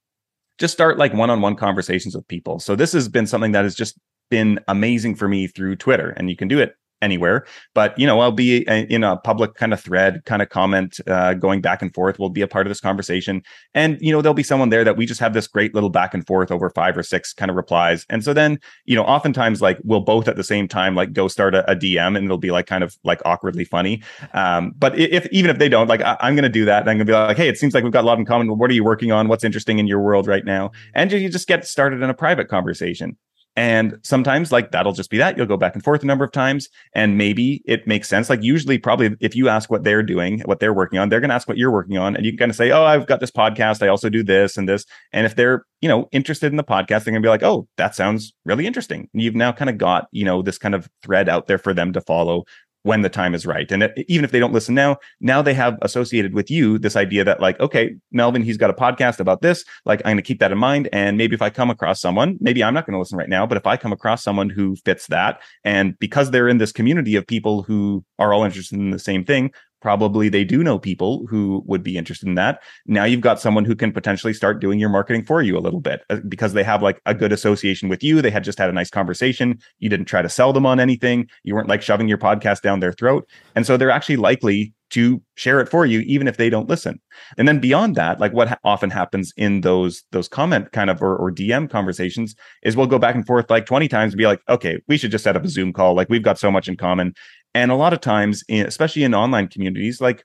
just 0.59 0.74
start 0.74 0.98
like 0.98 1.14
one-on-one 1.14 1.57
conversations 1.57 2.14
with 2.14 2.28
people. 2.28 2.59
So 2.59 2.76
this 2.76 2.92
has 2.92 3.09
been 3.09 3.26
something 3.26 3.52
that 3.52 3.64
has 3.64 3.74
just 3.74 3.98
been 4.31 4.61
amazing 4.68 5.14
for 5.14 5.28
me 5.28 5.46
through 5.46 5.76
twitter 5.76 6.11
and 6.11 6.31
you 6.31 6.37
can 6.37 6.48
do 6.48 6.59
it 6.59 6.74
anywhere. 7.02 7.44
But 7.74 7.98
you 7.98 8.06
know, 8.06 8.20
I'll 8.20 8.32
be 8.32 8.62
in 8.68 9.04
a 9.04 9.16
public 9.18 9.54
kind 9.54 9.72
of 9.72 9.80
thread, 9.80 10.24
kind 10.24 10.40
of 10.40 10.48
comment, 10.48 10.98
uh, 11.06 11.34
going 11.34 11.60
back 11.60 11.82
and 11.82 11.92
forth. 11.92 12.18
We'll 12.18 12.30
be 12.30 12.40
a 12.40 12.48
part 12.48 12.66
of 12.66 12.70
this 12.70 12.80
conversation, 12.80 13.42
and 13.74 13.98
you 14.00 14.12
know, 14.12 14.22
there'll 14.22 14.34
be 14.34 14.42
someone 14.42 14.70
there 14.70 14.84
that 14.84 14.96
we 14.96 15.04
just 15.04 15.20
have 15.20 15.34
this 15.34 15.46
great 15.46 15.74
little 15.74 15.90
back 15.90 16.14
and 16.14 16.26
forth 16.26 16.50
over 16.50 16.70
five 16.70 16.96
or 16.96 17.02
six 17.02 17.34
kind 17.34 17.50
of 17.50 17.56
replies. 17.56 18.06
And 18.08 18.24
so 18.24 18.32
then, 18.32 18.58
you 18.84 18.96
know, 18.96 19.04
oftentimes 19.04 19.60
like 19.60 19.78
we'll 19.84 20.00
both 20.00 20.28
at 20.28 20.36
the 20.36 20.44
same 20.44 20.68
time 20.68 20.94
like 20.94 21.12
go 21.12 21.28
start 21.28 21.54
a, 21.54 21.70
a 21.70 21.76
DM, 21.76 22.16
and 22.16 22.24
it'll 22.24 22.38
be 22.38 22.50
like 22.50 22.66
kind 22.66 22.84
of 22.84 22.96
like 23.04 23.20
awkwardly 23.24 23.64
funny. 23.64 24.02
Um, 24.32 24.72
but 24.78 24.98
if 24.98 25.26
even 25.32 25.50
if 25.50 25.58
they 25.58 25.68
don't, 25.68 25.88
like 25.88 26.00
I, 26.00 26.16
am 26.20 26.34
going 26.34 26.44
to 26.44 26.48
do 26.48 26.64
that, 26.64 26.82
and 26.82 26.90
I'm 26.90 26.96
going 26.96 27.06
to 27.06 27.12
be 27.12 27.16
like, 27.16 27.36
hey, 27.36 27.48
it 27.48 27.58
seems 27.58 27.74
like 27.74 27.84
we've 27.84 27.92
got 27.92 28.04
a 28.04 28.06
lot 28.06 28.18
in 28.18 28.24
common. 28.24 28.48
What 28.56 28.70
are 28.70 28.74
you 28.74 28.84
working 28.84 29.12
on? 29.12 29.28
What's 29.28 29.44
interesting 29.44 29.78
in 29.78 29.86
your 29.86 30.00
world 30.00 30.26
right 30.26 30.44
now? 30.44 30.70
And 30.94 31.10
you 31.10 31.28
just 31.28 31.48
get 31.48 31.66
started 31.66 32.02
in 32.02 32.10
a 32.10 32.14
private 32.14 32.48
conversation. 32.48 33.16
And 33.54 33.98
sometimes, 34.02 34.50
like, 34.50 34.70
that'll 34.70 34.94
just 34.94 35.10
be 35.10 35.18
that. 35.18 35.36
You'll 35.36 35.46
go 35.46 35.58
back 35.58 35.74
and 35.74 35.84
forth 35.84 36.02
a 36.02 36.06
number 36.06 36.24
of 36.24 36.32
times, 36.32 36.68
and 36.94 37.18
maybe 37.18 37.62
it 37.66 37.86
makes 37.86 38.08
sense. 38.08 38.30
Like, 38.30 38.42
usually, 38.42 38.78
probably 38.78 39.14
if 39.20 39.36
you 39.36 39.48
ask 39.48 39.70
what 39.70 39.84
they're 39.84 40.02
doing, 40.02 40.40
what 40.46 40.58
they're 40.58 40.72
working 40.72 40.98
on, 40.98 41.10
they're 41.10 41.20
going 41.20 41.28
to 41.28 41.34
ask 41.34 41.48
what 41.48 41.58
you're 41.58 41.70
working 41.70 41.98
on. 41.98 42.16
And 42.16 42.24
you 42.24 42.32
can 42.32 42.38
kind 42.38 42.50
of 42.50 42.56
say, 42.56 42.70
Oh, 42.70 42.84
I've 42.84 43.06
got 43.06 43.20
this 43.20 43.30
podcast. 43.30 43.82
I 43.82 43.88
also 43.88 44.08
do 44.08 44.22
this 44.22 44.56
and 44.56 44.68
this. 44.68 44.86
And 45.12 45.26
if 45.26 45.36
they're, 45.36 45.66
you 45.82 45.88
know, 45.88 46.08
interested 46.12 46.50
in 46.50 46.56
the 46.56 46.64
podcast, 46.64 47.04
they're 47.04 47.12
going 47.12 47.22
to 47.22 47.26
be 47.26 47.28
like, 47.28 47.42
Oh, 47.42 47.68
that 47.76 47.94
sounds 47.94 48.32
really 48.46 48.66
interesting. 48.66 49.08
And 49.12 49.22
you've 49.22 49.34
now 49.34 49.52
kind 49.52 49.68
of 49.68 49.76
got, 49.76 50.06
you 50.12 50.24
know, 50.24 50.40
this 50.40 50.58
kind 50.58 50.74
of 50.74 50.88
thread 51.02 51.28
out 51.28 51.46
there 51.46 51.58
for 51.58 51.74
them 51.74 51.92
to 51.92 52.00
follow 52.00 52.44
when 52.83 53.03
the 53.03 53.09
time 53.09 53.35
is 53.35 53.47
right. 53.47 53.71
And 53.71 53.85
uh, 53.85 53.88
even 54.09 54.25
if 54.25 54.31
they 54.31 54.40
don't 54.40 54.53
listen 54.53 54.75
now, 54.75 54.97
now 55.21 55.42
they 55.42 55.55
have 55.55 55.79
associated 55.83 56.35
with 56.35 56.51
you 56.51 56.79
this 56.79 56.97
idea 56.97 57.25
that 57.25 57.40
like, 57.40 57.59
okay, 57.61 57.95
Melvin, 58.11 58.42
he's 58.42 58.57
got 58.57 58.71
a 58.71 58.75
podcast 58.75 59.21
about 59.21 59.42
this. 59.42 59.64
Like, 59.85 60.01
I'm 60.01 60.12
going 60.12 60.16
to 60.18 60.23
keep 60.23 60.40
that 60.40 60.53
in 60.53 60.59
mind. 60.59 60.88
And 60.92 61.16
maybe 61.16 61.35
if 61.35 61.42
I 61.42 61.51
come 61.51 61.71
across 61.71 62.01
someone, 62.01 62.38
maybe 62.40 62.62
I'm 62.64 62.75
not 62.75 62.87
going 62.87 62.95
to 62.95 62.99
listen 62.99 63.18
right 63.18 63.29
now, 63.29 63.47
but 63.47 63.57
if 63.57 63.66
I 63.66 63.77
come 63.77 63.92
across 63.92 64.23
someone 64.23 64.51
who 64.51 64.77
fits 64.85 65.07
that, 65.09 65.40
and 65.64 65.99
because 65.99 66.31
they're 66.31 66.49
in 66.49 66.59
this 66.59 66.73
community 66.73 67.16
of 67.16 67.27
people 67.27 67.62
who 67.62 68.05
are 68.18 68.33
all 68.33 68.45
interested 68.45 68.79
in 68.79 68.90
the 68.90 68.99
same 68.99 69.25
thing, 69.25 69.53
probably 69.83 70.29
they 70.29 70.45
do 70.45 70.62
know 70.62 70.79
people 70.79 71.27
who 71.27 71.62
would 71.66 71.83
be 71.83 71.99
interested 71.99 72.29
in 72.29 72.37
that. 72.37 72.62
Now 72.87 73.05
you've 73.05 73.21
got 73.21 73.40
someone 73.40 73.64
who 73.64 73.75
can 73.75 73.92
potentially 73.92 74.33
start 74.33 74.61
doing 74.61 74.79
your 74.79 74.88
marketing 74.88 75.25
for 75.25 75.42
you 75.42 75.59
a 75.59 75.61
little 75.61 75.81
bit 75.81 76.03
uh, 76.09 76.21
because 76.29 76.55
they 76.55 76.62
have 76.62 76.83
like 76.83 77.03
a 77.05 77.14
good 77.14 77.33
association 77.33 77.88
with 77.88 78.03
you. 78.03 78.23
They 78.23 78.31
had 78.31 78.45
just 78.45 78.59
had 78.59 78.71
a 78.71 78.73
nice 78.73 78.90
conversation. 78.90 79.59
You 79.81 79.90
didn't 79.90 80.07
try 80.07 80.23
to 80.23 80.29
sell 80.29 80.53
them 80.53 80.64
on 80.64 80.81
anything. 80.81 81.29
You 81.42 81.55
weren't 81.55 81.68
like 81.68 81.83
shoving 81.83 82.09
your 82.09 82.18
podcast 82.18 82.62
down 82.62 82.81
their 82.81 82.92
throat. 82.92 83.29
And 83.55 83.66
so 83.66 83.77
they're 83.77 83.90
actually 83.90 84.16
likely 84.16 84.73
to 84.92 85.23
share 85.37 85.59
it 85.59 85.71
for 85.71 85.87
you 85.87 86.01
even 86.01 86.29
if 86.29 86.37
they 86.37 86.51
don't 86.51 86.68
listen 86.68 87.01
and 87.38 87.49
then 87.49 87.59
beyond 87.59 87.95
that 87.97 88.21
like 88.21 88.33
what 88.35 88.49
ha- 88.49 88.59
often 88.62 88.90
happens 88.90 89.33
in 89.38 89.62
those 89.62 90.05
those 90.12 90.29
comment 90.29 90.71
kind 90.73 90.90
of 90.90 91.03
or, 91.03 91.16
or 91.16 91.33
dm 91.33 91.68
conversations 91.68 92.37
is 92.62 92.77
we'll 92.77 92.87
go 92.87 92.99
back 92.99 93.14
and 93.14 93.27
forth 93.27 93.49
like 93.49 93.64
20 93.64 93.88
times 93.88 94.12
and 94.12 94.18
be 94.18 94.27
like 94.27 94.40
okay 94.51 94.79
we 94.88 94.99
should 94.99 95.11
just 95.11 95.25
set 95.25 95.35
up 95.35 95.45
a 95.45 95.49
zoom 95.49 95.73
call 95.73 95.95
like 95.95 96.11
we've 96.11 96.23
got 96.23 96.38
so 96.38 96.51
much 96.51 96.68
in 96.68 96.77
common 96.77 97.14
and 97.54 97.70
a 97.70 97.76
lot 97.76 97.92
of 97.92 98.00
times, 98.00 98.44
especially 98.48 99.04
in 99.04 99.14
online 99.14 99.48
communities, 99.48 100.00
like 100.00 100.24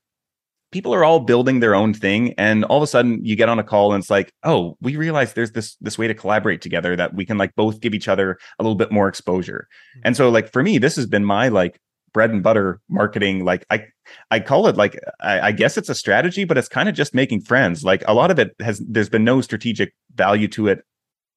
people 0.71 0.93
are 0.93 1.03
all 1.03 1.19
building 1.19 1.59
their 1.59 1.75
own 1.75 1.93
thing 1.93 2.33
and 2.37 2.65
all 2.65 2.77
of 2.77 2.83
a 2.83 2.87
sudden 2.87 3.23
you 3.23 3.35
get 3.35 3.49
on 3.49 3.59
a 3.59 3.63
call 3.63 3.93
and 3.93 4.01
it's 4.01 4.09
like 4.09 4.33
oh 4.43 4.77
we 4.81 4.95
realize 4.95 5.33
there's 5.33 5.51
this 5.51 5.75
this 5.79 5.97
way 5.97 6.07
to 6.07 6.13
collaborate 6.13 6.61
together 6.61 6.95
that 6.95 7.13
we 7.13 7.25
can 7.25 7.37
like 7.37 7.55
both 7.55 7.79
give 7.79 7.93
each 7.93 8.07
other 8.07 8.37
a 8.59 8.63
little 8.63 8.75
bit 8.75 8.91
more 8.91 9.07
exposure 9.07 9.67
mm-hmm. 9.95 10.01
and 10.05 10.17
so 10.17 10.29
like 10.29 10.51
for 10.51 10.63
me 10.63 10.77
this 10.77 10.95
has 10.95 11.05
been 11.05 11.23
my 11.23 11.47
like 11.47 11.79
bread 12.13 12.31
and 12.31 12.43
butter 12.43 12.81
marketing 12.89 13.45
like 13.45 13.65
i 13.69 13.85
i 14.31 14.39
call 14.39 14.67
it 14.67 14.75
like 14.75 14.99
I, 15.21 15.39
I 15.39 15.51
guess 15.51 15.77
it's 15.77 15.89
a 15.89 15.95
strategy 15.95 16.43
but 16.43 16.57
it's 16.57 16.69
kind 16.69 16.89
of 16.89 16.95
just 16.95 17.13
making 17.13 17.41
friends 17.41 17.83
like 17.83 18.03
a 18.07 18.13
lot 18.13 18.31
of 18.31 18.39
it 18.39 18.55
has 18.59 18.81
there's 18.87 19.09
been 19.09 19.23
no 19.23 19.41
strategic 19.41 19.93
value 20.15 20.47
to 20.49 20.67
it 20.67 20.83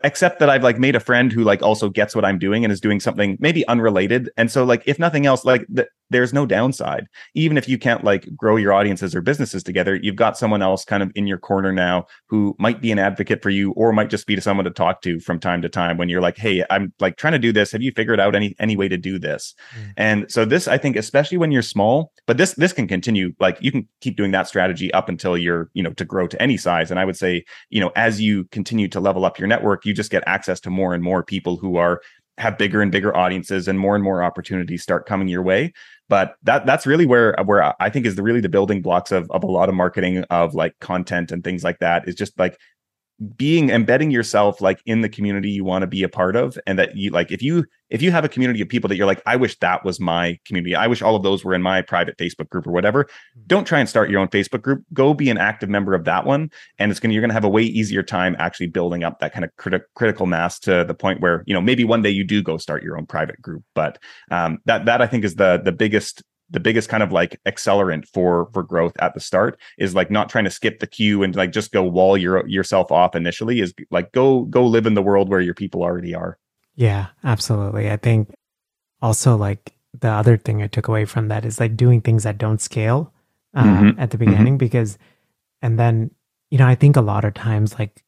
except 0.03 0.39
that 0.41 0.49
I've 0.49 0.63
like 0.63 0.79
made 0.79 0.97
a 0.97 1.01
friend 1.01 1.33
who 1.33 1.45
like 1.45 1.63
also 1.63 1.89
gets 1.89 2.15
what 2.15 2.25
I'm 2.25 2.39
doing 2.39 2.65
and 2.65 2.73
is 2.73 2.81
doing 2.81 3.01
something 3.01 3.37
maybe 3.41 3.67
unrelated. 3.67 4.31
And 4.37 4.51
so 4.51 4.65
like 4.65 4.83
if 4.87 4.99
nothing 4.99 5.27
else, 5.27 5.45
like 5.45 5.67
th- 5.75 5.89
there's 6.11 6.33
no 6.33 6.44
downside. 6.44 7.07
Even 7.35 7.57
if 7.57 7.68
you 7.68 7.79
can't 7.79 8.05
like 8.05 8.35
grow 8.37 8.57
your 8.57 8.73
audiences 8.73 9.14
or 9.14 9.23
businesses 9.23 9.62
together, 9.62 9.96
you've 9.96 10.16
got 10.16 10.37
someone 10.37 10.62
else 10.62 10.85
kind 10.85 11.03
of 11.03 11.11
in 11.14 11.27
your 11.27 11.38
corner 11.38 11.73
now 11.73 12.07
who 12.27 12.55
might 12.59 12.81
be 12.81 12.92
an 12.92 12.99
advocate 12.99 13.42
for 13.42 13.51
you 13.51 13.73
or 13.73 13.92
might 13.92 14.11
just 14.11 14.27
be 14.27 14.35
to 14.35 14.40
someone 14.40 14.64
to 14.64 14.70
talk 14.70 15.03
to 15.03 15.20
from 15.20 15.38
time 15.38 15.62
to 15.62 15.68
time 15.68 15.96
when 15.96 16.09
you're 16.09 16.20
like, 16.20 16.37
hey, 16.37 16.64
I'm 16.70 16.92
like 17.01 17.16
trying 17.16 17.33
to 17.33 17.38
do 17.38 17.53
this. 17.53 17.73
Have 17.73 17.83
you 17.83 17.92
figured 17.92 18.20
out 18.20 18.35
any 18.35 18.55
any 18.59 18.77
way 18.77 18.88
to 18.88 18.96
do 18.96 19.18
this? 19.18 19.55
Mm. 19.77 19.92
And 19.96 20.31
so 20.31 20.44
this, 20.44 20.68
I 20.68 20.79
think, 20.79 20.96
especially 20.96 21.38
when 21.38 21.53
you're 21.53 21.62
small, 21.62 22.12
but 22.27 22.37
this 22.37 22.55
this 22.55 22.73
can 22.73 22.88
continue. 22.88 23.33
Like 23.40 23.59
you 23.61 23.73
can 23.73 23.88
keep 24.01 24.16
doing 24.16 24.33
that 24.33 24.49
strategy 24.49 24.92
up 24.92 25.09
until 25.09 25.37
you're, 25.37 25.70
you 25.75 25.83
know, 25.83 25.92
to 25.94 26.05
grow 26.05 26.27
to 26.27 26.42
any 26.42 26.57
size. 26.57 26.90
And 26.90 26.99
I 26.99 27.05
would 27.05 27.16
say, 27.16 27.44
you 27.70 27.81
know, 27.81 27.92
as 27.96 28.20
you 28.20 28.44
continue 28.44 28.88
to 28.88 29.01
level 29.01 29.25
up 29.25 29.38
your 29.38 29.49
network, 29.49 29.85
you 29.85 29.94
just 29.94 30.11
get 30.11 30.25
access 30.27 30.61
to 30.61 30.70
more 30.70 30.94
and 30.94 31.03
more 31.03 31.23
people 31.23 31.57
who 31.57 31.77
are 31.77 32.01
have 32.40 32.57
bigger 32.57 32.81
and 32.81 32.90
bigger 32.90 33.14
audiences 33.14 33.68
and 33.68 33.79
more 33.79 33.94
and 33.94 34.03
more 34.03 34.23
opportunities 34.23 34.83
start 34.83 35.07
coming 35.07 35.29
your 35.29 35.42
way 35.42 35.73
but 36.11 36.35
that 36.42 36.66
that's 36.66 36.87
really 36.87 37.07
where 37.07 37.35
where 37.46 37.73
i 37.81 37.88
think 37.88 38.05
is 38.05 38.16
the 38.16 38.23
really 38.23 38.40
the 38.40 38.49
building 38.51 38.82
blocks 38.82 39.12
of 39.12 39.30
of 39.30 39.43
a 39.43 39.47
lot 39.47 39.70
of 39.70 39.74
marketing 39.74 40.24
of 40.24 40.55
like 40.55 40.78
content 40.80 41.32
and 41.32 41.43
things 41.43 41.64
like 41.64 41.78
that 41.78 42.07
is 42.07 42.14
just 42.14 42.39
like 42.39 42.59
being 43.37 43.68
embedding 43.68 44.11
yourself 44.11 44.62
like 44.62 44.81
in 44.87 45.03
the 45.03 45.09
community 45.09 45.51
you 45.51 45.62
want 45.62 45.83
to 45.83 45.87
be 45.87 46.03
a 46.03 46.09
part 46.09 46.37
of 46.37 46.59
and 46.66 46.79
that 46.79 46.97
you 46.97 47.11
like 47.11 47.31
if 47.31 47.43
you 47.43 47.66
if 47.91 48.01
you 48.01 48.11
have 48.11 48.25
a 48.25 48.29
community 48.29 48.62
of 48.62 48.68
people 48.68 48.89
that 48.89 48.97
you're 48.97 49.07
like 49.07 49.23
i 49.27 49.37
wish 49.37 49.59
that 49.59 49.85
was 49.85 50.01
my 50.01 50.39
community 50.47 50.75
i 50.75 50.87
wish 50.87 51.03
all 51.03 51.14
of 51.14 51.23
those 51.23 51.45
were 51.45 51.53
in 51.53 51.61
my 51.61 51.83
private 51.83 52.16
facebook 52.16 52.49
group 52.49 52.66
or 52.66 52.71
whatever 52.71 53.07
hmm. 53.35 53.41
don't 53.47 53.66
try 53.66 53.79
and 53.79 53.91
start 53.91 54.09
your 54.09 54.21
own 54.21 54.29
facebook 54.29 54.62
group 54.62 54.83
go 54.95 55.12
be 55.12 55.29
an 55.29 55.37
active 55.37 55.68
member 55.68 55.93
of 55.93 56.05
that 56.05 56.25
one 56.25 56.51
and 56.79 56.91
it's 56.91 56.99
going 56.99 57.11
to 57.11 57.14
you're 57.14 57.21
going 57.21 57.29
to 57.29 57.35
have 57.35 57.45
a 57.45 57.49
way 57.49 57.62
easier 57.62 58.03
time 58.03 58.35
actually 58.39 58.66
building 58.66 59.05
up 59.05 59.18
that 59.21 59.35
kind 59.35 59.45
of 59.45 59.51
criti- 59.57 59.83
critical 59.95 60.25
mass 60.25 60.59
to 60.59 60.85
the 60.85 60.95
point 60.95 61.21
where 61.21 61.45
you 61.47 61.53
know 61.53 61.61
maybe 61.61 61.85
one 61.85 62.01
day 62.01 62.11
you 62.11 62.25
do 62.25 62.43
go 62.43 62.57
start 62.57 62.83
your 62.83 62.97
own 62.97 63.05
private 63.05 63.41
group 63.43 63.62
but 63.75 63.99
um, 64.31 64.59
that 64.64 64.87
that 64.87 65.03
i 65.03 65.07
think 65.07 65.25
is 65.25 65.35
the 65.35 65.61
the 65.62 65.73
biggest 65.73 66.23
the 66.51 66.61
biggest 66.61 66.88
kind 66.88 67.03
of 67.03 67.12
like 67.12 67.40
accelerant 67.46 68.07
for 68.07 68.48
for 68.53 68.62
growth 68.62 68.92
at 69.01 69.14
the 69.14 69.20
start 69.20 69.59
is 69.78 69.94
like 69.94 70.11
not 70.11 70.28
trying 70.28 70.44
to 70.44 70.51
skip 70.51 70.80
the 70.80 70.86
queue 70.86 71.22
and 71.22 71.36
like 71.36 71.53
just 71.53 71.72
go 71.72 71.82
wall 71.82 72.16
your 72.16 72.46
yourself 72.46 72.90
off 72.90 73.14
initially 73.14 73.61
is 73.61 73.72
like 73.90 74.12
go 74.12 74.42
go 74.42 74.66
live 74.66 74.86
in 74.86 74.94
the 74.94 75.03
world 75.03 75.28
where 75.28 75.40
your 75.40 75.55
people 75.55 75.82
already 75.82 76.14
are 76.14 76.38
yeah 76.74 77.07
absolutely 77.24 77.90
i 77.90 77.96
think 77.96 78.32
also 79.01 79.36
like 79.36 79.72
the 79.98 80.09
other 80.09 80.36
thing 80.36 80.62
i 80.62 80.66
took 80.66 80.88
away 80.88 81.05
from 81.05 81.28
that 81.28 81.44
is 81.44 81.61
like 81.61 81.76
doing 81.76 82.01
things 82.01 82.24
that 82.24 82.38
don't 82.38 82.61
scale 82.61 83.12
um, 83.55 83.66
mm-hmm. 83.66 84.01
at 84.01 84.11
the 84.11 84.16
mm-hmm. 84.16 84.30
beginning 84.30 84.53
mm-hmm. 84.55 84.59
because 84.59 84.98
and 85.62 85.78
then 85.78 86.11
you 86.51 86.59
know 86.59 86.66
i 86.66 86.74
think 86.74 86.96
a 86.96 87.03
lot 87.03 87.24
of 87.24 87.34
times 87.34 87.78
like 87.78 88.03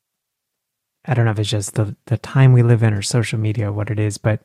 i 1.05 1.15
don't 1.15 1.25
know 1.25 1.31
if 1.31 1.39
it's 1.39 1.49
just 1.49 1.75
the 1.75 1.97
the 2.07 2.19
time 2.19 2.53
we 2.53 2.63
live 2.63 2.83
in 2.83 2.93
or 2.93 3.03
social 3.03 3.39
media 3.39 3.69
or 3.69 3.73
what 3.73 3.91
it 3.91 3.99
is 3.99 4.19
but 4.19 4.43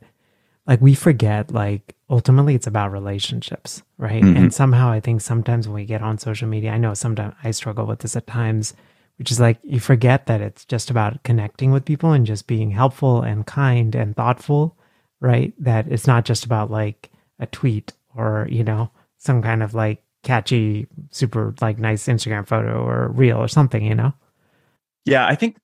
like 0.68 0.82
we 0.82 0.94
forget 0.94 1.52
like 1.52 1.96
ultimately 2.10 2.56
it's 2.56 2.68
about 2.68 2.92
relationships 2.92 3.82
right? 3.98 4.24
Mm-hmm. 4.24 4.38
and 4.38 4.54
somehow 4.54 4.90
i 4.92 5.00
think 5.00 5.22
sometimes 5.22 5.68
when 5.68 5.76
we 5.76 5.86
get 5.86 6.02
on 6.02 6.18
social 6.18 6.48
media 6.48 6.72
i 6.72 6.78
know 6.78 6.94
sometimes 6.94 7.36
i 7.44 7.52
struggle 7.52 7.86
with 7.86 8.00
this 8.00 8.16
at 8.16 8.28
times 8.28 8.74
which 9.18 9.32
is 9.32 9.40
like 9.40 9.58
you 9.64 9.80
forget 9.80 10.28
that 10.28 10.42
it's 10.42 10.66
just 10.66 10.90
about 10.90 11.24
connecting 11.24 11.72
with 11.72 11.86
people 11.86 12.12
and 12.12 12.26
just 12.26 12.46
being 12.48 12.72
helpful 12.72 13.22
and 13.22 13.48
kind 13.48 13.96
and 13.96 14.16
thoughtful 14.16 14.78
right? 15.20 15.54
That 15.60 15.88
it's 15.88 16.08
not 16.08 16.26
just 16.26 16.46
about 16.46 16.72
like 16.72 17.10
a 17.40 17.46
tweet 17.46 17.94
or 18.16 18.48
you 18.50 18.64
know 18.64 18.92
some 19.18 19.42
kind 19.42 19.64
of 19.64 19.74
like 19.74 20.04
catchy 20.24 20.88
super 21.12 21.54
like 21.62 21.78
nice 21.78 22.08
instagram 22.08 22.46
photo 22.46 22.84
or 22.84 23.10
reel 23.10 23.38
or 23.38 23.48
something 23.48 23.84
you 23.84 23.96
know? 23.96 24.14
Yeah 25.06 25.26
i 25.28 25.36
think 25.36 25.58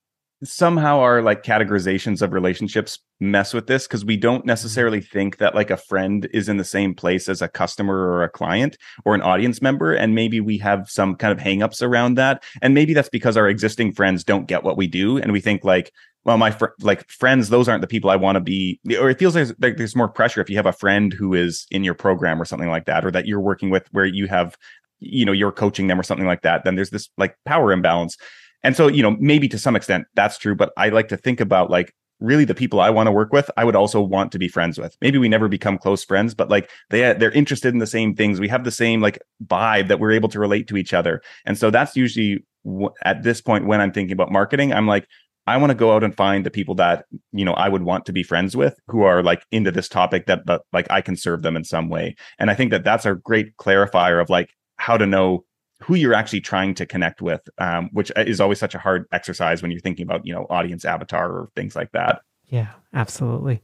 somehow 0.43 0.99
our 0.99 1.21
like 1.21 1.43
categorizations 1.43 2.21
of 2.21 2.33
relationships 2.33 2.99
mess 3.19 3.53
with 3.53 3.67
this 3.67 3.87
because 3.87 4.03
we 4.03 4.17
don't 4.17 4.39
mm-hmm. 4.39 4.47
necessarily 4.47 5.01
think 5.01 5.37
that 5.37 5.55
like 5.55 5.69
a 5.69 5.77
friend 5.77 6.27
is 6.33 6.49
in 6.49 6.57
the 6.57 6.63
same 6.63 6.93
place 6.93 7.29
as 7.29 7.41
a 7.41 7.47
customer 7.47 7.95
or 7.95 8.23
a 8.23 8.29
client 8.29 8.77
or 9.05 9.15
an 9.15 9.21
audience 9.21 9.61
member 9.61 9.93
and 9.93 10.15
maybe 10.15 10.39
we 10.39 10.57
have 10.57 10.89
some 10.89 11.15
kind 11.15 11.31
of 11.31 11.43
hangups 11.43 11.81
around 11.81 12.15
that 12.15 12.43
and 12.61 12.73
maybe 12.73 12.93
that's 12.93 13.09
because 13.09 13.37
our 13.37 13.47
existing 13.47 13.91
friends 13.91 14.23
don't 14.23 14.47
get 14.47 14.63
what 14.63 14.77
we 14.77 14.87
do 14.87 15.17
and 15.17 15.31
we 15.31 15.39
think 15.39 15.63
like 15.63 15.91
well 16.25 16.37
my 16.37 16.51
fr- 16.51 16.67
like 16.81 17.07
friends 17.09 17.49
those 17.49 17.69
aren't 17.69 17.81
the 17.81 17.87
people 17.87 18.09
i 18.09 18.15
want 18.15 18.35
to 18.35 18.41
be 18.41 18.79
or 18.99 19.09
it 19.09 19.19
feels 19.19 19.35
like, 19.35 19.49
like 19.59 19.77
there's 19.77 19.95
more 19.95 20.09
pressure 20.09 20.41
if 20.41 20.49
you 20.49 20.57
have 20.57 20.65
a 20.65 20.73
friend 20.73 21.13
who 21.13 21.33
is 21.33 21.65
in 21.71 21.83
your 21.83 21.93
program 21.93 22.41
or 22.41 22.45
something 22.45 22.69
like 22.69 22.85
that 22.85 23.05
or 23.05 23.11
that 23.11 23.25
you're 23.25 23.39
working 23.39 23.69
with 23.69 23.87
where 23.91 24.05
you 24.05 24.27
have 24.27 24.57
you 24.99 25.25
know 25.25 25.31
you're 25.31 25.51
coaching 25.51 25.87
them 25.87 25.99
or 25.99 26.03
something 26.03 26.27
like 26.27 26.41
that 26.41 26.63
then 26.63 26.75
there's 26.75 26.89
this 26.89 27.09
like 27.17 27.37
power 27.45 27.71
imbalance 27.71 28.17
and 28.63 28.75
so, 28.75 28.87
you 28.87 29.03
know, 29.03 29.17
maybe 29.19 29.47
to 29.49 29.57
some 29.57 29.75
extent 29.75 30.05
that's 30.15 30.37
true, 30.37 30.55
but 30.55 30.71
I 30.77 30.89
like 30.89 31.09
to 31.09 31.17
think 31.17 31.39
about 31.39 31.69
like 31.69 31.93
really 32.19 32.45
the 32.45 32.55
people 32.55 32.79
I 32.79 32.89
want 32.89 33.07
to 33.07 33.11
work 33.11 33.33
with, 33.33 33.51
I 33.57 33.65
would 33.65 33.75
also 33.75 34.01
want 34.01 34.31
to 34.31 34.39
be 34.39 34.47
friends 34.47 34.79
with. 34.79 34.97
Maybe 35.01 35.17
we 35.17 35.29
never 35.29 35.47
become 35.47 35.77
close 35.77 36.03
friends, 36.03 36.33
but 36.33 36.49
like 36.49 36.69
they 36.89 37.03
uh, 37.03 37.13
they're 37.13 37.31
interested 37.31 37.73
in 37.73 37.79
the 37.79 37.87
same 37.87 38.15
things. 38.15 38.39
We 38.39 38.47
have 38.47 38.63
the 38.63 38.71
same 38.71 39.01
like 39.01 39.19
vibe 39.45 39.89
that 39.89 39.99
we're 39.99 40.11
able 40.11 40.29
to 40.29 40.39
relate 40.39 40.67
to 40.69 40.77
each 40.77 40.93
other. 40.93 41.21
And 41.45 41.57
so 41.57 41.69
that's 41.69 41.95
usually 41.95 42.45
w- 42.65 42.93
at 43.03 43.23
this 43.23 43.41
point 43.41 43.67
when 43.67 43.81
I'm 43.81 43.91
thinking 43.91 44.13
about 44.13 44.31
marketing, 44.31 44.73
I'm 44.73 44.87
like 44.87 45.07
I 45.45 45.57
want 45.57 45.71
to 45.71 45.75
go 45.75 45.93
out 45.93 46.05
and 46.05 46.15
find 46.15 46.45
the 46.45 46.51
people 46.51 46.75
that, 46.75 47.05
you 47.33 47.43
know, 47.43 47.53
I 47.53 47.67
would 47.67 47.83
want 47.83 48.05
to 48.05 48.13
be 48.13 48.23
friends 48.23 48.55
with 48.55 48.79
who 48.87 49.03
are 49.03 49.21
like 49.21 49.45
into 49.51 49.71
this 49.71 49.89
topic 49.89 50.25
that 50.27 50.45
but 50.45 50.61
like 50.71 50.87
I 50.89 51.01
can 51.01 51.17
serve 51.17 51.41
them 51.41 51.57
in 51.57 51.65
some 51.65 51.89
way. 51.89 52.15
And 52.39 52.49
I 52.49 52.55
think 52.55 52.71
that 52.71 52.85
that's 52.85 53.05
a 53.05 53.15
great 53.15 53.57
clarifier 53.57 54.21
of 54.21 54.29
like 54.29 54.51
how 54.77 54.95
to 54.95 55.05
know 55.05 55.43
who 55.83 55.95
you're 55.95 56.13
actually 56.13 56.41
trying 56.41 56.73
to 56.75 56.85
connect 56.85 57.21
with, 57.21 57.41
um, 57.57 57.89
which 57.91 58.11
is 58.15 58.39
always 58.39 58.59
such 58.59 58.73
a 58.73 58.79
hard 58.79 59.05
exercise 59.11 59.61
when 59.61 59.69
you're 59.71 59.81
thinking 59.81 60.03
about, 60.03 60.25
you 60.25 60.33
know, 60.33 60.45
audience 60.49 60.85
avatar 60.85 61.29
or 61.29 61.49
things 61.55 61.75
like 61.75 61.91
that. 61.91 62.21
Yeah, 62.47 62.71
absolutely. 62.93 63.61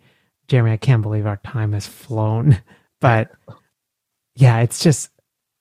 Jeremy, 0.47 0.71
I 0.71 0.77
can't 0.77 1.01
believe 1.01 1.25
our 1.25 1.37
time 1.37 1.73
has 1.73 1.87
flown, 1.87 2.61
but 3.01 3.31
yeah, 4.35 4.59
it's 4.59 4.83
just, 4.83 5.11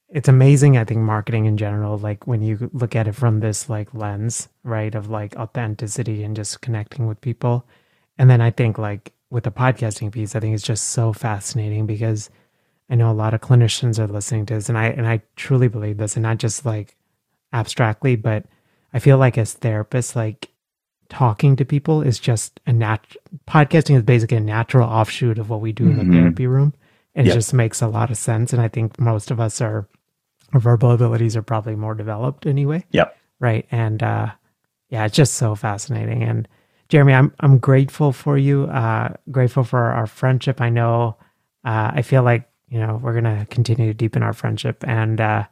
it's 0.09 0.29
amazing. 0.29 0.77
I 0.77 0.85
think 0.85 1.01
marketing 1.01 1.45
in 1.45 1.57
general, 1.57 1.99
like 1.99 2.27
when 2.27 2.43
you 2.43 2.71
look 2.73 2.97
at 2.97 3.07
it 3.07 3.15
from 3.15 3.41
this 3.41 3.69
like 3.69 3.95
lens, 3.95 4.49
right, 4.65 4.95
of 4.95 5.11
like 5.11 5.37
authenticity 5.37 6.25
and 6.25 6.35
just 6.35 6.61
connecting 6.61 7.07
with 7.07 7.21
people. 7.21 7.67
And 8.17 8.29
then 8.29 8.41
I 8.41 8.51
think 8.51 8.79
like 8.79 9.13
with 9.31 9.45
the 9.45 9.53
podcasting 9.53 10.11
piece, 10.11 10.35
I 10.35 10.41
think 10.41 10.55
it's 10.55 10.65
just 10.65 10.87
so 10.87 11.13
fascinating 11.13 11.87
because 11.87 12.31
I 12.91 12.95
know 12.95 13.11
a 13.11 13.13
lot 13.13 13.35
of 13.35 13.41
clinicians 13.41 13.99
are 13.99 14.07
listening 14.07 14.47
to 14.47 14.55
this, 14.55 14.69
and 14.69 14.79
I 14.79 14.87
and 14.87 15.07
I 15.07 15.23
truly 15.37 15.69
believe 15.69 15.99
this, 15.99 16.17
and 16.17 16.23
not 16.23 16.39
just 16.39 16.65
like 16.65 16.97
abstractly, 17.53 18.17
but 18.17 18.47
I 18.93 18.99
feel 18.99 19.19
like 19.19 19.37
as 19.37 19.55
therapists, 19.55 20.17
like 20.17 20.51
talking 21.09 21.57
to 21.57 21.65
people 21.65 22.03
is 22.03 22.19
just 22.19 22.61
a 22.67 22.73
nat. 22.73 23.01
Podcasting 23.47 23.97
is 23.97 24.03
basically 24.03 24.39
a 24.39 24.41
natural 24.41 24.89
offshoot 24.89 25.39
of 25.39 25.51
what 25.51 25.61
we 25.61 25.73
do 25.73 25.85
mm-hmm. 25.85 25.93
in 25.93 25.97
the 25.99 26.05
mm-hmm. 26.05 26.23
therapy 26.23 26.47
room, 26.47 26.75
and 27.15 27.27
yep. 27.27 27.35
it 27.35 27.39
just 27.39 27.53
makes 27.53 27.83
a 27.83 27.89
lot 27.89 28.11
of 28.11 28.17
sense. 28.17 28.53
And 28.53 28.63
I 28.63 28.69
think 28.69 28.99
most 28.99 29.31
of 29.31 29.41
us 29.41 29.61
are 29.61 29.87
our 30.53 30.61
verbal 30.61 30.93
abilities 30.93 31.37
are 31.37 31.43
probably 31.43 31.77
more 31.77 31.95
developed 31.95 32.47
anyway. 32.47 32.85
Yep. 32.91 33.17
Right. 33.41 33.67
And 33.71 34.03
uh, 34.03 34.31
yeah, 34.89 35.05
it's 35.05 35.17
just 35.17 35.35
so 35.35 35.55
fascinating. 35.55 36.23
And 36.23 36.49
Jeremy, 36.89 37.13
I'm 37.13 37.35
I'm 37.41 37.59
grateful 37.59 38.13
for 38.13 38.39
you. 38.39 38.65
Uh, 38.65 39.15
grateful 39.31 39.65
for 39.65 39.79
our 39.79 40.07
friendship. 40.07 40.61
I 40.61 40.71
know. 40.71 41.17
Uh, 41.65 41.91
I 41.95 42.03
feel 42.03 42.23
like 42.23 42.49
you 42.71 42.79
know, 42.79 43.01
we're 43.03 43.19
going 43.19 43.25
to 43.25 43.47
continue 43.51 43.87
to 43.87 43.95
deepen 43.95 44.23
our 44.23 44.33
friendship. 44.33 44.85
And 44.87 45.21
uh, 45.21 45.45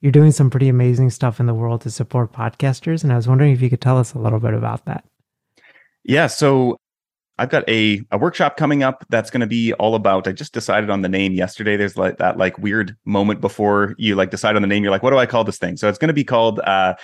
you're 0.00 0.12
doing 0.12 0.32
some 0.32 0.50
pretty 0.50 0.68
amazing 0.68 1.10
stuff 1.10 1.40
in 1.40 1.46
the 1.46 1.54
world 1.54 1.82
to 1.82 1.90
support 1.90 2.32
podcasters. 2.32 3.02
And 3.02 3.12
I 3.12 3.16
was 3.16 3.28
wondering 3.28 3.52
if 3.52 3.60
you 3.60 3.70
could 3.70 3.80
tell 3.80 3.98
us 3.98 4.14
a 4.14 4.18
little 4.18 4.40
bit 4.40 4.54
about 4.54 4.84
that. 4.86 5.04
Yeah. 6.04 6.26
So 6.26 6.76
I've 7.38 7.50
got 7.50 7.68
a, 7.68 8.02
a 8.10 8.18
workshop 8.18 8.56
coming 8.56 8.82
up 8.82 9.04
that's 9.08 9.30
going 9.30 9.40
to 9.40 9.46
be 9.46 9.72
all 9.74 9.94
about. 9.94 10.28
I 10.28 10.32
just 10.32 10.52
decided 10.52 10.90
on 10.90 11.02
the 11.02 11.08
name 11.08 11.32
yesterday. 11.32 11.76
There's 11.76 11.96
like 11.96 12.18
that 12.18 12.36
like 12.36 12.58
weird 12.58 12.96
moment 13.04 13.40
before 13.40 13.94
you 13.98 14.14
like 14.14 14.30
decide 14.30 14.56
on 14.56 14.62
the 14.62 14.68
name. 14.68 14.82
You're 14.82 14.90
like, 14.90 15.02
what 15.02 15.10
do 15.10 15.18
I 15.18 15.26
call 15.26 15.44
this 15.44 15.58
thing? 15.58 15.76
So 15.76 15.88
it's 15.88 15.98
going 15.98 16.08
to 16.08 16.14
be 16.14 16.24
called 16.24 16.60
uh, 16.60 16.94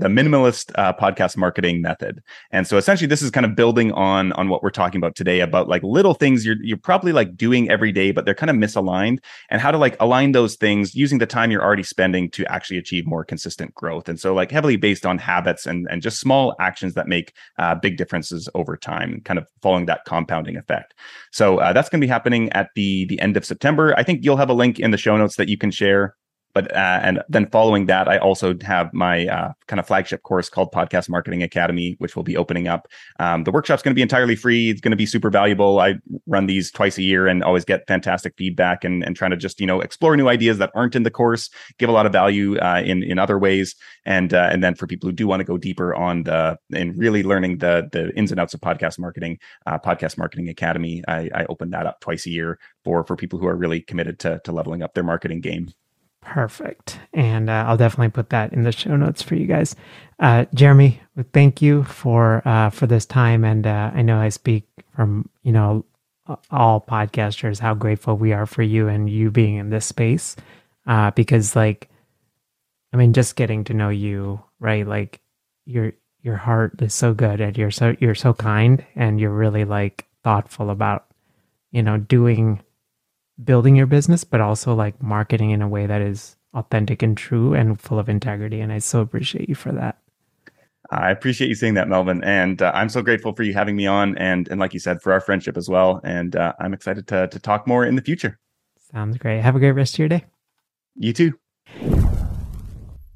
the 0.00 0.08
minimalist 0.08 0.72
uh, 0.76 0.92
podcast 0.92 1.36
marketing 1.36 1.82
method. 1.82 2.22
And 2.50 2.66
so 2.66 2.76
essentially 2.76 3.06
this 3.06 3.22
is 3.22 3.30
kind 3.30 3.46
of 3.46 3.54
building 3.54 3.92
on 3.92 4.32
on 4.32 4.48
what 4.48 4.62
we're 4.62 4.70
talking 4.70 4.98
about 4.98 5.14
today 5.14 5.40
about 5.40 5.68
like 5.68 5.82
little 5.82 6.14
things 6.14 6.44
you're 6.44 6.56
you're 6.62 6.78
probably 6.78 7.12
like 7.12 7.36
doing 7.36 7.70
every 7.70 7.92
day 7.92 8.10
but 8.10 8.24
they're 8.24 8.34
kind 8.34 8.50
of 8.50 8.56
misaligned 8.56 9.18
and 9.50 9.60
how 9.60 9.70
to 9.70 9.78
like 9.78 9.96
align 10.00 10.32
those 10.32 10.56
things 10.56 10.94
using 10.94 11.18
the 11.18 11.26
time 11.26 11.50
you're 11.50 11.62
already 11.62 11.82
spending 11.82 12.30
to 12.30 12.50
actually 12.50 12.78
achieve 12.78 13.06
more 13.06 13.24
consistent 13.24 13.74
growth. 13.74 14.08
And 14.08 14.18
so 14.18 14.34
like 14.34 14.50
heavily 14.50 14.76
based 14.76 15.04
on 15.04 15.18
habits 15.18 15.66
and 15.66 15.86
and 15.90 16.02
just 16.02 16.18
small 16.20 16.54
actions 16.58 16.94
that 16.94 17.06
make 17.06 17.34
uh, 17.58 17.74
big 17.74 17.96
differences 17.96 18.48
over 18.54 18.76
time, 18.76 19.20
kind 19.24 19.38
of 19.38 19.46
following 19.62 19.86
that 19.86 20.04
compounding 20.06 20.56
effect. 20.56 20.94
So 21.30 21.58
uh, 21.58 21.72
that's 21.72 21.88
going 21.88 22.00
to 22.00 22.06
be 22.06 22.10
happening 22.10 22.50
at 22.52 22.70
the 22.74 23.04
the 23.06 23.20
end 23.20 23.36
of 23.36 23.44
September. 23.44 23.94
I 23.98 24.02
think 24.02 24.24
you'll 24.24 24.36
have 24.38 24.50
a 24.50 24.54
link 24.54 24.78
in 24.78 24.90
the 24.90 24.98
show 24.98 25.16
notes 25.16 25.36
that 25.36 25.48
you 25.48 25.58
can 25.58 25.70
share 25.70 26.16
but 26.54 26.70
uh, 26.72 27.00
and 27.02 27.22
then 27.28 27.46
following 27.50 27.86
that 27.86 28.08
i 28.08 28.18
also 28.18 28.54
have 28.62 28.92
my 28.92 29.26
uh, 29.26 29.52
kind 29.66 29.80
of 29.80 29.86
flagship 29.86 30.22
course 30.22 30.48
called 30.48 30.72
podcast 30.72 31.08
marketing 31.08 31.42
academy 31.42 31.96
which 31.98 32.16
will 32.16 32.22
be 32.22 32.36
opening 32.36 32.66
up. 32.66 32.88
Um, 33.18 33.44
the 33.44 33.50
workshop's 33.50 33.82
going 33.82 33.92
to 33.92 33.98
be 33.98 34.02
entirely 34.02 34.34
free. 34.34 34.70
It's 34.70 34.80
going 34.80 34.90
to 34.90 34.96
be 34.96 35.06
super 35.06 35.30
valuable. 35.30 35.78
I 35.78 35.94
run 36.26 36.46
these 36.46 36.70
twice 36.70 36.98
a 36.98 37.02
year 37.02 37.26
and 37.26 37.44
always 37.44 37.64
get 37.64 37.86
fantastic 37.86 38.34
feedback 38.36 38.84
and, 38.84 39.04
and 39.04 39.14
trying 39.14 39.30
to 39.30 39.36
just 39.36 39.60
you 39.60 39.66
know 39.66 39.80
explore 39.80 40.16
new 40.16 40.28
ideas 40.28 40.58
that 40.58 40.70
aren't 40.74 40.96
in 40.96 41.02
the 41.02 41.10
course 41.10 41.50
give 41.78 41.88
a 41.88 41.92
lot 41.92 42.06
of 42.06 42.12
value 42.12 42.58
uh, 42.58 42.82
in 42.84 43.02
in 43.02 43.18
other 43.18 43.38
ways. 43.38 43.76
And 44.04 44.32
uh, 44.32 44.48
and 44.50 44.64
then 44.64 44.74
for 44.74 44.86
people 44.86 45.08
who 45.08 45.12
do 45.12 45.26
want 45.26 45.40
to 45.40 45.44
go 45.44 45.58
deeper 45.58 45.94
on 45.94 46.24
the 46.24 46.58
and 46.72 46.96
really 46.96 47.22
learning 47.22 47.58
the 47.58 47.88
the 47.92 48.10
ins 48.16 48.30
and 48.30 48.40
outs 48.40 48.54
of 48.54 48.60
podcast 48.60 48.98
marketing 48.98 49.38
uh, 49.66 49.78
podcast 49.78 50.16
marketing 50.16 50.48
academy 50.48 51.02
I, 51.06 51.28
I 51.34 51.44
open 51.48 51.70
that 51.70 51.86
up 51.86 52.00
twice 52.00 52.26
a 52.26 52.30
year 52.30 52.58
for 52.84 53.04
for 53.04 53.16
people 53.16 53.38
who 53.38 53.46
are 53.46 53.56
really 53.56 53.80
committed 53.80 54.18
to 54.20 54.40
to 54.44 54.52
leveling 54.52 54.82
up 54.82 54.94
their 54.94 55.04
marketing 55.04 55.40
game 55.40 55.72
Perfect. 56.22 56.98
And 57.14 57.48
uh, 57.48 57.64
I'll 57.66 57.76
definitely 57.76 58.10
put 58.10 58.30
that 58.30 58.52
in 58.52 58.62
the 58.64 58.72
show 58.72 58.96
notes 58.96 59.22
for 59.22 59.36
you 59.36 59.46
guys. 59.46 59.74
Uh, 60.18 60.44
Jeremy, 60.54 61.00
thank 61.32 61.62
you 61.62 61.84
for 61.84 62.46
uh, 62.46 62.70
for 62.70 62.86
this 62.86 63.06
time. 63.06 63.44
And 63.44 63.66
uh, 63.66 63.90
I 63.94 64.02
know 64.02 64.18
I 64.18 64.28
speak 64.28 64.64
from 64.94 65.28
you 65.42 65.52
know 65.52 65.84
all 66.50 66.80
podcasters 66.80 67.58
how 67.58 67.74
grateful 67.74 68.16
we 68.16 68.32
are 68.32 68.46
for 68.46 68.62
you 68.62 68.86
and 68.88 69.08
you 69.08 69.30
being 69.30 69.56
in 69.56 69.70
this 69.70 69.86
space. 69.86 70.36
Uh, 70.86 71.10
because 71.12 71.56
like, 71.56 71.88
I 72.92 72.96
mean, 72.98 73.12
just 73.14 73.36
getting 73.36 73.64
to 73.64 73.74
know 73.74 73.88
you, 73.88 74.42
right? 74.60 74.86
Like 74.86 75.20
your 75.64 75.92
your 76.22 76.36
heart 76.36 76.82
is 76.82 76.92
so 76.92 77.14
good 77.14 77.40
and 77.40 77.56
you're 77.56 77.70
so 77.70 77.96
you're 77.98 78.14
so 78.14 78.34
kind 78.34 78.84
and 78.94 79.18
you're 79.18 79.30
really 79.30 79.64
like 79.64 80.06
thoughtful 80.22 80.68
about 80.70 81.06
you 81.72 81.82
know 81.82 81.96
doing 81.96 82.62
building 83.44 83.76
your 83.76 83.86
business, 83.86 84.24
but 84.24 84.40
also 84.40 84.74
like 84.74 85.02
marketing 85.02 85.50
in 85.50 85.62
a 85.62 85.68
way 85.68 85.86
that 85.86 86.02
is 86.02 86.36
authentic 86.54 87.02
and 87.02 87.16
true 87.16 87.54
and 87.54 87.80
full 87.80 87.98
of 87.98 88.08
integrity. 88.08 88.60
And 88.60 88.72
I 88.72 88.78
so 88.78 89.00
appreciate 89.00 89.48
you 89.48 89.54
for 89.54 89.72
that. 89.72 89.98
I 90.90 91.10
appreciate 91.10 91.48
you 91.48 91.54
saying 91.54 91.74
that, 91.74 91.88
Melvin, 91.88 92.24
and 92.24 92.60
uh, 92.60 92.72
I'm 92.74 92.88
so 92.88 93.00
grateful 93.00 93.32
for 93.32 93.44
you 93.44 93.54
having 93.54 93.76
me 93.76 93.86
on, 93.86 94.18
and 94.18 94.48
and 94.48 94.58
like 94.58 94.74
you 94.74 94.80
said, 94.80 95.00
for 95.00 95.12
our 95.12 95.20
friendship 95.20 95.56
as 95.56 95.68
well. 95.68 96.00
And 96.02 96.34
uh, 96.34 96.52
I'm 96.58 96.74
excited 96.74 97.06
to 97.08 97.28
to 97.28 97.38
talk 97.38 97.66
more 97.68 97.84
in 97.84 97.94
the 97.94 98.02
future. 98.02 98.40
Sounds 98.90 99.16
great. 99.16 99.40
Have 99.40 99.54
a 99.54 99.60
great 99.60 99.70
rest 99.72 99.94
of 99.94 99.98
your 100.00 100.08
day. 100.08 100.24
You 100.96 101.12
too. 101.12 101.38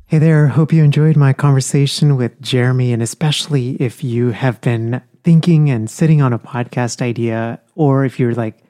Hey 0.07 0.19
there. 0.19 0.47
Hope 0.49 0.73
you 0.73 0.85
enjoyed 0.85 1.17
my 1.17 1.33
conversation 1.33 2.17
with 2.17 2.41
Jeremy, 2.41 2.93
and 2.93 3.03
especially 3.03 3.71
if 3.83 4.05
you 4.05 4.31
have 4.31 4.61
been 4.61 5.03
thinking 5.25 5.69
and 5.69 5.91
sitting 5.91 6.23
on 6.23 6.33
a 6.33 6.39
podcast 6.39 7.03
idea, 7.03 7.61
or 7.75 8.05
if 8.05 8.21
you're 8.21 8.35
like 8.35 8.64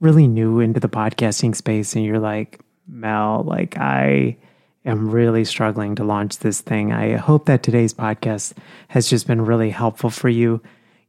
really 0.00 0.26
new 0.26 0.60
into 0.60 0.80
the 0.80 0.88
podcasting 0.88 1.54
space 1.54 1.94
and 1.94 2.04
you're 2.04 2.18
like, 2.18 2.60
Mel, 2.88 3.44
like 3.46 3.76
I 3.76 4.36
am 4.84 5.10
really 5.10 5.44
struggling 5.44 5.94
to 5.96 6.04
launch 6.04 6.38
this 6.38 6.60
thing. 6.60 6.92
I 6.92 7.16
hope 7.16 7.46
that 7.46 7.62
today's 7.62 7.94
podcast 7.94 8.54
has 8.88 9.08
just 9.08 9.26
been 9.26 9.44
really 9.44 9.70
helpful 9.70 10.10
for 10.10 10.28
you. 10.28 10.62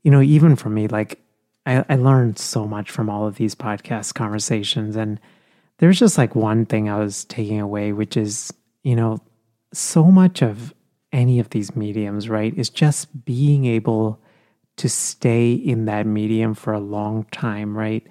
You 0.04 0.12
know, 0.12 0.22
even 0.22 0.56
for 0.56 0.70
me, 0.70 0.88
like 0.88 1.20
I, 1.66 1.86
I 1.90 1.96
learned 1.96 2.38
so 2.38 2.68
much 2.68 2.92
from 2.92 3.10
all 3.10 3.26
of 3.26 3.36
these 3.36 3.56
podcast 3.56 4.14
conversations. 4.14 4.96
And 4.96 5.20
there's 5.78 6.00
just 6.00 6.18
like 6.18 6.36
one 6.36 6.66
thing 6.66 6.90
I 6.90 7.00
was 7.00 7.26
taking 7.26 7.60
away, 7.60 7.94
which 7.94 8.18
is, 8.18 8.54
you 8.84 8.96
know, 8.96 9.20
so 9.74 10.06
much 10.06 10.42
of 10.42 10.74
any 11.14 11.40
of 11.40 11.50
these 11.50 11.76
mediums, 11.76 12.30
right, 12.30 12.54
is 12.58 12.70
just 12.70 13.26
being 13.26 13.66
able 13.66 14.22
to 14.78 14.90
stay 14.90 15.54
in 15.54 15.86
that 15.86 16.06
medium 16.06 16.54
for 16.54 16.74
a 16.74 16.80
long 16.80 17.26
time, 17.32 17.78
right? 17.78 18.06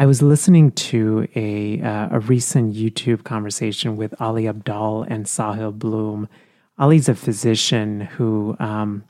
I 0.00 0.06
was 0.06 0.22
listening 0.22 0.72
to 0.88 1.28
a 1.36 1.82
uh, 1.82 2.08
a 2.12 2.20
recent 2.20 2.74
YouTube 2.74 3.22
conversation 3.22 3.98
with 3.98 4.18
Ali 4.18 4.44
Abdaal 4.44 5.06
and 5.10 5.26
Sahil 5.26 5.78
Bloom. 5.78 6.26
Ali's 6.78 7.06
a 7.10 7.14
physician 7.14 8.00
who, 8.00 8.56
um, 8.58 9.04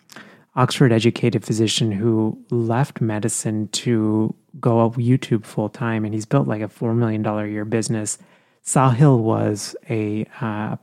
Oxford 0.56 0.90
educated 0.90 1.44
physician 1.44 1.92
who 1.92 2.36
left 2.50 3.00
medicine 3.00 3.68
to 3.68 4.34
go 4.58 4.84
up 4.84 4.94
YouTube 4.94 5.44
full 5.44 5.68
time, 5.68 6.04
and 6.04 6.12
he's 6.12 6.26
built 6.26 6.48
like 6.48 6.60
a 6.60 6.68
four 6.68 6.92
million 6.92 7.22
dollar 7.22 7.44
a 7.44 7.48
year 7.48 7.64
business. 7.64 8.18
Sahil 8.64 9.20
was 9.20 9.76
a 9.88 10.26
uh, 10.40 10.74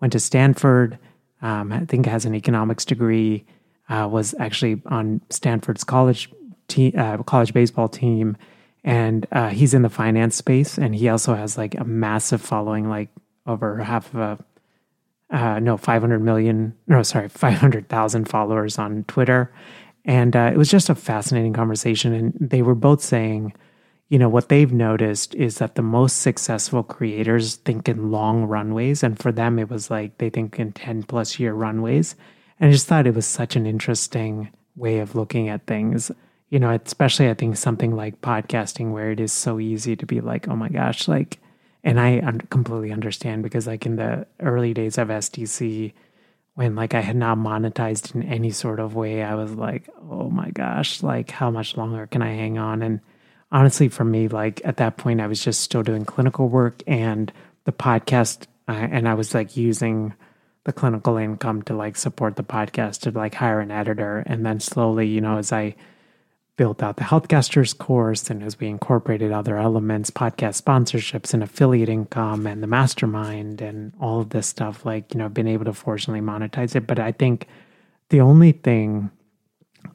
went 0.00 0.12
to 0.12 0.20
Stanford. 0.20 0.96
Um, 1.42 1.72
I 1.72 1.86
think 1.86 2.06
has 2.06 2.24
an 2.24 2.36
economics 2.36 2.84
degree. 2.84 3.44
Uh, 3.88 4.06
was 4.06 4.32
actually 4.38 4.80
on 4.86 5.20
Stanford's 5.28 5.82
college 5.82 6.30
te- 6.68 6.94
uh, 6.94 7.20
college 7.24 7.52
baseball 7.52 7.88
team 7.88 8.36
and 8.84 9.26
uh, 9.32 9.48
he's 9.48 9.74
in 9.74 9.82
the 9.82 9.90
finance 9.90 10.36
space 10.36 10.78
and 10.78 10.94
he 10.94 11.08
also 11.08 11.34
has 11.34 11.58
like 11.58 11.74
a 11.74 11.84
massive 11.84 12.40
following 12.40 12.88
like 12.88 13.08
over 13.46 13.78
half 13.78 14.14
of 14.14 14.20
a 14.20 14.44
uh, 15.34 15.60
no 15.60 15.76
500 15.76 16.20
million 16.20 16.74
no 16.88 17.02
sorry 17.02 17.28
500000 17.28 18.28
followers 18.28 18.78
on 18.78 19.04
twitter. 19.04 19.52
And 20.06 20.34
uh, 20.34 20.50
it 20.52 20.56
was 20.56 20.70
just 20.70 20.88
a 20.88 20.94
fascinating 20.94 21.52
conversation 21.52 22.12
and 22.14 22.34
they 22.40 22.62
were 22.62 22.74
both 22.74 23.02
saying 23.02 23.54
you 24.08 24.18
know 24.18 24.28
what 24.28 24.48
they've 24.48 24.72
noticed 24.72 25.36
is 25.36 25.58
that 25.58 25.76
the 25.76 25.82
most 25.82 26.20
successful 26.20 26.82
creators 26.82 27.56
think 27.56 27.88
in 27.88 28.10
long 28.10 28.44
runways 28.44 29.04
and 29.04 29.18
for 29.18 29.30
them 29.30 29.58
it 29.58 29.70
was 29.70 29.90
like 29.90 30.18
they 30.18 30.30
think 30.30 30.58
in 30.58 30.72
10 30.72 31.04
plus 31.04 31.38
year 31.38 31.52
runways. 31.52 32.16
And 32.58 32.68
i 32.68 32.72
just 32.72 32.86
thought 32.86 33.06
it 33.06 33.14
was 33.14 33.26
such 33.26 33.56
an 33.56 33.66
interesting 33.66 34.50
way 34.74 34.98
of 34.98 35.14
looking 35.14 35.48
at 35.48 35.66
things 35.66 36.10
you 36.50 36.58
know, 36.58 36.70
especially 36.84 37.30
I 37.30 37.34
think 37.34 37.56
something 37.56 37.94
like 37.94 38.20
podcasting 38.20 38.90
where 38.90 39.12
it 39.12 39.20
is 39.20 39.32
so 39.32 39.60
easy 39.60 39.96
to 39.96 40.04
be 40.04 40.20
like, 40.20 40.48
oh 40.48 40.56
my 40.56 40.68
gosh, 40.68 41.06
like, 41.06 41.38
and 41.84 41.98
I 41.98 42.18
un- 42.18 42.42
completely 42.50 42.92
understand 42.92 43.42
because 43.42 43.66
like 43.66 43.86
in 43.86 43.96
the 43.96 44.26
early 44.40 44.74
days 44.74 44.98
of 44.98 45.08
STC, 45.08 45.92
when 46.54 46.74
like 46.74 46.92
I 46.92 47.00
had 47.00 47.16
not 47.16 47.38
monetized 47.38 48.14
in 48.14 48.24
any 48.24 48.50
sort 48.50 48.80
of 48.80 48.96
way, 48.96 49.22
I 49.22 49.36
was 49.36 49.52
like, 49.54 49.88
oh 50.10 50.28
my 50.28 50.50
gosh, 50.50 51.02
like 51.02 51.30
how 51.30 51.50
much 51.50 51.76
longer 51.76 52.06
can 52.08 52.20
I 52.20 52.34
hang 52.34 52.58
on? 52.58 52.82
And 52.82 53.00
honestly, 53.52 53.88
for 53.88 54.04
me, 54.04 54.26
like 54.26 54.60
at 54.64 54.76
that 54.78 54.96
point, 54.96 55.20
I 55.20 55.28
was 55.28 55.42
just 55.42 55.60
still 55.60 55.84
doing 55.84 56.04
clinical 56.04 56.48
work 56.48 56.82
and 56.86 57.32
the 57.64 57.72
podcast, 57.72 58.46
uh, 58.68 58.72
and 58.72 59.08
I 59.08 59.14
was 59.14 59.34
like 59.34 59.56
using 59.56 60.14
the 60.64 60.72
clinical 60.72 61.16
income 61.16 61.62
to 61.62 61.74
like 61.74 61.96
support 61.96 62.34
the 62.36 62.42
podcast 62.42 63.02
to 63.02 63.12
like 63.12 63.34
hire 63.34 63.60
an 63.60 63.70
editor. 63.70 64.22
And 64.26 64.44
then 64.44 64.58
slowly, 64.60 65.06
you 65.06 65.20
know, 65.20 65.38
as 65.38 65.52
I 65.52 65.76
built 66.60 66.82
out 66.82 66.96
the 66.96 67.04
Healthcasters 67.04 67.78
course 67.78 68.28
and 68.28 68.42
as 68.42 68.60
we 68.60 68.68
incorporated 68.68 69.32
other 69.32 69.56
elements, 69.56 70.10
podcast 70.10 70.62
sponsorships 70.62 71.32
and 71.32 71.42
affiliate 71.42 71.88
income 71.88 72.46
and 72.46 72.62
the 72.62 72.66
mastermind 72.66 73.62
and 73.62 73.94
all 73.98 74.20
of 74.20 74.28
this 74.28 74.46
stuff, 74.46 74.84
like, 74.84 75.14
you 75.14 75.18
know, 75.18 75.30
been 75.30 75.48
able 75.48 75.64
to 75.64 75.72
fortunately 75.72 76.20
monetize 76.20 76.76
it. 76.76 76.86
But 76.86 76.98
I 76.98 77.12
think 77.12 77.46
the 78.10 78.20
only 78.20 78.52
thing 78.52 79.10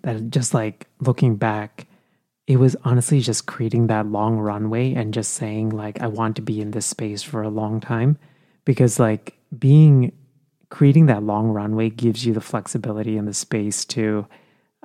that 0.02 0.32
just 0.32 0.56
like 0.56 0.88
looking 1.02 1.36
back, 1.36 1.86
it 2.48 2.58
was 2.58 2.76
honestly 2.84 3.20
just 3.20 3.46
creating 3.46 3.86
that 3.86 4.08
long 4.08 4.40
runway 4.40 4.96
and 4.96 5.14
just 5.14 5.36
saying, 5.36 5.70
like, 5.70 6.02
I 6.02 6.08
want 6.08 6.36
to 6.38 6.42
be 6.42 6.62
in 6.62 6.72
this 6.72 6.88
space 6.88 7.22
for 7.22 7.44
a 7.44 7.50
long 7.50 7.80
time. 7.80 8.18
Because, 8.66 9.00
like, 9.00 9.38
being 9.56 10.14
creating 10.70 11.06
that 11.06 11.22
long 11.22 11.50
runway 11.50 11.92
gives 11.92 12.26
you 12.26 12.34
the 12.34 12.42
flexibility 12.42 13.18
and 13.18 13.28
the 13.28 13.36
space 13.36 13.86
to 13.86 14.26